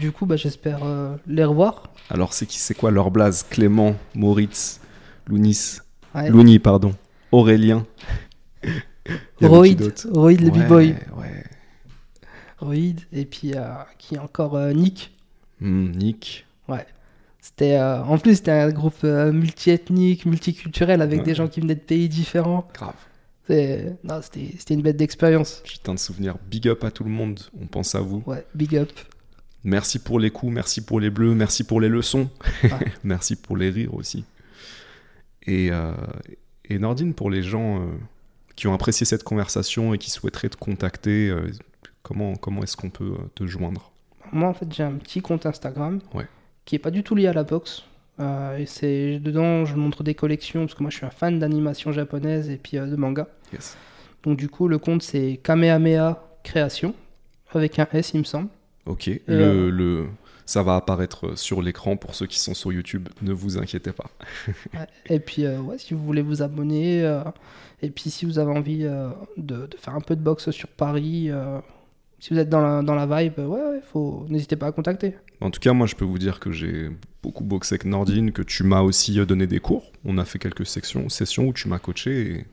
du 0.00 0.12
coup, 0.12 0.26
bah, 0.26 0.36
j'espère 0.36 0.80
les 1.26 1.44
revoir. 1.44 1.90
Alors, 2.10 2.32
c'est 2.32 2.46
qui, 2.46 2.58
c'est 2.58 2.74
quoi 2.74 2.90
leur 2.90 3.10
blase 3.10 3.44
Clément, 3.48 3.96
Moritz, 4.14 4.80
Lounis, 5.26 5.78
Ouais. 6.14 6.30
Louni, 6.30 6.58
pardon, 6.58 6.94
Aurélien. 7.32 7.86
Roïd, 9.42 9.92
Roïd 10.12 10.40
le 10.40 10.50
Ouais, 10.50 10.64
b-boy. 10.64 10.94
Ouais. 11.16 11.44
Roïd, 12.58 13.00
et 13.12 13.24
puis 13.24 13.52
euh, 13.54 13.62
qui 13.98 14.14
est 14.14 14.18
encore 14.18 14.56
euh, 14.56 14.72
Nick. 14.72 15.12
Hmm, 15.60 15.90
Nick. 15.90 16.46
C'était, 17.40 17.76
euh, 17.76 18.02
en 18.02 18.16
plus, 18.16 18.36
c'était 18.36 18.52
un 18.52 18.70
groupe 18.70 19.02
multiethnique, 19.02 20.24
multiculturel, 20.24 21.02
avec 21.02 21.18
Ouais. 21.20 21.24
des 21.26 21.34
gens 21.34 21.46
qui 21.46 21.60
venaient 21.60 21.74
de 21.74 21.80
pays 21.80 22.08
différents. 22.08 22.66
Grave. 22.72 22.94
C'est- 23.46 23.98
non, 24.02 24.20
C'était 24.22 24.54
c'était 24.58 24.72
une 24.72 24.80
bête 24.80 24.96
d'expérience. 24.96 25.60
Putain 25.62 25.92
de 25.92 25.98
souvenir. 25.98 26.36
Big 26.50 26.66
up 26.68 26.82
à 26.84 26.90
tout 26.90 27.04
le 27.04 27.10
monde. 27.10 27.38
On 27.60 27.66
pense 27.66 27.94
à 27.94 28.00
vous. 28.00 28.22
Ouais, 28.26 28.46
big 28.54 28.74
up. 28.76 28.88
Merci 29.62 29.98
pour 29.98 30.18
les 30.18 30.30
coups, 30.30 30.54
merci 30.54 30.80
pour 30.80 31.00
les 31.00 31.10
bleus, 31.10 31.34
merci 31.34 31.64
pour 31.64 31.82
les 31.82 31.90
leçons, 31.90 32.30
Ouais. 32.62 32.70
merci 33.04 33.36
pour 33.36 33.58
les 33.58 33.68
rires 33.68 33.92
aussi. 33.94 34.24
Et, 35.46 35.70
euh, 35.70 35.92
et 36.68 36.78
Nordine, 36.78 37.14
pour 37.14 37.30
les 37.30 37.42
gens 37.42 37.80
euh, 37.80 37.86
qui 38.56 38.66
ont 38.66 38.74
apprécié 38.74 39.04
cette 39.06 39.24
conversation 39.24 39.94
et 39.94 39.98
qui 39.98 40.10
souhaiteraient 40.10 40.48
te 40.48 40.56
contacter, 40.56 41.28
euh, 41.28 41.50
comment, 42.02 42.34
comment 42.36 42.62
est-ce 42.62 42.76
qu'on 42.76 42.90
peut 42.90 43.12
te 43.34 43.46
joindre? 43.46 43.90
Moi, 44.32 44.48
en 44.48 44.54
fait, 44.54 44.72
j'ai 44.72 44.82
un 44.82 44.92
petit 44.92 45.20
compte 45.20 45.46
Instagram 45.46 46.00
Ouais. 46.14 46.26
qui 46.64 46.74
est 46.76 46.78
pas 46.78 46.90
du 46.90 47.02
tout 47.02 47.14
lié 47.14 47.26
à 47.26 47.32
la 47.32 47.44
boxe. 47.44 47.84
Euh, 48.20 48.56
et 48.58 48.66
c'est 48.66 49.18
dedans, 49.18 49.64
je 49.64 49.74
montre 49.74 50.02
des 50.04 50.14
collections 50.14 50.60
parce 50.60 50.74
que 50.74 50.82
moi, 50.82 50.90
je 50.90 50.96
suis 50.96 51.06
un 51.06 51.10
fan 51.10 51.38
d'animation 51.38 51.90
japonaise 51.92 52.48
et 52.48 52.56
puis 52.56 52.78
euh, 52.78 52.86
de 52.86 52.96
manga. 52.96 53.26
Yes. 53.52 53.76
Donc, 54.22 54.38
du 54.38 54.48
coup, 54.48 54.68
le 54.68 54.78
compte 54.78 55.02
c'est 55.02 55.38
Kamehameha 55.42 56.22
Création 56.44 56.94
avec 57.52 57.78
un 57.78 57.86
S, 57.92 58.12
il 58.14 58.18
me 58.20 58.24
semble. 58.24 58.48
Ok. 58.86 59.08
euh, 59.28 59.70
le- 59.70 60.06
ça 60.46 60.62
va 60.62 60.76
apparaître 60.76 61.36
sur 61.38 61.62
l'écran 61.62 61.96
pour 61.96 62.14
ceux 62.14 62.26
qui 62.26 62.38
sont 62.38 62.54
sur 62.54 62.72
YouTube. 62.72 63.08
Ne 63.22 63.32
vous 63.32 63.58
inquiétez 63.58 63.92
pas. 63.92 64.10
Et 65.06 65.20
puis, 65.20 65.44
euh, 65.44 65.58
ouais, 65.60 65.78
si 65.78 65.94
vous 65.94 66.04
voulez 66.04 66.22
vous 66.22 66.42
abonner, 66.42 67.02
euh, 67.02 67.22
et 67.82 67.90
puis 67.90 68.10
si 68.10 68.24
vous 68.24 68.38
avez 68.38 68.52
envie 68.52 68.84
euh, 68.84 69.08
de, 69.36 69.66
de 69.66 69.76
faire 69.76 69.94
un 69.94 70.00
peu 70.00 70.16
de 70.16 70.20
boxe 70.22 70.50
sur 70.50 70.68
Paris, 70.68 71.30
euh, 71.30 71.60
si 72.18 72.32
vous 72.32 72.38
êtes 72.40 72.48
dans 72.48 72.60
la, 72.60 72.82
dans 72.82 72.94
la 72.94 73.06
vibe, 73.06 73.38
ouais, 73.38 73.44
ouais, 73.46 73.80
faut, 73.92 74.24
n'hésitez 74.28 74.56
pas 74.56 74.68
à 74.68 74.72
contacter. 74.72 75.14
En 75.40 75.50
tout 75.50 75.60
cas, 75.60 75.72
moi, 75.74 75.86
je 75.86 75.94
peux 75.94 76.04
vous 76.06 76.18
dire 76.18 76.40
que 76.40 76.50
j'ai 76.52 76.88
beaucoup 77.22 77.44
boxé 77.44 77.74
avec 77.74 77.84
Nordine, 77.84 78.32
que 78.32 78.40
tu 78.42 78.62
m'as 78.64 78.80
aussi 78.80 79.18
euh, 79.20 79.26
donné 79.26 79.46
des 79.46 79.60
cours. 79.60 79.92
On 80.04 80.16
a 80.18 80.24
fait 80.24 80.38
quelques 80.38 80.64
sections, 80.66 81.08
sessions 81.10 81.48
où 81.48 81.52
tu 81.52 81.68
m'as 81.68 81.78
coaché 81.78 82.46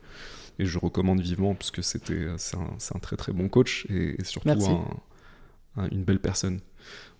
et, 0.58 0.62
et 0.62 0.66
je 0.66 0.78
recommande 0.78 1.20
vivement 1.20 1.54
parce 1.54 1.70
que 1.70 1.80
c'était, 1.82 2.12
euh, 2.14 2.34
c'est 2.36 2.56
un, 2.56 2.98
très 3.00 3.16
très 3.16 3.32
bon 3.32 3.48
coach 3.48 3.86
et, 3.88 4.20
et 4.20 4.24
surtout 4.24 4.48
Merci. 4.48 4.68
un- 4.70 5.82
un- 5.82 5.88
une 5.90 6.04
belle 6.04 6.20
personne. 6.20 6.60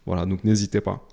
Voilà, 0.07 0.26
donc 0.26 0.44
n'hésitez 0.44 0.80
pas. 0.80 1.07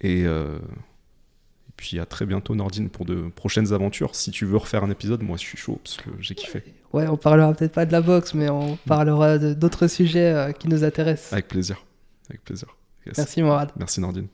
Et, 0.00 0.24
euh, 0.24 0.58
et 0.58 1.72
puis 1.76 1.98
à 1.98 2.06
très 2.06 2.24
bientôt, 2.26 2.54
Nordine, 2.54 2.88
pour 2.88 3.04
de 3.04 3.28
prochaines 3.34 3.72
aventures. 3.72 4.14
Si 4.14 4.30
tu 4.30 4.44
veux 4.46 4.56
refaire 4.56 4.82
un 4.84 4.90
épisode, 4.90 5.22
moi, 5.22 5.36
je 5.36 5.42
suis 5.42 5.58
chaud 5.58 5.78
parce 5.82 5.96
que 5.98 6.10
j'ai 6.20 6.34
kiffé. 6.34 6.62
Ouais, 6.92 7.06
on 7.06 7.16
parlera 7.16 7.52
peut-être 7.54 7.72
pas 7.72 7.86
de 7.86 7.92
la 7.92 8.00
boxe, 8.00 8.34
mais 8.34 8.48
on 8.48 8.76
parlera 8.86 9.38
de- 9.38 9.52
d'autres 9.54 9.86
sujets 9.86 10.32
euh, 10.32 10.52
qui 10.52 10.68
nous 10.68 10.82
intéressent. 10.84 11.32
Avec 11.32 11.48
plaisir. 11.48 11.84
Avec 12.28 12.42
plaisir. 12.44 12.68
Yes. 13.06 13.16
Merci, 13.18 13.42
Morad. 13.42 13.70
Merci, 13.76 14.00
Nordine. 14.00 14.26